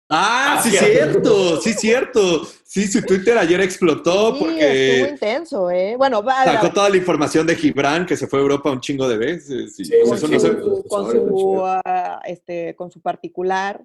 Ah, 0.09 0.59
sí, 0.61 0.69
cierto, 0.71 1.61
sí, 1.61 1.73
cierto. 1.73 2.45
Sí, 2.63 2.87
su 2.87 3.01
Twitter 3.03 3.37
ayer 3.37 3.61
explotó 3.61 4.37
porque. 4.37 4.99
Estuvo 4.99 5.11
intenso, 5.13 5.71
¿eh? 5.71 5.95
Bueno, 5.97 6.21
va. 6.21 6.43
Sacó 6.43 6.71
toda 6.71 6.89
la 6.89 6.97
información 6.97 7.47
de 7.47 7.55
Gibran, 7.55 8.05
que 8.05 8.17
se 8.17 8.27
fue 8.27 8.39
a 8.39 8.41
Europa 8.43 8.69
un 8.69 8.81
chingo 8.81 9.07
de 9.07 9.17
veces. 9.17 9.75
Sí, 9.75 9.89
con, 10.07 10.17
su, 10.17 10.83
con, 10.87 11.11
su, 11.11 11.61
ah, 11.65 12.21
este, 12.25 12.75
con 12.75 12.91
su 12.91 13.01
particular. 13.01 13.83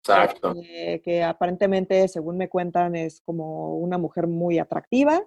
Exacto. 0.00 0.54
Eh, 0.64 1.00
que 1.04 1.22
aparentemente, 1.22 2.08
según 2.08 2.38
me 2.38 2.48
cuentan, 2.48 2.96
es 2.96 3.20
como 3.24 3.76
una 3.76 3.98
mujer 3.98 4.26
muy 4.26 4.58
atractiva 4.58 5.22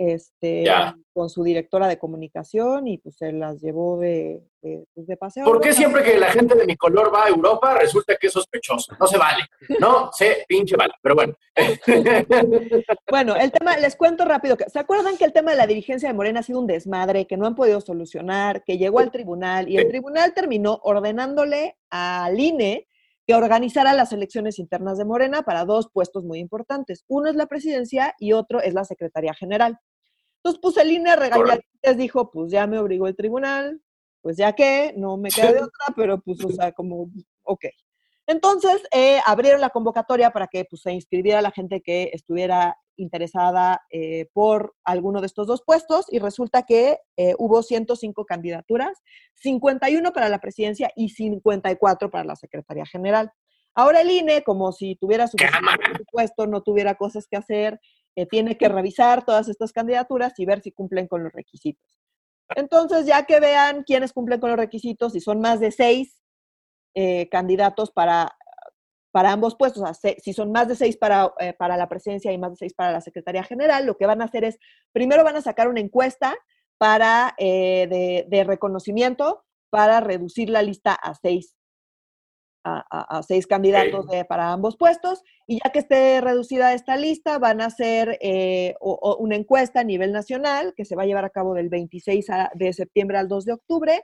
este, 0.00 0.64
con 1.12 1.28
su 1.28 1.44
directora 1.44 1.86
de 1.86 1.98
comunicación 1.98 2.88
y 2.88 2.96
pues 2.96 3.16
se 3.18 3.32
las 3.32 3.60
llevó 3.60 3.98
de, 3.98 4.42
de, 4.62 4.86
pues, 4.94 5.06
paseo. 5.18 5.44
¿Por 5.44 5.60
qué 5.60 5.74
siempre 5.74 6.02
que 6.02 6.18
la 6.18 6.28
gente 6.32 6.54
de 6.54 6.64
mi 6.64 6.74
color 6.74 7.14
va 7.14 7.26
a 7.26 7.28
Europa 7.28 7.76
resulta 7.78 8.16
que 8.16 8.28
es 8.28 8.32
sospechoso? 8.32 8.96
No 8.98 9.06
se 9.06 9.18
vale. 9.18 9.44
No 9.78 10.08
se 10.10 10.46
pinche 10.48 10.74
vale, 10.74 10.94
pero 11.02 11.14
bueno. 11.16 11.34
bueno, 13.10 13.36
el 13.36 13.52
tema, 13.52 13.76
les 13.76 13.94
cuento 13.94 14.24
rápido. 14.24 14.56
Que, 14.56 14.70
¿Se 14.70 14.78
acuerdan 14.78 15.18
que 15.18 15.26
el 15.26 15.34
tema 15.34 15.50
de 15.50 15.58
la 15.58 15.66
dirigencia 15.66 16.08
de 16.08 16.14
Morena 16.14 16.40
ha 16.40 16.44
sido 16.44 16.60
un 16.60 16.66
desmadre 16.66 17.26
que 17.26 17.36
no 17.36 17.46
han 17.46 17.54
podido 17.54 17.82
solucionar, 17.82 18.64
que 18.64 18.78
llegó 18.78 19.00
al 19.00 19.10
tribunal 19.10 19.68
y 19.68 19.76
el 19.76 19.88
tribunal 19.88 20.32
terminó 20.32 20.80
ordenándole 20.82 21.76
al 21.90 22.40
INE 22.40 22.86
que 23.26 23.34
organizara 23.34 23.92
las 23.92 24.12
elecciones 24.12 24.58
internas 24.58 24.98
de 24.98 25.04
Morena 25.04 25.42
para 25.42 25.64
dos 25.64 25.90
puestos 25.92 26.24
muy 26.24 26.38
importantes. 26.38 27.04
Uno 27.06 27.28
es 27.28 27.36
la 27.36 27.46
presidencia 27.46 28.14
y 28.18 28.32
otro 28.32 28.60
es 28.60 28.74
la 28.74 28.84
secretaría 28.84 29.34
general. 29.34 29.78
Entonces, 30.42 30.60
pues 30.62 30.76
el 30.78 30.90
INE 30.90 31.10
les 31.82 31.96
dijo, 31.96 32.30
pues 32.30 32.50
ya 32.50 32.66
me 32.66 32.78
obligó 32.78 33.06
el 33.06 33.16
tribunal, 33.16 33.80
pues 34.22 34.36
ya 34.36 34.54
que, 34.54 34.94
no 34.96 35.16
me 35.16 35.30
queda 35.30 35.52
de 35.52 35.62
otra, 35.62 35.94
pero 35.94 36.20
pues, 36.20 36.42
o 36.44 36.50
sea, 36.50 36.72
como, 36.72 37.10
ok. 37.42 37.66
Entonces, 38.26 38.82
eh, 38.92 39.18
abrieron 39.26 39.60
la 39.60 39.70
convocatoria 39.70 40.30
para 40.30 40.46
que 40.46 40.64
pues, 40.64 40.82
se 40.82 40.92
inscribiera 40.92 41.42
la 41.42 41.50
gente 41.50 41.80
que 41.82 42.10
estuviera 42.12 42.76
interesada 42.96 43.82
eh, 43.90 44.28
por 44.32 44.74
alguno 44.84 45.20
de 45.20 45.26
estos 45.26 45.46
dos 45.46 45.62
puestos 45.64 46.06
y 46.10 46.20
resulta 46.20 46.62
que 46.62 46.98
eh, 47.16 47.34
hubo 47.38 47.62
105 47.62 48.24
candidaturas, 48.24 49.02
51 49.34 50.12
para 50.12 50.28
la 50.28 50.38
presidencia 50.38 50.90
y 50.94 51.08
54 51.08 52.10
para 52.10 52.24
la 52.24 52.36
Secretaría 52.36 52.86
General. 52.86 53.32
Ahora 53.74 54.00
el 54.02 54.10
INE, 54.10 54.42
como 54.42 54.72
si 54.72 54.96
tuviera 54.96 55.26
su 55.26 55.36
presupuesto, 55.36 56.46
no 56.46 56.62
tuviera 56.62 56.94
cosas 56.96 57.26
que 57.26 57.36
hacer, 57.36 57.80
tiene 58.26 58.56
que 58.56 58.68
revisar 58.68 59.24
todas 59.24 59.48
estas 59.48 59.72
candidaturas 59.72 60.38
y 60.38 60.46
ver 60.46 60.60
si 60.62 60.72
cumplen 60.72 61.06
con 61.06 61.22
los 61.22 61.32
requisitos. 61.32 61.98
Entonces, 62.56 63.06
ya 63.06 63.24
que 63.24 63.40
vean 63.40 63.84
quiénes 63.84 64.12
cumplen 64.12 64.40
con 64.40 64.50
los 64.50 64.58
requisitos, 64.58 65.12
si 65.12 65.20
son 65.20 65.40
más 65.40 65.60
de 65.60 65.70
seis 65.70 66.20
eh, 66.94 67.28
candidatos 67.28 67.92
para, 67.92 68.36
para 69.12 69.32
ambos 69.32 69.54
puestos, 69.54 69.82
o 69.82 69.94
sea, 69.94 70.14
si 70.18 70.32
son 70.32 70.50
más 70.50 70.66
de 70.66 70.74
seis 70.74 70.96
para, 70.96 71.32
eh, 71.38 71.52
para 71.52 71.76
la 71.76 71.88
presidencia 71.88 72.32
y 72.32 72.38
más 72.38 72.50
de 72.50 72.56
seis 72.56 72.74
para 72.74 72.92
la 72.92 73.00
Secretaría 73.00 73.44
General, 73.44 73.86
lo 73.86 73.96
que 73.96 74.06
van 74.06 74.20
a 74.20 74.24
hacer 74.24 74.44
es, 74.44 74.58
primero 74.92 75.22
van 75.22 75.36
a 75.36 75.42
sacar 75.42 75.68
una 75.68 75.80
encuesta 75.80 76.36
para, 76.78 77.34
eh, 77.38 77.86
de, 77.88 78.26
de 78.28 78.44
reconocimiento 78.44 79.44
para 79.70 80.00
reducir 80.00 80.50
la 80.50 80.62
lista 80.62 80.94
a 80.94 81.14
seis 81.14 81.56
a, 82.64 83.22
seis 83.26 83.46
candidatos 83.46 84.06
para 84.28 84.52
ambos 84.52 84.76
puestos 84.76 85.22
y 85.46 85.58
ya 85.62 85.70
que 85.72 85.80
esté 85.80 86.20
reducida 86.20 86.74
esta 86.74 86.96
lista 86.96 87.38
van 87.38 87.60
a 87.60 87.66
hacer 87.66 88.18
eh, 88.20 88.74
una 88.80 89.36
encuesta 89.36 89.80
a 89.80 89.84
nivel 89.84 90.12
nacional 90.12 90.74
que 90.76 90.84
se 90.84 90.94
va 90.94 91.02
a 91.02 91.06
llevar 91.06 91.24
a 91.24 91.30
cabo 91.30 91.54
del 91.54 91.68
26 91.68 92.26
de 92.54 92.72
septiembre 92.72 93.18
al 93.18 93.28
2 93.28 93.44
de 93.46 93.52
octubre 93.52 94.02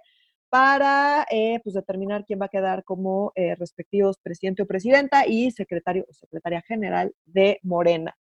para 0.48 1.26
eh, 1.30 1.60
pues 1.62 1.74
determinar 1.74 2.24
quién 2.24 2.40
va 2.40 2.46
a 2.46 2.50
quedar 2.50 2.84
como 2.84 3.32
eh, 3.34 3.56
respectivos 3.56 4.16
presidente 4.22 4.62
o 4.62 4.66
presidenta 4.66 5.26
y 5.26 5.50
secretario 5.50 6.06
o 6.08 6.12
secretaria 6.12 6.62
general 6.62 7.14
de 7.26 7.58
Morena. 7.62 8.16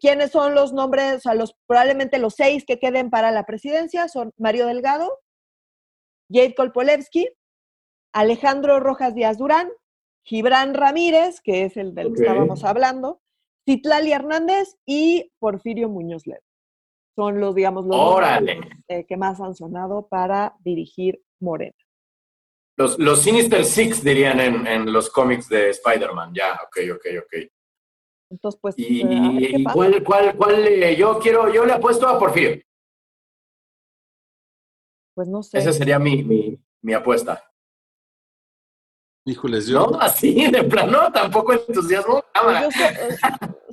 ¿Quiénes 0.00 0.30
son 0.30 0.54
los 0.54 0.72
nombres? 0.72 1.16
O 1.16 1.20
sea, 1.20 1.34
los, 1.34 1.54
probablemente 1.66 2.18
los 2.18 2.34
seis 2.34 2.64
que 2.64 2.78
queden 2.78 3.10
para 3.10 3.32
la 3.32 3.44
presidencia 3.44 4.08
son 4.08 4.32
Mario 4.38 4.66
Delgado, 4.66 5.20
Jade 6.30 6.54
Kolpolevsky, 6.54 7.28
Alejandro 8.16 8.80
Rojas 8.80 9.14
Díaz 9.14 9.36
Durán, 9.36 9.68
Gibran 10.24 10.72
Ramírez, 10.72 11.42
que 11.42 11.66
es 11.66 11.76
el 11.76 11.94
del 11.94 12.14
que 12.14 12.22
estábamos 12.22 12.64
hablando, 12.64 13.20
Citlali 13.68 14.10
Hernández 14.10 14.78
y 14.86 15.30
Porfirio 15.38 15.90
Muñoz 15.90 16.26
Ledo. 16.26 16.40
Son 17.14 17.40
los, 17.40 17.54
digamos, 17.54 17.84
los 17.84 17.98
eh, 18.88 19.04
que 19.06 19.16
más 19.18 19.38
han 19.42 19.54
sonado 19.54 20.08
para 20.08 20.56
dirigir 20.60 21.22
Morena. 21.40 21.76
Los, 22.78 22.98
los 22.98 23.20
Sinister 23.20 23.66
Six 23.66 24.02
dirían 24.02 24.40
en, 24.40 24.66
en 24.66 24.90
los 24.90 25.10
cómics 25.10 25.50
de 25.50 25.68
Spider-Man. 25.68 26.32
Ya, 26.34 26.54
ok, 26.54 26.78
ok, 26.94 27.06
ok. 27.22 27.50
Entonces, 28.30 28.58
pues. 28.62 28.74
¿Y, 28.78 29.02
eh, 29.02 29.64
cuál, 29.70 30.02
cuál, 30.02 30.34
cuál 30.36 30.66
eh, 30.66 30.96
yo 30.96 31.18
quiero, 31.18 31.52
yo 31.52 31.66
le 31.66 31.74
apuesto 31.74 32.08
a 32.08 32.18
Porfirio? 32.18 32.62
Pues 35.14 35.28
no 35.28 35.42
sé. 35.42 35.58
Esa 35.58 35.72
sería 35.72 35.98
mi, 35.98 36.22
mi, 36.22 36.58
mi 36.82 36.94
apuesta. 36.94 37.45
Híjoles, 39.26 39.66
yo. 39.66 39.86
No, 39.90 39.98
así, 40.00 40.50
de 40.50 40.62
plano, 40.62 41.12
tampoco 41.12 41.52
entusiasmo. 41.52 42.18
Eh, 42.18 42.68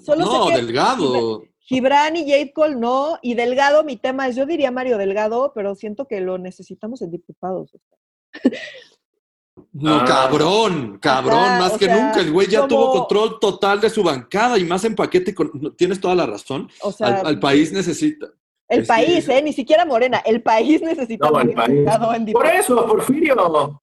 solo 0.04 0.26
no, 0.26 0.50
Delgado. 0.50 1.44
Gibran 1.60 2.18
y 2.18 2.30
Jade 2.30 2.52
Cole 2.52 2.76
no, 2.76 3.18
y 3.22 3.36
Delgado, 3.36 3.86
mi 3.86 3.96
tema 3.96 4.28
es, 4.28 4.36
yo 4.36 4.46
diría 4.46 4.72
Mario 4.72 4.98
Delgado, 4.98 5.54
pero 5.56 5.76
siento 5.76 6.08
que 6.08 6.20
lo 6.20 6.38
necesitamos 6.38 7.02
en 7.02 7.12
diputados. 7.12 7.72
No, 9.72 9.98
ah. 9.98 10.06
cabrón, 10.06 10.98
cabrón, 11.00 11.60
más 11.60 11.78
que 11.78 11.88
nunca. 11.88 12.20
El 12.20 12.32
güey 12.32 12.48
ya 12.48 12.68
tuvo 12.68 12.92
control 12.92 13.40
total 13.40 13.80
de 13.80 13.90
su 13.90 14.04
bancada 14.04 14.58
y 14.58 14.66
más 14.66 14.84
en 14.84 14.96
paquete. 14.96 15.34
Con, 15.34 15.76
tienes 15.78 16.02
toda 16.02 16.16
la 16.16 16.26
razón. 16.26 16.70
O 16.82 16.92
sea, 16.92 17.22
al, 17.22 17.40
país 17.40 17.72
necesita. 17.72 18.28
El 18.68 18.86
país, 18.86 19.30
¿eh? 19.30 19.42
Ni 19.44 19.54
siquiera 19.54 19.86
Morena. 19.86 20.18
El 20.26 20.42
país 20.42 20.82
necesita. 20.82 21.30
No, 21.30 21.40
el 21.40 21.54
país. 21.54 22.34
Por 22.34 22.48
eso, 22.48 22.86
Porfirio. 22.88 23.80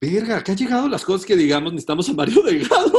Verga, 0.00 0.42
que 0.42 0.52
ha 0.52 0.54
llegado 0.54 0.88
las 0.88 1.04
cosas 1.04 1.24
que 1.24 1.36
digamos, 1.36 1.72
necesitamos 1.72 2.08
a 2.08 2.12
Mario 2.12 2.42
Delgado 2.42 2.92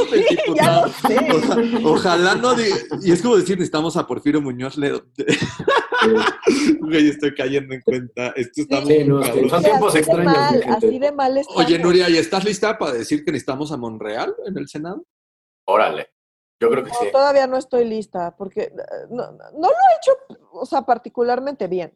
ojalá 1.84 2.34
no 2.34 2.54
Y 3.02 3.12
es 3.12 3.22
como 3.22 3.36
decir, 3.36 3.56
necesitamos 3.56 3.96
a 3.96 4.06
Porfirio 4.06 4.40
Muñoz 4.40 4.76
Ledo. 4.76 5.04
Güey, 6.80 7.08
estoy 7.08 7.34
cayendo 7.34 7.74
en 7.74 7.80
cuenta. 7.80 8.28
Esto 8.36 8.62
está 8.62 8.80
muy 8.80 9.04
Son 9.48 9.62
tiempos 9.62 9.94
extraños. 9.96 10.36
así 10.68 10.98
de 10.98 11.10
mal 11.10 11.40
Oye, 11.56 11.78
Nuria, 11.78 12.08
¿y 12.08 12.16
estás 12.16 12.44
lista 12.44 12.78
para 12.78 12.92
decir 12.92 13.24
que 13.24 13.32
necesitamos 13.32 13.72
a 13.72 13.76
Monreal 13.76 14.34
en 14.46 14.56
el 14.56 14.68
Senado? 14.68 15.04
Órale. 15.66 16.08
Yo 16.60 16.70
creo 16.70 16.84
que 16.84 16.90
sí. 16.90 17.06
Todavía 17.12 17.46
no 17.46 17.56
estoy 17.56 17.84
lista, 17.84 18.34
porque 18.36 18.62
eh, 18.62 18.72
no, 19.10 19.32
no 19.32 19.68
lo 19.68 19.68
he 19.68 19.96
hecho, 19.98 20.12
o 20.52 20.64
sea, 20.64 20.82
particularmente 20.82 21.66
bien. 21.66 21.92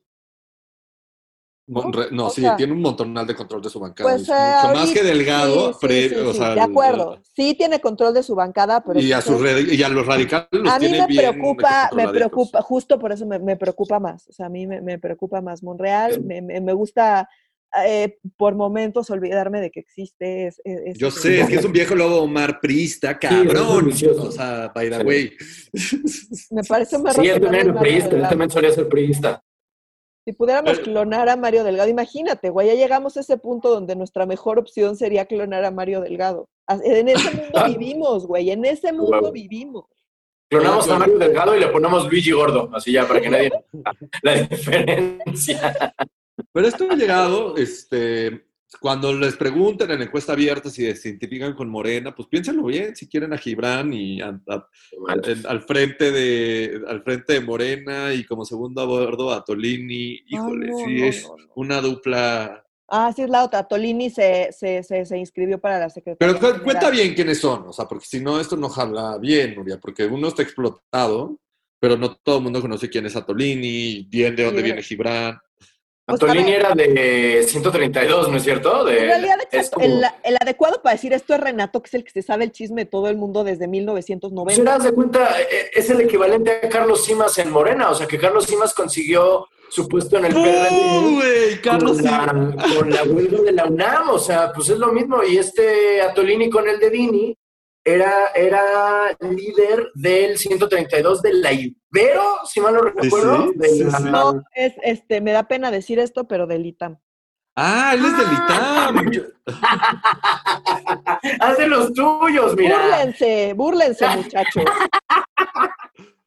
¿No? 2.10 2.30
sí, 2.30 2.44
tiene 2.56 2.72
un 2.72 2.80
montonal 2.80 3.26
de 3.26 3.34
control 3.34 3.62
de 3.62 3.70
su 3.70 3.78
bancada. 3.78 4.10
Pues, 4.10 4.22
mucho 4.22 4.74
más 4.74 4.90
que 4.90 5.02
Delgado. 5.02 5.78
de 5.80 6.60
acuerdo, 6.60 7.18
sí 7.34 7.54
tiene 7.54 7.80
control 7.80 8.12
de 8.14 8.22
su 8.22 8.34
bancada. 8.34 8.82
Pero 8.82 9.00
y, 9.00 9.12
a 9.12 9.20
sus 9.20 9.40
y 9.72 9.82
a 9.82 9.88
los 9.88 10.06
radicales 10.06 10.48
los 10.52 10.72
A 10.72 10.78
mí 10.78 10.88
me 10.88 11.06
preocupa, 11.06 11.90
me 11.94 12.08
preocupa, 12.08 12.62
justo 12.62 12.98
por 12.98 13.12
eso 13.12 13.26
me, 13.26 13.56
preocupa 13.56 14.00
más. 14.00 14.28
O 14.28 14.32
sea, 14.32 14.46
a 14.46 14.48
mí 14.48 14.66
me, 14.66 14.98
preocupa 14.98 15.40
más 15.40 15.62
Monreal. 15.62 16.22
Me, 16.24 16.72
gusta 16.72 17.28
eh, 17.86 18.18
por 18.36 18.56
momentos 18.56 19.10
olvidarme 19.10 19.60
de 19.60 19.70
que 19.70 19.80
existe. 19.80 20.52
Yo 20.96 21.10
sé, 21.10 21.40
es 21.40 21.48
que 21.48 21.56
es 21.56 21.64
un 21.64 21.72
viejo 21.72 21.94
lobo 21.94 22.22
Omar 22.22 22.58
Prista, 22.60 23.16
cabrón. 23.18 23.92
o 24.18 24.32
sea, 24.32 24.72
by 24.74 24.90
the 24.90 25.04
way. 25.04 25.32
Me 26.50 26.64
parece 26.64 26.98
más 27.02 27.14
Sí, 27.14 27.28
él 27.28 27.40
también 27.40 27.74
priista, 27.76 28.16
él 28.16 28.22
también 28.28 28.50
solía 28.50 28.72
ser 28.72 28.88
priista. 28.88 29.40
Si 30.24 30.32
pudiéramos 30.32 30.78
clonar 30.80 31.28
a 31.28 31.36
Mario 31.36 31.64
Delgado, 31.64 31.88
imagínate, 31.88 32.50
güey, 32.50 32.68
ya 32.68 32.74
llegamos 32.74 33.16
a 33.16 33.20
ese 33.20 33.38
punto 33.38 33.70
donde 33.70 33.96
nuestra 33.96 34.26
mejor 34.26 34.58
opción 34.58 34.96
sería 34.96 35.24
clonar 35.24 35.64
a 35.64 35.70
Mario 35.70 36.02
Delgado. 36.02 36.48
En 36.68 37.08
ese 37.08 37.30
mundo 37.34 37.64
vivimos, 37.66 38.26
güey, 38.26 38.50
en 38.50 38.64
ese 38.64 38.92
mundo 38.92 39.32
vivimos. 39.32 39.86
Clonamos 40.50 40.90
a 40.90 40.98
Mario 40.98 41.18
Delgado 41.18 41.56
y 41.56 41.60
le 41.60 41.68
ponemos 41.68 42.10
Luigi 42.10 42.32
Gordo, 42.32 42.68
así 42.74 42.92
ya 42.92 43.06
para 43.06 43.20
que 43.20 43.30
nadie 43.30 43.50
la 44.22 44.34
diferencia. 44.34 45.94
Pero 46.52 46.66
esto 46.66 46.86
ha 46.90 46.96
llegado, 46.96 47.56
este, 47.56 48.49
cuando 48.78 49.12
les 49.12 49.36
pregunten 49.36 49.90
en 49.90 50.02
encuesta 50.02 50.32
abierta 50.32 50.70
si 50.70 50.94
se 50.94 51.08
identifican 51.08 51.54
con 51.54 51.68
Morena, 51.68 52.14
pues 52.14 52.28
piénsenlo 52.28 52.64
bien, 52.64 52.94
si 52.94 53.08
quieren 53.08 53.32
a 53.32 53.38
Gibran 53.38 53.92
y 53.92 54.20
al, 54.20 54.40
frente 55.66 56.12
de, 56.12 56.80
al 56.86 57.02
frente 57.02 57.32
de 57.32 57.40
Morena 57.40 58.14
y 58.14 58.24
como 58.24 58.44
segundo 58.44 58.80
a 58.80 58.84
bordo 58.84 59.32
a 59.32 59.44
Tolini, 59.44 60.20
híjole, 60.26 60.72
sí 60.84 61.02
es 61.02 61.28
una 61.56 61.80
dupla... 61.80 62.64
Ah, 62.92 63.12
sí, 63.14 63.22
es 63.22 63.30
la 63.30 63.44
otra. 63.44 63.68
Tolini 63.68 64.10
se, 64.10 64.50
se, 64.52 64.82
se, 64.82 65.16
inscribió 65.18 65.60
para 65.60 65.78
la 65.78 65.90
secretaría. 65.90 66.38
Pero 66.40 66.62
cuenta 66.64 66.90
bien 66.90 67.14
quiénes 67.14 67.40
son, 67.40 67.68
o 67.68 67.72
sea, 67.72 67.86
porque 67.86 68.06
si 68.06 68.20
no, 68.20 68.40
esto 68.40 68.56
no 68.56 68.68
jala 68.68 69.16
bien, 69.18 69.54
Nuria, 69.54 69.78
porque 69.78 70.06
uno 70.06 70.26
está 70.26 70.42
explotado, 70.42 71.38
pero 71.78 71.96
no 71.96 72.16
todo 72.16 72.38
el 72.38 72.42
mundo 72.42 72.60
conoce 72.60 72.90
quién 72.90 73.06
es 73.06 73.14
Atolini, 73.14 74.06
bien 74.08 74.34
de 74.34 74.44
dónde 74.44 74.62
viene 74.62 74.82
Gibran. 74.82 75.38
Antolini 76.10 76.52
era 76.52 76.74
de 76.74 77.44
132, 77.46 78.28
¿no 78.28 78.36
es 78.36 78.42
cierto? 78.42 78.88
en 78.88 79.06
realidad, 79.06 79.38
el, 79.80 80.36
adecuado 80.40 80.82
para 80.82 80.94
decir 80.94 81.12
esto 81.12 81.34
es 81.34 81.40
Renato, 81.40 81.82
que 81.82 81.88
es 81.88 81.94
el 81.94 82.04
que 82.04 82.10
se 82.10 82.22
sabe 82.22 82.44
el 82.44 82.52
chisme 82.52 82.82
de 82.82 82.90
todo 82.90 83.08
el 83.08 83.16
mundo 83.16 83.44
desde 83.44 83.68
1990. 83.68 84.54
Si 84.54 84.62
das 84.62 84.84
de 84.84 84.92
cuenta, 84.92 85.40
e, 85.40 85.70
es 85.74 85.90
el 85.90 86.00
equivalente 86.00 86.60
a 86.62 86.68
Carlos 86.68 87.04
Simas 87.04 87.36
en 87.38 87.50
Morena, 87.50 87.90
o 87.90 87.94
sea 87.94 88.06
que 88.06 88.18
Carlos 88.18 88.44
Simas 88.46 88.74
consiguió 88.74 89.48
su 89.70 89.86
puesto 89.88 90.18
en 90.18 90.24
el 90.26 90.34
PRD 90.34 91.60
Carlos 91.62 91.98
con, 91.98 92.04
la, 92.04 92.26
con 92.76 92.90
la 92.90 93.04
huelga 93.04 93.42
de 93.42 93.52
la 93.52 93.66
UNAM, 93.66 94.10
o 94.10 94.18
sea, 94.18 94.52
pues 94.52 94.68
es 94.68 94.78
lo 94.78 94.92
mismo. 94.92 95.22
Y 95.22 95.38
este 95.38 96.02
Atolini 96.02 96.50
con 96.50 96.68
el 96.68 96.80
de 96.80 96.90
Dini 96.90 97.36
era, 97.84 98.28
era 98.34 99.16
líder 99.20 99.90
del 99.94 100.38
132 100.38 101.22
de 101.22 101.34
la 101.34 101.52
Ibero, 101.52 102.44
si 102.44 102.60
mal 102.60 102.74
no 102.74 102.82
recuerdo. 102.82 103.52
No, 104.02 104.42
es, 104.54 104.74
este, 104.82 105.20
me 105.20 105.32
da 105.32 105.44
pena 105.44 105.70
decir 105.70 105.98
esto, 105.98 106.28
pero 106.28 106.46
del 106.46 106.66
ITAM. 106.66 106.98
Ah, 107.56 107.92
él 107.94 108.04
es 108.04 108.16
del 108.16 108.32
ITAM. 108.32 109.10
Haz 111.40 111.58
de 111.58 111.66
los 111.66 111.92
tuyos, 111.92 112.56
mira. 112.56 112.78
Búrlense, 112.80 113.52
búrlense, 113.54 114.08
muchachos. 114.08 114.64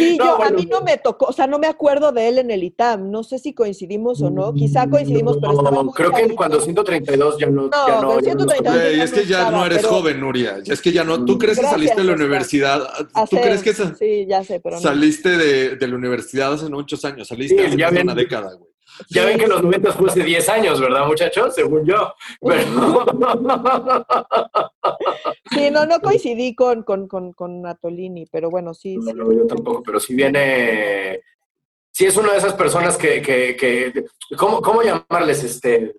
Sí, 0.00 0.18
yo, 0.18 0.42
a 0.42 0.50
mí 0.50 0.66
no 0.66 0.80
me 0.80 0.96
tocó, 0.96 1.26
o 1.26 1.32
sea, 1.32 1.46
no 1.46 1.58
me 1.58 1.66
acuerdo 1.66 2.12
de 2.12 2.28
él 2.28 2.38
en 2.38 2.50
el 2.50 2.64
ITAM, 2.64 3.10
no 3.10 3.22
sé 3.22 3.38
si 3.38 3.52
coincidimos 3.52 4.22
o 4.22 4.30
no, 4.30 4.52
quizá 4.52 4.88
coincidimos, 4.88 5.38
pero 5.40 5.52
estaba 5.52 5.82
muy 5.82 5.92
Creo 5.92 6.12
que 6.12 6.34
cuando 6.34 6.60
132 6.60 7.38
ya 7.38 7.46
no. 7.48 7.68
No, 7.68 7.88
ya 7.88 8.00
no, 8.00 8.20
132 8.20 8.76
es 8.76 9.12
que 9.12 9.26
ya 9.26 9.50
no 9.50 9.64
eres 9.66 9.86
joven, 9.86 10.20
Nuria, 10.20 10.58
es 10.64 10.80
que 10.80 10.92
ya 10.92 11.04
no, 11.04 11.24
tú 11.24 11.38
crees 11.38 11.58
que 11.58 11.66
saliste 11.66 12.00
de 12.00 12.04
la 12.04 12.14
universidad, 12.14 12.88
tú 13.28 13.36
crees 13.36 13.62
que 13.62 13.74
sí, 13.74 14.26
ya 14.28 14.44
sé, 14.44 14.60
pero 14.60 14.78
saliste 14.78 15.36
de, 15.36 15.76
de, 15.76 15.88
la 15.88 15.96
universidad 15.96 16.52
hace 16.52 16.68
muchos 16.68 17.04
años, 17.04 17.28
saliste 17.28 17.66
hace 17.66 18.02
una 18.02 18.14
década, 18.14 18.54
güey. 18.54 18.69
Ya 19.08 19.24
ven 19.24 19.38
que 19.38 19.46
los 19.46 19.62
90 19.62 19.92
fue 19.92 20.10
hace 20.10 20.22
10 20.22 20.48
años, 20.48 20.80
¿verdad, 20.80 21.06
muchachos? 21.06 21.54
Según 21.54 21.84
yo. 21.86 22.14
Sí, 25.52 25.70
no, 25.70 25.84
no 25.84 26.00
coincidí 26.00 26.54
con, 26.54 26.84
con, 26.84 27.08
con, 27.08 27.32
con 27.32 27.62
Natolini, 27.62 28.26
pero 28.26 28.50
bueno, 28.50 28.72
sí. 28.72 28.96
No, 28.96 29.32
yo 29.32 29.46
tampoco, 29.46 29.82
pero 29.82 29.98
si 29.98 30.14
viene. 30.14 31.20
Sí, 31.90 32.06
es 32.06 32.16
una 32.16 32.32
de 32.32 32.38
esas 32.38 32.54
personas 32.54 32.96
que. 32.96 33.20
que, 33.20 33.56
que 33.56 34.04
¿cómo, 34.36 34.62
¿Cómo 34.62 34.82
llamarles? 34.82 35.42
Este. 35.44 35.96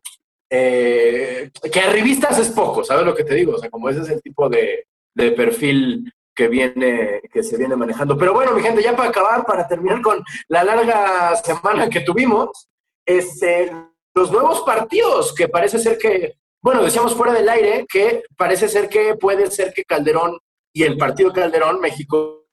Eh, 0.50 1.52
que 1.72 1.80
a 1.80 1.92
revistas 1.92 2.40
es 2.40 2.50
poco, 2.50 2.84
¿sabes 2.84 3.06
lo 3.06 3.16
que 3.16 3.24
te 3.24 3.36
digo? 3.36 3.54
O 3.54 3.58
sea, 3.58 3.70
como 3.70 3.90
ese 3.90 4.02
es 4.02 4.10
el 4.10 4.22
tipo 4.22 4.50
de, 4.50 4.86
de 5.14 5.32
perfil 5.32 6.12
que 6.34 6.48
viene, 6.48 7.22
que 7.32 7.44
se 7.44 7.58
viene 7.58 7.76
manejando. 7.76 8.18
Pero 8.18 8.34
bueno, 8.34 8.54
mi 8.54 8.62
gente, 8.62 8.82
ya 8.82 8.96
para 8.96 9.10
acabar, 9.10 9.46
para 9.46 9.68
terminar 9.68 10.02
con 10.02 10.24
la 10.48 10.64
larga 10.64 11.36
semana 11.38 11.90
que 11.90 12.02
tuvimos, 12.02 12.70
este, 13.18 13.72
los 14.14 14.32
nuevos 14.32 14.62
partidos, 14.62 15.34
que 15.34 15.48
parece 15.48 15.80
ser 15.80 15.98
que, 15.98 16.38
bueno, 16.62 16.84
decíamos 16.84 17.16
fuera 17.16 17.34
del 17.34 17.50
aire, 17.50 17.86
que 17.92 18.24
parece 18.38 18.68
ser 18.68 18.90
que 18.90 19.16
puede 19.16 19.50
ser 19.50 19.74
que 19.74 19.84
Calderón 19.84 20.38
y 20.74 20.84
el 20.84 20.98
partido 20.98 21.32
Calderón, 21.32 21.80
México 21.80 22.48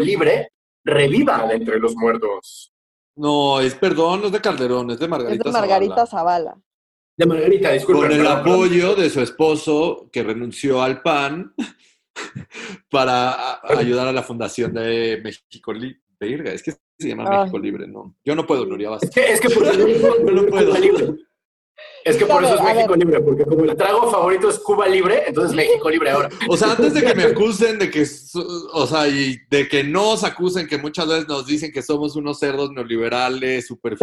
Libre, 0.00 0.52
reviva 0.84 1.46
de 1.46 1.54
entre 1.54 1.78
los 1.78 1.94
muertos. 1.96 2.72
No, 3.16 3.60
es 3.60 3.74
perdón, 3.74 4.20
no 4.20 4.26
es 4.26 4.32
de 4.32 4.40
Calderón, 4.40 4.90
es 4.90 4.98
de 4.98 5.08
Margarita, 5.08 5.48
es 5.48 5.54
de 5.54 5.60
Margarita 5.60 6.06
Zavala. 6.06 6.56
De 7.16 7.26
Margarita, 7.26 7.72
disculpe. 7.72 8.02
Con 8.02 8.12
el 8.12 8.26
apoyo 8.26 8.94
de 8.94 9.10
su 9.10 9.20
esposo 9.20 10.08
que 10.12 10.22
renunció 10.22 10.82
al 10.82 11.02
PAN 11.02 11.52
para 12.90 13.60
ayudar 13.76 14.06
a 14.06 14.12
la 14.12 14.22
fundación 14.22 14.72
de 14.72 15.20
México 15.22 15.72
Libre. 15.72 16.54
Es 16.54 16.62
que 16.62 16.74
se 16.98 17.08
llama 17.08 17.24
México 17.24 17.58
Libre, 17.58 17.86
¿no? 17.86 18.16
Yo 18.24 18.34
no 18.34 18.46
puedo, 18.46 18.66
Nuria, 18.66 18.90
Es 19.00 19.10
que, 19.10 19.32
es 19.32 19.40
que 19.40 19.50
por 19.50 19.64
eso 19.66 19.86
no 20.24 20.46
puedo. 20.46 20.78
Libre. 20.78 21.14
Es 22.04 22.16
que 22.16 22.26
por 22.26 22.42
eso 22.42 22.54
es 22.54 22.62
México 22.62 22.96
Libre, 22.96 23.20
porque 23.20 23.44
como 23.44 23.64
el 23.64 23.76
trago 23.76 24.10
favorito 24.10 24.48
es 24.48 24.58
Cuba 24.58 24.88
Libre, 24.88 25.24
entonces 25.26 25.54
México 25.54 25.90
Libre 25.90 26.10
ahora. 26.10 26.28
O 26.48 26.56
sea, 26.56 26.72
antes 26.72 26.94
de 26.94 27.02
que 27.02 27.14
me 27.14 27.24
acusen 27.24 27.78
de 27.78 27.90
que, 27.90 28.04
o 28.72 28.86
sea, 28.86 29.08
y 29.08 29.36
de 29.50 29.68
que 29.68 29.84
nos 29.84 30.24
acusen, 30.24 30.66
que 30.66 30.78
muchas 30.78 31.06
veces 31.06 31.28
nos 31.28 31.46
dicen 31.46 31.70
que 31.70 31.82
somos 31.82 32.16
unos 32.16 32.38
cerdos 32.38 32.72
neoliberales, 32.72 33.66
super 33.66 33.96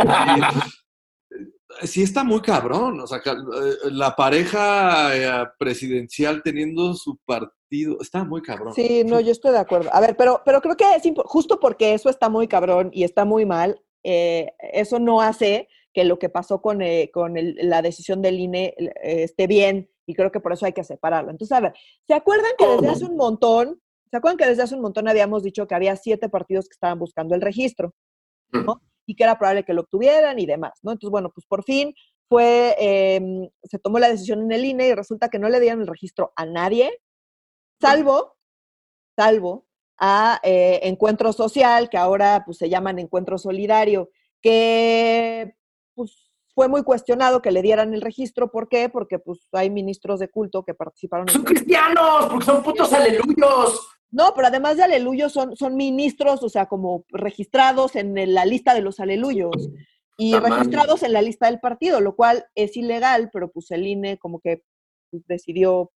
sí 1.83 2.03
está 2.03 2.23
muy 2.23 2.41
cabrón. 2.41 2.99
O 3.01 3.07
sea, 3.07 3.17
eh, 3.17 3.91
la 3.91 4.15
pareja 4.15 5.15
eh, 5.15 5.47
presidencial 5.57 6.41
teniendo 6.43 6.93
su 6.93 7.17
partido 7.25 7.64
está 7.99 8.23
muy 8.23 8.41
cabrón. 8.41 8.73
Sí, 8.73 9.03
no, 9.05 9.19
yo 9.19 9.31
estoy 9.31 9.51
de 9.51 9.59
acuerdo. 9.59 9.89
A 9.93 9.99
ver, 10.01 10.15
pero, 10.17 10.41
pero 10.45 10.61
creo 10.61 10.75
que 10.75 10.85
es 10.95 11.03
justo 11.25 11.59
porque 11.59 11.93
eso 11.93 12.09
está 12.09 12.29
muy 12.29 12.47
cabrón 12.47 12.89
y 12.93 13.03
está 13.03 13.25
muy 13.25 13.45
mal, 13.45 13.81
eh, 14.03 14.53
eso 14.59 14.99
no 14.99 15.21
hace 15.21 15.67
que 15.93 16.03
lo 16.03 16.19
que 16.19 16.29
pasó 16.29 16.61
con, 16.61 16.79
con 17.13 17.33
la 17.35 17.81
decisión 17.81 18.21
del 18.21 18.39
INE 18.39 18.75
esté 19.01 19.47
bien 19.47 19.89
y 20.05 20.13
creo 20.13 20.31
que 20.31 20.41
por 20.41 20.51
eso 20.51 20.65
hay 20.65 20.73
que 20.73 20.83
separarlo. 20.83 21.31
Entonces, 21.31 21.55
a 21.57 21.61
ver, 21.61 21.73
¿se 22.05 22.13
acuerdan 22.13 22.51
que 22.57 22.67
desde 22.67 22.89
hace 22.89 23.05
un 23.05 23.15
montón, 23.15 23.81
¿se 24.11 24.17
acuerdan 24.17 24.37
que 24.37 24.45
desde 24.45 24.63
hace 24.63 24.75
un 24.75 24.81
montón 24.81 25.07
habíamos 25.07 25.41
dicho 25.41 25.67
que 25.67 25.75
había 25.75 25.95
siete 25.95 26.27
partidos 26.27 26.67
que 26.67 26.73
estaban 26.73 26.99
buscando 26.99 27.33
el 27.33 27.41
registro? 27.41 27.93
¿no? 28.51 28.81
y 29.05 29.15
que 29.15 29.23
era 29.23 29.37
probable 29.37 29.63
que 29.63 29.73
lo 29.73 29.81
obtuvieran 29.81 30.39
y 30.39 30.45
demás, 30.45 30.73
¿no? 30.81 30.91
Entonces, 30.91 31.11
bueno, 31.11 31.29
pues 31.33 31.45
por 31.45 31.63
fin 31.63 31.93
fue, 32.27 32.75
em, 32.79 33.47
se 33.63 33.79
tomó 33.79 33.99
la 33.99 34.09
decisión 34.09 34.41
en 34.41 34.51
el 34.51 34.65
INE 34.65 34.87
y 34.87 34.93
resulta 34.95 35.29
que 35.29 35.39
no 35.39 35.49
le 35.49 35.59
dieron 35.59 35.81
el 35.81 35.87
registro 35.87 36.33
a 36.35 36.45
nadie, 36.45 36.91
salvo, 37.79 38.37
salvo 39.15 39.65
a 39.97 40.39
eh, 40.43 40.81
Encuentro 40.83 41.33
Social, 41.33 41.89
que 41.89 41.97
ahora 41.97 42.43
pues 42.45 42.57
se 42.57 42.69
llaman 42.69 42.99
Encuentro 42.99 43.37
Solidario, 43.37 44.09
que 44.41 45.55
pues 45.93 46.31
fue 46.53 46.67
muy 46.67 46.83
cuestionado 46.83 47.41
que 47.41 47.51
le 47.51 47.61
dieran 47.61 47.93
el 47.93 48.01
registro. 48.01 48.51
¿Por 48.51 48.69
qué? 48.69 48.89
Porque 48.89 49.19
pues 49.19 49.47
hay 49.51 49.69
ministros 49.69 50.19
de 50.19 50.29
culto 50.29 50.63
que 50.63 50.73
participaron. 50.73 51.27
¡Son 51.27 51.43
cristianos! 51.43 52.27
¡Porque 52.29 52.45
son 52.45 52.63
putos 52.63 52.91
aleluyos! 52.93 53.89
No, 54.11 54.33
pero 54.33 54.47
además 54.47 54.77
de 54.77 54.83
aleluyos 54.83 55.33
son, 55.33 55.57
son 55.57 55.75
ministros, 55.75 56.41
o 56.43 56.49
sea, 56.49 56.67
como 56.67 57.03
registrados 57.09 57.97
en 57.97 58.33
la 58.33 58.45
lista 58.45 58.73
de 58.73 58.81
los 58.81 59.01
aleluyos 59.01 59.69
y 60.17 60.33
registrados 60.35 61.03
en 61.03 61.11
la 61.11 61.21
lista 61.21 61.47
del 61.47 61.59
partido, 61.59 61.99
lo 61.99 62.15
cual 62.15 62.45
es 62.55 62.77
ilegal, 62.77 63.29
pero 63.33 63.51
pues 63.51 63.71
el 63.71 63.85
INE 63.85 64.17
como 64.17 64.39
que 64.39 64.63
decidió 65.11 65.91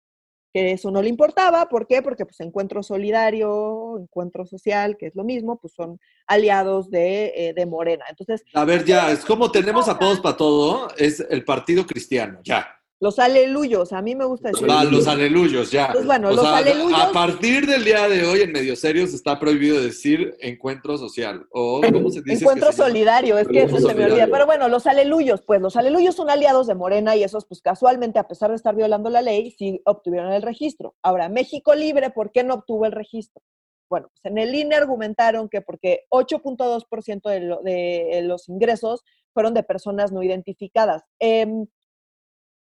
que 0.52 0.72
eso 0.72 0.90
no 0.90 1.02
le 1.02 1.08
importaba. 1.08 1.68
¿Por 1.68 1.86
qué? 1.86 2.02
Porque 2.02 2.24
pues 2.24 2.40
Encuentro 2.40 2.82
Solidario, 2.82 3.98
Encuentro 3.98 4.46
Social, 4.46 4.96
que 4.96 5.06
es 5.06 5.14
lo 5.14 5.24
mismo, 5.24 5.58
pues 5.60 5.74
son 5.74 6.00
aliados 6.26 6.90
de, 6.90 7.32
eh, 7.36 7.52
de 7.54 7.66
Morena. 7.66 8.04
Entonces... 8.08 8.42
A 8.54 8.64
ver, 8.64 8.84
ya, 8.84 9.10
es 9.10 9.24
como 9.24 9.50
tenemos 9.50 9.88
a 9.88 9.98
todos 9.98 10.20
para 10.20 10.36
todo, 10.36 10.88
es 10.96 11.20
el 11.28 11.44
Partido 11.44 11.86
Cristiano, 11.86 12.40
ya. 12.42 12.77
Los 13.00 13.20
aleluyos, 13.20 13.92
a 13.92 14.02
mí 14.02 14.16
me 14.16 14.24
gusta 14.24 14.48
decir. 14.48 14.66
Los 14.66 15.06
aleluyos, 15.06 15.70
ya. 15.70 15.92
Pues 15.92 16.04
bueno, 16.04 16.32
los 16.32 16.44
aleluyos. 16.44 17.00
A 17.00 17.12
partir 17.12 17.64
del 17.64 17.84
día 17.84 18.08
de 18.08 18.26
hoy, 18.26 18.40
en 18.40 18.50
Medio 18.50 18.74
Serios, 18.74 19.14
está 19.14 19.38
prohibido 19.38 19.80
decir 19.80 20.34
encuentro 20.40 20.98
social. 20.98 21.46
O, 21.52 21.80
¿cómo 21.80 22.10
se 22.10 22.22
dice? 22.22 22.42
Encuentro 22.42 22.72
solidario, 22.72 23.38
es 23.38 23.46
que 23.46 23.62
eso 23.62 23.78
se 23.78 23.94
me 23.94 24.04
olvida. 24.04 24.26
Pero 24.26 24.46
bueno, 24.46 24.68
los 24.68 24.88
aleluyos, 24.88 25.42
pues 25.42 25.60
los 25.60 25.76
aleluyos 25.76 26.16
son 26.16 26.28
aliados 26.28 26.66
de 26.66 26.74
Morena 26.74 27.14
y 27.14 27.22
esos, 27.22 27.46
pues 27.46 27.62
casualmente, 27.62 28.18
a 28.18 28.26
pesar 28.26 28.50
de 28.50 28.56
estar 28.56 28.74
violando 28.74 29.10
la 29.10 29.22
ley, 29.22 29.52
sí 29.52 29.80
obtuvieron 29.84 30.32
el 30.32 30.42
registro. 30.42 30.96
Ahora, 31.00 31.28
México 31.28 31.76
Libre, 31.76 32.10
¿por 32.10 32.32
qué 32.32 32.42
no 32.42 32.54
obtuvo 32.54 32.84
el 32.84 32.92
registro? 32.92 33.44
Bueno, 33.88 34.08
pues 34.08 34.24
en 34.24 34.38
el 34.38 34.52
INE 34.52 34.74
argumentaron 34.74 35.48
que 35.48 35.60
porque 35.60 36.00
8.2% 36.10 37.30
de, 37.30 37.70
de 37.70 38.22
los 38.22 38.48
ingresos 38.48 39.04
fueron 39.32 39.54
de 39.54 39.62
personas 39.62 40.10
no 40.10 40.22
identificadas. 40.24 41.04
Eh, 41.20 41.46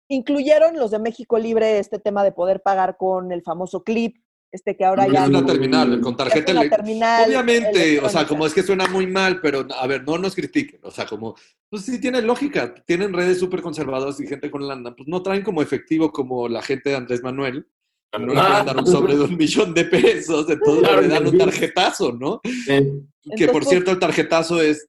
Incluyeron 0.09 0.76
los 0.76 0.90
de 0.90 0.98
México 0.98 1.38
Libre 1.38 1.78
este 1.78 1.98
tema 1.98 2.22
de 2.24 2.32
poder 2.32 2.61
pagar 2.61 2.96
con 2.96 3.32
el 3.32 3.42
famoso 3.42 3.82
clip, 3.82 4.16
este 4.52 4.76
que 4.76 4.84
ahora 4.84 5.09
ya... 5.09 5.24
Es 5.24 5.28
una 5.30 5.44
terminal, 5.44 6.00
con 6.00 6.16
tarjeta 6.16 6.68
terminal 6.68 7.24
Obviamente, 7.26 7.98
o 8.00 8.09
sea, 8.09 8.26
como 8.26 8.46
es 8.46 8.55
que 8.55 8.62
suena 8.62 8.86
muy 8.86 9.07
mal, 9.07 9.40
pero 9.40 9.66
a 9.76 9.86
ver, 9.86 10.05
no 10.05 10.16
nos 10.18 10.34
critiquen, 10.34 10.78
o 10.82 10.90
sea, 10.90 11.07
como, 11.07 11.34
pues 11.68 11.84
sí 11.84 12.00
tiene 12.00 12.22
lógica, 12.22 12.74
tienen 12.86 13.12
redes 13.12 13.38
súper 13.38 13.62
conservadoras 13.62 14.20
y 14.20 14.26
gente 14.26 14.50
con 14.50 14.66
lana, 14.66 14.94
pues 14.94 15.09
no 15.09 15.22
traen 15.22 15.42
como 15.42 15.62
efectivo 15.62 16.12
como 16.12 16.48
la 16.48 16.62
gente 16.62 16.90
de 16.90 16.96
Andrés 16.96 17.22
Manuel, 17.22 17.66
no 18.12 18.26
le 18.26 18.40
pueden 18.40 18.66
dar 18.66 18.76
un 18.76 18.86
sobre 18.86 19.16
de 19.16 19.24
un 19.24 19.36
millón 19.36 19.74
de 19.74 19.84
pesos, 19.86 20.48
entonces 20.48 21.00
le 21.00 21.09
dan 21.09 21.26
un 21.26 21.36
tarjetazo, 21.36 22.12
¿no? 22.12 22.40
Que 23.36 23.48
por 23.48 23.64
cierto, 23.64 23.90
el 23.90 23.98
tarjetazo 23.98 24.61
es, 24.61 24.88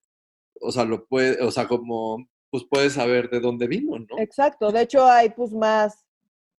o 0.61 0.71
sea, 0.71 0.85
lo 0.85 1.05
puede, 1.05 1.41
o 1.41 1.49
sea, 1.49 1.67
como 1.67 2.27
pues 2.55 2.67
puedes 2.69 2.93
saber 2.93 3.29
de 3.29 3.41
dónde 3.41 3.67
vino, 3.67 3.99
¿no? 3.99 4.17
Exacto, 4.17 4.71
de 4.71 4.83
hecho 4.83 5.05
hay 5.05 5.29
pues 5.31 5.51
más, 5.51 6.05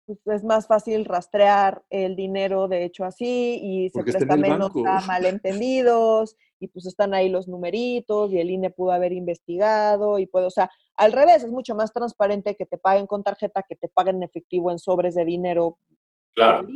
pues 0.05 0.19
es 0.27 0.45
más 0.45 0.67
fácil 0.67 1.07
rastrear 1.07 1.83
el 1.89 2.17
dinero 2.17 2.69
de 2.69 2.85
hecho 2.85 3.07
así 3.07 3.59
y 3.63 3.89
se 3.89 4.03
presta 4.03 4.37
menos 4.37 4.73
a 4.87 5.01
malentendidos 5.07 6.37
y 6.61 6.69
pues 6.69 6.85
están 6.85 7.15
ahí 7.15 7.31
los 7.31 7.49
numeritos 7.49 8.31
y 8.31 8.39
el 8.39 8.51
INE 8.51 8.69
pudo 8.69 8.93
haber 8.93 9.15
investigado 9.15 10.19
y 10.19 10.27
puede, 10.27 10.45
o 10.45 10.51
sea, 10.51 10.71
al 10.97 11.13
revés, 11.13 11.45
es 11.45 11.51
mucho 11.51 11.75
más 11.75 11.95
transparente 11.95 12.57
que 12.57 12.67
te 12.67 12.77
paguen 12.77 13.07
con 13.07 13.23
tarjeta 13.23 13.65
que 13.67 13.77
te 13.77 13.89
paguen 13.89 14.17
en 14.17 14.25
efectivo 14.25 14.71
en 14.71 14.79
sobres 14.79 15.15
de 15.15 15.25
dinero. 15.25 15.79
Claro. 16.35 16.69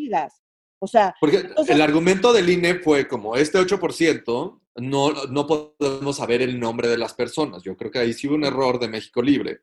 O 0.78 0.86
sea, 0.86 1.14
porque 1.20 1.42
el 1.68 1.82
argumento 1.82 2.32
del 2.32 2.48
INE 2.48 2.76
fue 2.76 3.06
como 3.06 3.36
este 3.36 3.58
8% 3.58 4.59
no, 4.76 5.12
no 5.26 5.46
podemos 5.46 6.16
saber 6.16 6.42
el 6.42 6.58
nombre 6.58 6.88
de 6.88 6.98
las 6.98 7.14
personas. 7.14 7.62
Yo 7.62 7.76
creo 7.76 7.90
que 7.90 7.98
ahí 7.98 8.12
sí 8.12 8.28
hubo 8.28 8.36
un 8.36 8.44
error 8.44 8.78
de 8.78 8.88
México 8.88 9.22
Libre. 9.22 9.60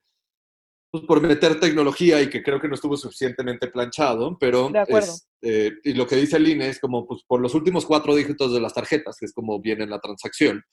Pues 0.90 1.04
por 1.04 1.22
meter 1.22 1.60
tecnología 1.60 2.22
y 2.22 2.30
que 2.30 2.42
creo 2.42 2.62
que 2.62 2.70
no 2.70 2.76
estuvo 2.76 2.96
suficientemente 2.96 3.68
planchado, 3.68 4.38
pero 4.40 4.72
este, 4.74 5.80
y 5.84 5.94
lo 5.94 6.08
que 6.08 6.16
dice 6.16 6.38
el 6.38 6.48
INE 6.48 6.70
es 6.70 6.80
como 6.80 7.06
pues, 7.06 7.24
por 7.28 7.42
los 7.42 7.54
últimos 7.56 7.86
cuatro 7.86 8.16
dígitos 8.16 8.54
de 8.54 8.62
las 8.62 8.74
tarjetas, 8.74 9.18
que 9.20 9.26
es 9.26 9.34
como 9.34 9.60
viene 9.60 9.86
la 9.86 10.00
transacción 10.00 10.64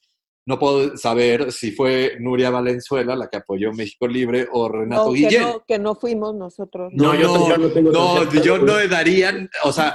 no 0.47 0.59
puedo 0.59 0.95
saber 0.95 1.51
si 1.51 1.71
fue 1.71 2.17
Nuria 2.19 2.51
Valenzuela 2.51 3.15
la 3.15 3.29
que 3.29 3.37
apoyó 3.37 3.73
México 3.73 4.07
Libre 4.07 4.47
o 4.51 4.69
Renato 4.69 5.11
Guillén. 5.11 5.29
Que 5.29 5.39
no, 5.39 5.65
que 5.65 5.79
no 5.79 5.95
fuimos 5.95 6.35
nosotros. 6.35 6.93
No, 6.93 7.15
yo, 7.15 7.57
no, 7.57 7.69
tengo 7.69 7.91
no 7.91 8.31
yo 8.31 8.59
no 8.59 8.87
daría, 8.87 9.49
o 9.63 9.71
sea, 9.71 9.91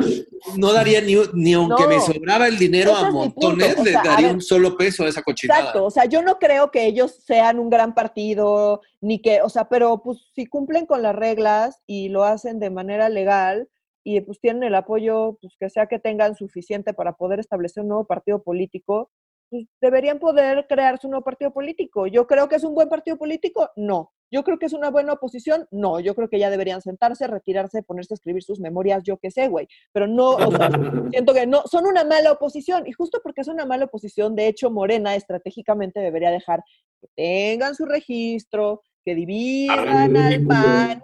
no 0.57 0.73
daría 0.73 1.01
ni, 1.01 1.15
ni 1.35 1.55
aunque 1.55 1.87
me 1.87 2.01
sobraba 2.01 2.49
el 2.49 2.59
dinero 2.59 2.97
a 2.97 3.13
montones, 3.13 3.79
le 3.83 3.93
daría 3.93 4.33
un 4.33 4.41
solo 4.41 4.77
peso 4.77 5.05
a 5.05 5.09
esa 5.09 5.23
cochinada. 5.23 5.61
Exacto, 5.61 5.85
o 5.85 5.91
sea, 5.91 6.07
yo 6.07 6.21
no 6.23 6.39
creo 6.41 6.73
que 6.73 6.85
ellos 6.85 7.23
sean 7.25 7.61
un 7.61 7.71
gran 7.71 7.95
partido, 7.95 8.81
ni 9.01 9.23
que, 9.23 9.43
o 9.43 9.49
sea, 9.49 9.69
pero 9.69 10.03
pues 10.03 10.19
si 10.35 10.47
cumplen 10.47 10.87
con 10.87 11.03
las 11.03 11.15
reglas 11.15 11.81
y 11.87 12.09
lo 12.09 12.25
hacen 12.25 12.59
de 12.59 12.71
manera 12.71 13.09
legal, 13.09 13.69
y 14.03 14.21
pues 14.23 14.41
tienen 14.41 14.65
el 14.65 14.75
apoyo, 14.75 15.39
pues 15.41 15.55
que 15.61 15.71
sea 15.71 15.87
que 15.87 15.99
tengan 15.99 16.35
suficiente 16.35 16.95
para 16.95 17.13
poder 17.13 17.39
establecer 17.39 17.83
un 17.83 17.89
nuevo 17.89 18.07
partido 18.07 18.43
político, 18.43 19.11
pues, 19.51 19.67
deberían 19.81 20.19
poder 20.19 20.67
crearse 20.69 21.07
un 21.07 21.13
nuevo 21.13 21.25
partido 21.25 21.53
político. 21.53 22.07
Yo 22.07 22.27
creo 22.27 22.49
que 22.49 22.57
es 22.57 22.65
un 22.65 22.75
buen 22.75 22.89
partido 22.89 23.17
político, 23.17 23.71
no. 23.77 24.13
Yo 24.33 24.45
creo 24.45 24.59
que 24.59 24.67
es 24.67 24.73
una 24.73 24.91
buena 24.91 25.15
oposición, 25.15 25.67
no. 25.73 25.99
Yo 25.99 26.15
creo 26.15 26.29
que 26.29 26.39
ya 26.39 26.51
deberían 26.51 26.81
sentarse, 26.81 27.27
retirarse, 27.27 27.83
ponerse 27.83 28.15
a 28.15 28.17
escribir 28.17 28.45
sus 28.45 28.61
memorias, 28.61 29.03
yo 29.03 29.19
qué 29.19 29.33
sé, 29.33 29.49
güey. 29.49 29.67
Pero 29.93 30.07
no, 30.07 30.31
o 30.31 30.51
sea, 30.53 30.71
siento 31.11 31.35
que 31.35 31.47
no, 31.47 31.63
son 31.67 31.87
una 31.87 32.05
mala 32.05 32.33
oposición. 32.33 32.87
Y 32.87 32.93
justo 32.93 33.21
porque 33.25 33.41
es 33.41 33.49
una 33.49 33.67
mala 33.67 33.87
oposición, 33.87 34.37
de 34.37 34.47
hecho, 34.47 34.71
Morena 34.71 35.17
estratégicamente 35.17 35.99
debería 35.99 36.31
dejar 36.31 36.63
que 37.01 37.09
tengan 37.17 37.75
su 37.75 37.87
registro, 37.87 38.83
que 39.05 39.15
dividan 39.15 40.17
al 40.17 40.47
PAN 40.47 41.03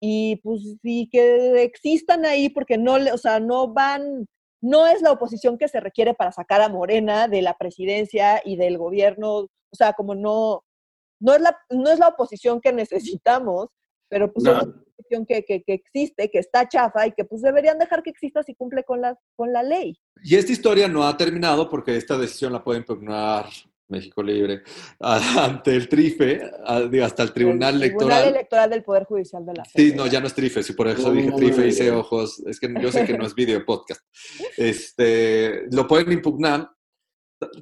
y 0.00 0.36
pues 0.36 0.62
sí 0.82 1.08
que 1.12 1.62
existan 1.62 2.24
ahí 2.24 2.48
porque 2.48 2.78
no, 2.78 2.94
o 2.94 3.18
sea, 3.18 3.38
no 3.38 3.68
van 3.68 4.26
no 4.60 4.86
es 4.86 5.02
la 5.02 5.12
oposición 5.12 5.58
que 5.58 5.68
se 5.68 5.80
requiere 5.80 6.14
para 6.14 6.32
sacar 6.32 6.60
a 6.60 6.68
Morena 6.68 7.28
de 7.28 7.42
la 7.42 7.56
presidencia 7.56 8.42
y 8.44 8.56
del 8.56 8.78
gobierno, 8.78 9.36
o 9.38 9.50
sea, 9.72 9.92
como 9.94 10.14
no, 10.14 10.64
no 11.20 11.34
es 11.34 11.40
la, 11.40 11.56
no 11.70 11.90
es 11.90 11.98
la 11.98 12.08
oposición 12.08 12.60
que 12.60 12.72
necesitamos, 12.72 13.68
pero 14.08 14.32
pues 14.32 14.46
es 14.46 14.52
la 14.52 14.62
oposición 14.62 15.26
que, 15.26 15.44
que, 15.44 15.62
existe, 15.66 16.30
que 16.30 16.38
está 16.38 16.68
chafa 16.68 17.06
y 17.06 17.12
que 17.12 17.24
pues 17.24 17.42
deberían 17.42 17.78
dejar 17.78 18.02
que 18.02 18.10
exista 18.10 18.42
si 18.42 18.54
cumple 18.54 18.84
con 18.84 19.00
la, 19.00 19.16
con 19.36 19.52
la 19.52 19.62
ley. 19.62 19.98
Y 20.22 20.36
esta 20.36 20.52
historia 20.52 20.88
no 20.88 21.06
ha 21.06 21.16
terminado 21.16 21.68
porque 21.70 21.96
esta 21.96 22.18
decisión 22.18 22.52
la 22.52 22.62
puede 22.62 22.80
impugnar 22.80 23.46
México 23.90 24.22
Libre, 24.22 24.62
ante 25.00 25.74
el 25.74 25.88
TRIFE, 25.88 26.50
hasta 27.02 27.22
el 27.22 27.32
Tribunal 27.32 27.74
Electoral. 27.76 28.08
Tribunal 28.08 28.28
Electoral 28.28 28.70
del 28.70 28.82
Poder 28.82 29.04
Judicial 29.04 29.44
de 29.44 29.54
la 29.54 29.64
Sí, 29.64 29.92
no, 29.94 30.06
ya 30.06 30.20
no 30.20 30.26
es 30.26 30.34
TRIFE, 30.34 30.62
sí, 30.62 30.72
por 30.72 30.88
eso 30.88 31.12
dije 31.12 31.32
TRIFE, 31.32 31.68
hice 31.68 31.90
ojos, 31.90 32.40
es 32.46 32.58
que 32.58 32.72
yo 32.80 32.90
sé 32.90 33.04
que 33.04 33.18
no 33.18 33.26
es 33.26 33.34
video 33.40 33.64
podcast. 33.64 34.00
Este, 34.56 35.66
lo 35.72 35.86
pueden 35.86 36.12
impugnar. 36.12 36.70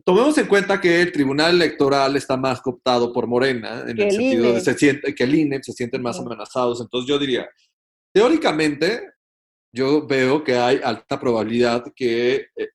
Tomemos 0.04 0.36
en 0.38 0.46
cuenta 0.46 0.80
que 0.80 1.02
el 1.02 1.12
Tribunal 1.12 1.54
Electoral 1.54 2.16
está 2.16 2.36
más 2.36 2.60
cooptado 2.60 3.12
por 3.12 3.26
Morena, 3.26 3.84
en 3.86 4.00
el, 4.00 4.10
sentido 4.10 4.52
de 4.52 4.60
se 4.60 4.74
siente, 4.74 5.14
que 5.14 5.24
el 5.24 5.34
INE 5.34 5.62
se 5.62 5.72
sienten 5.72 6.02
más 6.02 6.18
amenazados. 6.18 6.80
Entonces 6.80 7.08
yo 7.08 7.18
diría, 7.18 7.48
teóricamente, 8.12 9.12
yo 9.72 10.06
veo 10.06 10.42
que 10.42 10.56
hay 10.56 10.80
alta 10.82 11.20
probabilidad 11.20 11.84
que 11.94 12.46
eh, 12.56 12.68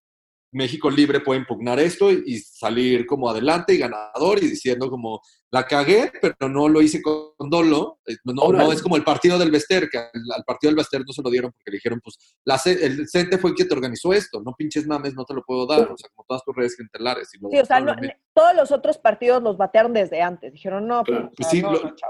México 0.54 0.90
Libre 0.90 1.20
puede 1.20 1.42
impugnar 1.42 1.80
esto 1.80 2.12
y 2.12 2.40
salir 2.40 3.06
como 3.06 3.30
adelante 3.30 3.74
y 3.74 3.78
ganador 3.78 4.42
y 4.42 4.48
diciendo 4.48 4.90
como 4.90 5.22
la 5.52 5.66
cagué, 5.66 6.12
pero 6.22 6.50
no 6.50 6.68
lo 6.68 6.82
hice 6.82 7.02
con 7.02 7.50
dolo. 7.50 8.00
Eh, 8.08 8.16
no, 8.24 8.52
no 8.52 8.72
es 8.72 8.82
como 8.82 8.96
el 8.96 9.04
partido 9.04 9.38
del 9.38 9.52
Bester, 9.52 9.88
que 9.90 9.98
al, 9.98 10.44
partido 10.46 10.70
del 10.70 10.78
Bester 10.78 11.04
no 11.06 11.14
se 11.14 11.22
lo 11.22 11.30
dieron 11.30 11.52
porque 11.52 11.72
le 11.72 11.78
dijeron, 11.78 12.00
pues, 12.04 12.18
la, 12.44 12.60
el 12.66 13.08
CENTE 13.08 13.38
fue 13.38 13.52
el 13.52 13.56
que 13.56 13.66
te 13.66 13.74
organizó 13.74 14.14
esto, 14.14 14.42
no 14.44 14.54
pinches 14.58 14.88
mames, 14.88 15.14
no 15.14 15.26
te 15.26 15.34
lo 15.34 15.44
puedo 15.44 15.68
dar. 15.68 15.92
O 15.92 15.98
sea, 15.98 16.10
como 16.14 16.26
todas 16.28 16.44
tus 16.44 16.56
redes 16.56 16.76
clientelares. 16.76 17.30
sí, 17.30 17.40
o 17.40 17.66
sea, 17.66 17.80
todos 18.34 18.56
los 18.56 18.72
otros 18.72 18.98
partidos 18.98 19.44
los 19.44 19.58
batearon 19.58 19.94
desde 19.94 20.22
antes. 20.22 20.54
Dijeron, 20.54 20.88
no, 20.88 21.04
pues, 21.04 21.50
sí, 21.50 21.62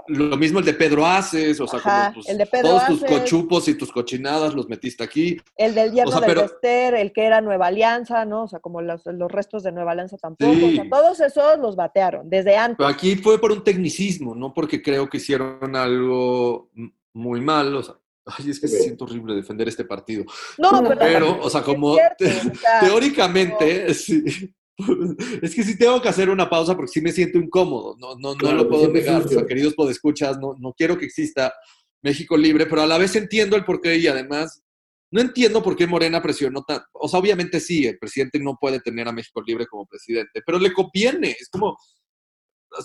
lo, 0.08 0.38
mismo 0.38 0.60
el 0.60 0.66
de 0.66 0.74
Pedro 0.74 1.06
Aces, 1.06 1.60
o 1.60 1.68
sea, 1.68 1.80
como 1.82 2.14
pues, 2.16 2.30
el 2.30 2.38
de 2.38 2.46
Pedro 2.46 2.70
todos 2.70 2.86
tus 2.88 3.04
cochupos 3.04 3.68
y 3.68 3.76
tus 3.76 3.92
cochinadas 3.92 4.54
los 4.54 4.70
metiste 4.70 5.04
aquí. 5.04 5.38
El 5.58 5.76
del 5.76 5.92
yerno 5.92 6.20
del 6.22 6.36
Vester, 6.36 6.96
el 6.96 7.12
que 7.12 7.26
era 7.26 7.42
Nueva 7.42 7.68
Alianza, 7.68 8.24
¿no? 8.26 8.44
O 8.44 8.48
sea, 8.48 8.60
como 8.60 8.82
los, 8.82 9.04
restos 9.30 9.64
de 9.64 9.72
Nueva 9.72 9.92
Alianza 9.92 10.18
tampoco. 10.18 10.52
O 10.52 10.72
sea, 10.72 10.90
todos 10.90 11.20
esos 11.20 11.60
los 11.60 11.76
batearon 11.76 12.30
desde 12.30 12.56
antes. 12.56 12.78
Pero 12.78 12.90
aquí 12.90 13.16
fue 13.16 13.40
por 13.40 13.52
un 13.52 13.64
tecnicismo, 13.64 14.34
no 14.34 14.54
porque 14.54 14.82
creo 14.82 15.10
que 15.10 15.18
hicieron 15.18 15.76
algo 15.76 16.70
muy 17.14 17.42
mal, 17.42 17.76
o 17.76 17.84
sea, 17.84 17.96
Ay, 18.26 18.52
es 18.52 18.60
que 18.60 18.70
se 18.70 18.80
siente 18.80 19.04
horrible 19.04 19.36
defender 19.36 19.68
este 19.68 19.84
partido. 19.84 20.24
No, 20.58 20.82
pero, 20.98 21.42
o 21.42 21.50
sea, 21.50 21.62
como 21.62 21.98
teóricamente, 22.80 23.94
sí, 23.94 24.24
es 25.42 25.56
que 25.56 25.64
sí 25.64 25.78
tengo 25.78 26.02
que 26.02 26.10
hacer 26.10 26.30
una 26.30 26.50
pausa 26.50 26.76
porque 26.76 26.92
sí 26.92 27.02
me 27.02 27.12
siento 27.12 27.38
incómodo, 27.38 27.96
no, 28.00 28.16
no, 28.16 28.36
no 28.36 28.54
lo 28.54 28.68
puedo 28.68 28.90
negar, 28.90 29.24
o 29.24 29.28
sea, 29.28 29.46
queridos 29.46 29.76
podescuchas, 29.76 30.40
no, 30.40 30.56
no 30.60 30.74
quiero 30.74 30.98
que 30.98 31.06
exista 31.06 31.54
México 32.02 32.36
libre, 32.36 32.66
pero 32.66 32.82
a 32.82 32.88
la 32.88 32.98
vez 32.98 33.16
entiendo 33.16 33.56
el 33.56 33.66
porqué 33.66 33.98
y 33.98 34.08
además 34.08 34.64
no 35.12 35.22
entiendo 35.22 35.62
por 35.62 35.76
qué 35.76 35.86
Morena 35.86 36.24
presionó 36.24 36.64
tan, 36.64 36.82
o 36.92 37.08
sea, 37.08 37.20
obviamente 37.20 37.60
sí, 37.60 37.86
el 37.86 38.00
presidente 38.00 38.40
no 38.40 38.58
puede 38.60 38.80
tener 38.80 39.08
a 39.08 39.12
México 39.12 39.44
libre 39.46 39.68
como 39.68 39.86
presidente, 39.86 40.42
pero 40.44 40.58
le 40.58 40.74
conviene, 40.74 41.36
es 41.40 41.50
como, 41.50 41.78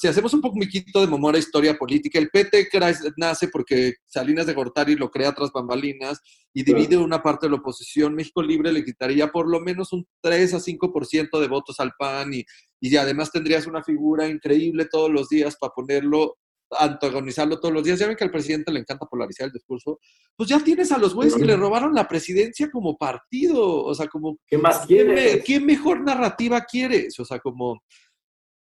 si 0.01 0.09
hacemos 0.09 0.35
un 0.35 0.41
poquito 0.41 1.01
de 1.01 1.07
memoria 1.07 1.39
historia 1.39 1.77
política, 1.77 2.19
el 2.19 2.31
PT 2.31 2.69
nace 3.17 3.49
porque 3.49 3.95
Salinas 4.07 4.47
de 4.47 4.55
Gortari 4.55 4.97
lo 4.97 5.11
crea 5.11 5.35
tras 5.35 5.53
bambalinas 5.53 6.21
y 6.53 6.63
divide 6.63 6.97
una 6.97 7.23
parte 7.23 7.47
de 7.47 7.51
la 7.51 7.59
oposición. 7.59 8.15
México 8.15 8.43
Libre 8.43 8.73
le 8.73 8.85
quitaría 8.85 9.29
por 9.29 9.49
lo 9.49 9.61
menos 9.61 9.93
un 9.93 10.07
3 10.21 10.55
a 10.55 10.59
5% 10.59 11.41
de 11.41 11.49
votos 11.49 11.81
al 11.81 11.93
PAN 11.99 12.35
y, 12.35 12.45
y 12.81 12.97
además 12.97 13.31
tendrías 13.33 13.67
una 13.67 13.83
figura 13.83 14.29
increíble 14.29 14.87
todos 14.91 15.11
los 15.11 15.29
días 15.29 15.57
para 15.59 15.73
ponerlo 15.73 16.37
antagonizarlo 16.71 17.59
todos 17.61 17.75
los 17.75 17.85
días. 17.85 17.99
Ya 17.99 18.07
ven 18.07 18.17
que 18.17 18.25
al 18.25 18.31
presidente 18.31 18.73
le 18.73 18.81
encanta 18.81 19.07
polarizar 19.07 19.47
el 19.47 19.53
discurso. 19.53 20.01
Pues 20.37 20.49
ya 20.49 20.61
tienes 20.61 20.93
a 20.93 20.99
los 20.99 21.15
güeyes 21.15 21.35
que 21.35 21.45
le 21.45 21.57
robaron 21.57 21.95
la 21.95 22.07
presidencia 22.07 22.71
como 22.71 22.97
partido. 22.97 23.85
O 23.85 23.95
sea, 23.95 24.09
como. 24.09 24.39
¿Qué 24.47 24.59
más 24.59 24.87
quieres? 24.87 25.43
¿Qué 25.45 25.61
mejor 25.61 26.01
narrativa 26.01 26.61
quieres? 26.63 27.19
O 27.19 27.25
sea, 27.25 27.39
como 27.39 27.83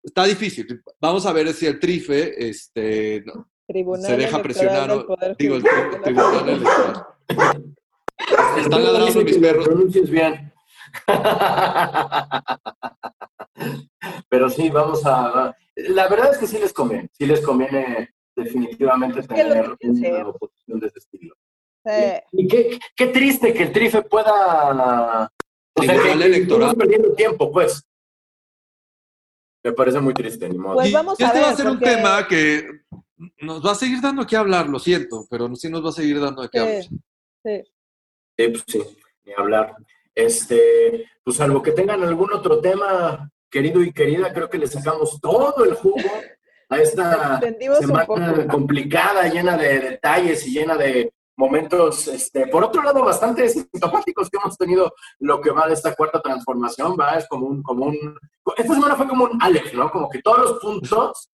está 0.03 0.25
difícil. 0.25 0.81
Vamos 0.99 1.25
a 1.25 1.33
ver 1.33 1.53
si 1.53 1.65
el 1.65 1.79
trife 1.79 2.49
este, 2.49 3.23
se 4.01 4.17
deja 4.17 4.41
presionar. 4.41 5.05
Digo, 5.37 5.55
el, 5.55 5.63
tribunal 6.03 6.49
electoral. 6.49 7.05
Están 8.57 8.83
ladrando 8.83 9.21
mis 9.21 9.37
perros. 9.37 9.65
Pronuncies 9.65 10.09
bien. 10.09 10.51
Pero 14.29 14.49
sí, 14.49 14.69
vamos 14.69 15.05
a. 15.05 15.55
La 15.75 16.07
verdad 16.07 16.31
es 16.31 16.37
que 16.37 16.47
sí 16.47 16.57
les 16.57 16.73
conviene. 16.73 17.09
Sí 17.13 17.25
les 17.25 17.41
conviene 17.41 18.09
definitivamente 18.35 19.21
tener 19.23 19.75
una 19.81 20.29
oposición 20.29 20.79
de 20.79 20.87
ese 20.87 20.99
estilo. 20.99 21.35
Y, 22.31 22.47
qué, 22.47 22.79
qué, 22.95 23.07
triste 23.07 23.53
que 23.53 23.63
el 23.63 23.71
trife 23.71 24.01
pueda. 24.03 25.29
O 25.73 25.83
sea, 25.83 26.01
que, 26.01 26.11
electoral. 26.11 26.75
perdiendo 26.75 27.13
tiempo, 27.13 27.51
pues. 27.51 27.83
Me 29.63 29.73
parece 29.73 29.99
muy 29.99 30.13
triste, 30.13 30.47
ni 30.47 30.57
modo. 30.57 30.75
Pues 30.75 30.91
vamos 30.91 31.19
a 31.19 31.25
este 31.25 31.41
va 31.41 31.49
a 31.49 31.55
ser 31.55 31.67
un 31.67 31.79
tema 31.79 32.27
que 32.27 32.81
nos 33.41 33.65
va 33.65 33.71
a 33.71 33.75
seguir 33.75 34.01
dando 34.01 34.25
que 34.25 34.37
hablar, 34.37 34.67
lo 34.67 34.79
siento, 34.79 35.25
pero 35.29 35.53
sí 35.55 35.69
nos 35.69 35.83
va 35.83 35.89
a 35.89 35.93
seguir 35.93 36.19
dando 36.19 36.41
de 36.41 36.49
qué 36.49 36.59
hablar. 36.59 36.83
Sí. 36.83 37.63
Sí, 38.37 38.47
pues 38.47 38.63
sí, 38.67 38.81
ni 39.25 39.33
hablar. 39.33 39.75
Este, 40.15 41.09
pues 41.23 41.37
salvo 41.37 41.61
que 41.61 41.71
tengan 41.71 42.01
algún 42.03 42.33
otro 42.33 42.61
tema, 42.61 43.29
querido 43.49 43.81
y 43.83 43.91
querida, 43.91 44.33
creo 44.33 44.49
que 44.49 44.57
le 44.57 44.67
sacamos 44.67 45.19
todo 45.21 45.65
el 45.65 45.73
jugo 45.73 46.09
a 46.69 46.77
esta 46.77 47.39
semana 47.79 48.47
complicada, 48.47 49.27
llena 49.27 49.57
de 49.57 49.79
detalles 49.79 50.45
y 50.47 50.53
llena 50.53 50.77
de 50.77 51.11
momentos, 51.39 52.07
este, 52.09 52.47
por 52.47 52.65
otro 52.65 52.83
lado, 52.83 53.01
bastante 53.01 53.47
sintomáticos 53.47 54.29
que 54.29 54.37
hemos 54.37 54.57
tenido 54.57 54.93
lo 55.19 55.39
que 55.39 55.51
va 55.51 55.67
de 55.67 55.73
esta 55.73 55.95
cuarta 55.95 56.21
transformación, 56.21 56.97
va, 56.99 57.11
es 57.11 57.27
como 57.29 57.47
un, 57.47 57.63
como 57.63 57.85
un, 57.85 58.19
esta 58.57 58.73
semana 58.73 58.95
fue 58.95 59.07
como 59.07 59.25
un 59.25 59.41
Alex, 59.41 59.73
¿no? 59.73 59.91
Como 59.91 60.09
que 60.09 60.21
todos 60.21 60.39
los 60.39 60.59
puntos 60.59 61.29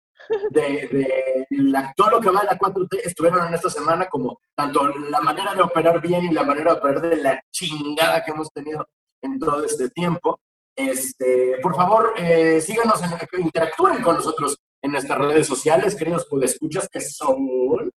de, 0.51 1.47
la, 1.49 1.93
todo 1.95 2.11
lo 2.11 2.21
que 2.21 2.29
va 2.29 2.41
de 2.41 2.47
la 2.47 2.57
4T 2.57 3.01
estuvieron 3.03 3.47
en 3.47 3.53
esta 3.53 3.69
semana, 3.69 4.07
como 4.07 4.39
tanto 4.55 4.87
la 4.87 5.21
manera 5.21 5.53
de 5.53 5.61
operar 5.61 6.01
bien 6.01 6.25
y 6.25 6.33
la 6.33 6.43
manera 6.43 6.73
de 6.73 6.79
operar 6.79 7.01
de 7.01 7.17
la 7.17 7.41
chingada 7.51 8.23
que 8.23 8.31
hemos 8.31 8.51
tenido 8.51 8.87
en 9.21 9.39
todo 9.39 9.63
este 9.63 9.89
tiempo. 9.89 10.39
Este, 10.75 11.57
por 11.61 11.75
favor, 11.75 12.13
eh, 12.17 12.59
síganos, 12.61 13.01
en, 13.01 13.41
interactúen 13.41 14.01
con 14.01 14.15
nosotros 14.15 14.57
en 14.81 14.91
nuestras 14.91 15.17
redes 15.17 15.47
sociales, 15.47 15.95
queridos 15.95 16.27
escuchas 16.43 16.87
que 16.89 17.01
son 17.01 17.91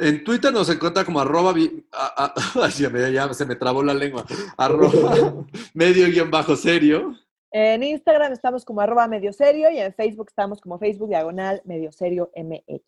en 0.00 0.24
Twitter 0.24 0.50
nos 0.50 0.70
encuentra 0.70 1.04
como 1.04 1.20
arroba, 1.20 1.54
ya, 3.12 3.34
se 3.34 3.44
me 3.44 3.56
trabó 3.56 3.82
la 3.82 3.92
lengua, 3.92 4.24
arroba 4.56 5.44
medio 5.74 6.06
guion 6.06 6.30
bajo 6.30 6.56
serio. 6.56 7.14
En 7.52 7.82
Instagram 7.82 8.32
estamos 8.32 8.64
como 8.64 8.80
arroba 8.80 9.08
medio 9.08 9.32
serio 9.32 9.70
y 9.70 9.78
en 9.78 9.92
Facebook 9.92 10.28
estamos 10.28 10.60
como 10.60 10.78
Facebook 10.78 11.08
diagonal 11.08 11.60
medio 11.64 11.90
serio 11.90 12.30
MX. 12.36 12.82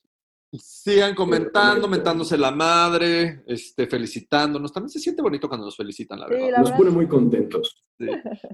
Sigan 0.55 1.15
comentando, 1.15 1.89
mentándose 1.89 2.37
la 2.37 2.51
madre, 2.51 3.43
este, 3.47 3.87
felicitándonos. 3.87 4.71
También 4.71 4.91
se 4.91 5.01
siente 5.01 5.23
bonito 5.23 5.49
cuando 5.49 5.65
nos 5.65 5.77
felicitan, 5.77 6.21
la 6.21 6.29
verdad. 6.29 6.59
nos 6.59 6.73
pone 6.73 6.91
muy 6.91 7.09
contentos. 7.09 7.83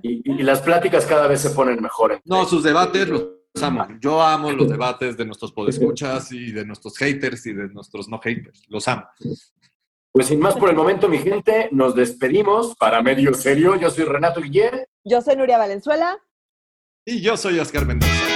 Y, 0.02 0.32
y, 0.32 0.42
las 0.44 0.60
pláticas 0.60 1.04
cada 1.06 1.26
vez 1.26 1.40
se 1.40 1.50
ponen 1.50 1.82
mejores. 1.82 2.20
No, 2.24 2.44
sus 2.44 2.62
debates 2.62 3.08
los 3.08 3.26
amo. 3.60 3.86
Yo 4.00 4.22
amo 4.22 4.52
los 4.52 4.68
debates 4.68 5.16
de 5.16 5.24
nuestros 5.24 5.52
podescuchas 5.52 6.30
y 6.30 6.52
de 6.52 6.64
nuestros 6.64 6.96
haters 6.98 7.46
y 7.46 7.52
de 7.52 7.68
nuestros 7.68 8.08
no 8.08 8.20
haters. 8.20 8.62
Los 8.68 8.86
amo. 8.86 9.02
Pues 10.12 10.26
sin 10.26 10.40
más 10.40 10.56
por 10.56 10.70
el 10.70 10.76
momento, 10.76 11.08
mi 11.08 11.18
gente, 11.18 11.68
nos 11.72 11.94
despedimos 11.94 12.76
para 12.76 13.02
medio 13.02 13.34
serio. 13.34 13.76
Yo 13.76 13.90
soy 13.90 14.04
Renato 14.04 14.40
Guillén. 14.40 14.84
Yo 15.08 15.22
soy 15.22 15.36
Nuria 15.36 15.56
Valenzuela. 15.56 16.18
Y 17.06 17.22
yo 17.22 17.38
soy 17.38 17.58
Oscar 17.58 17.86
Mendoza. 17.86 18.27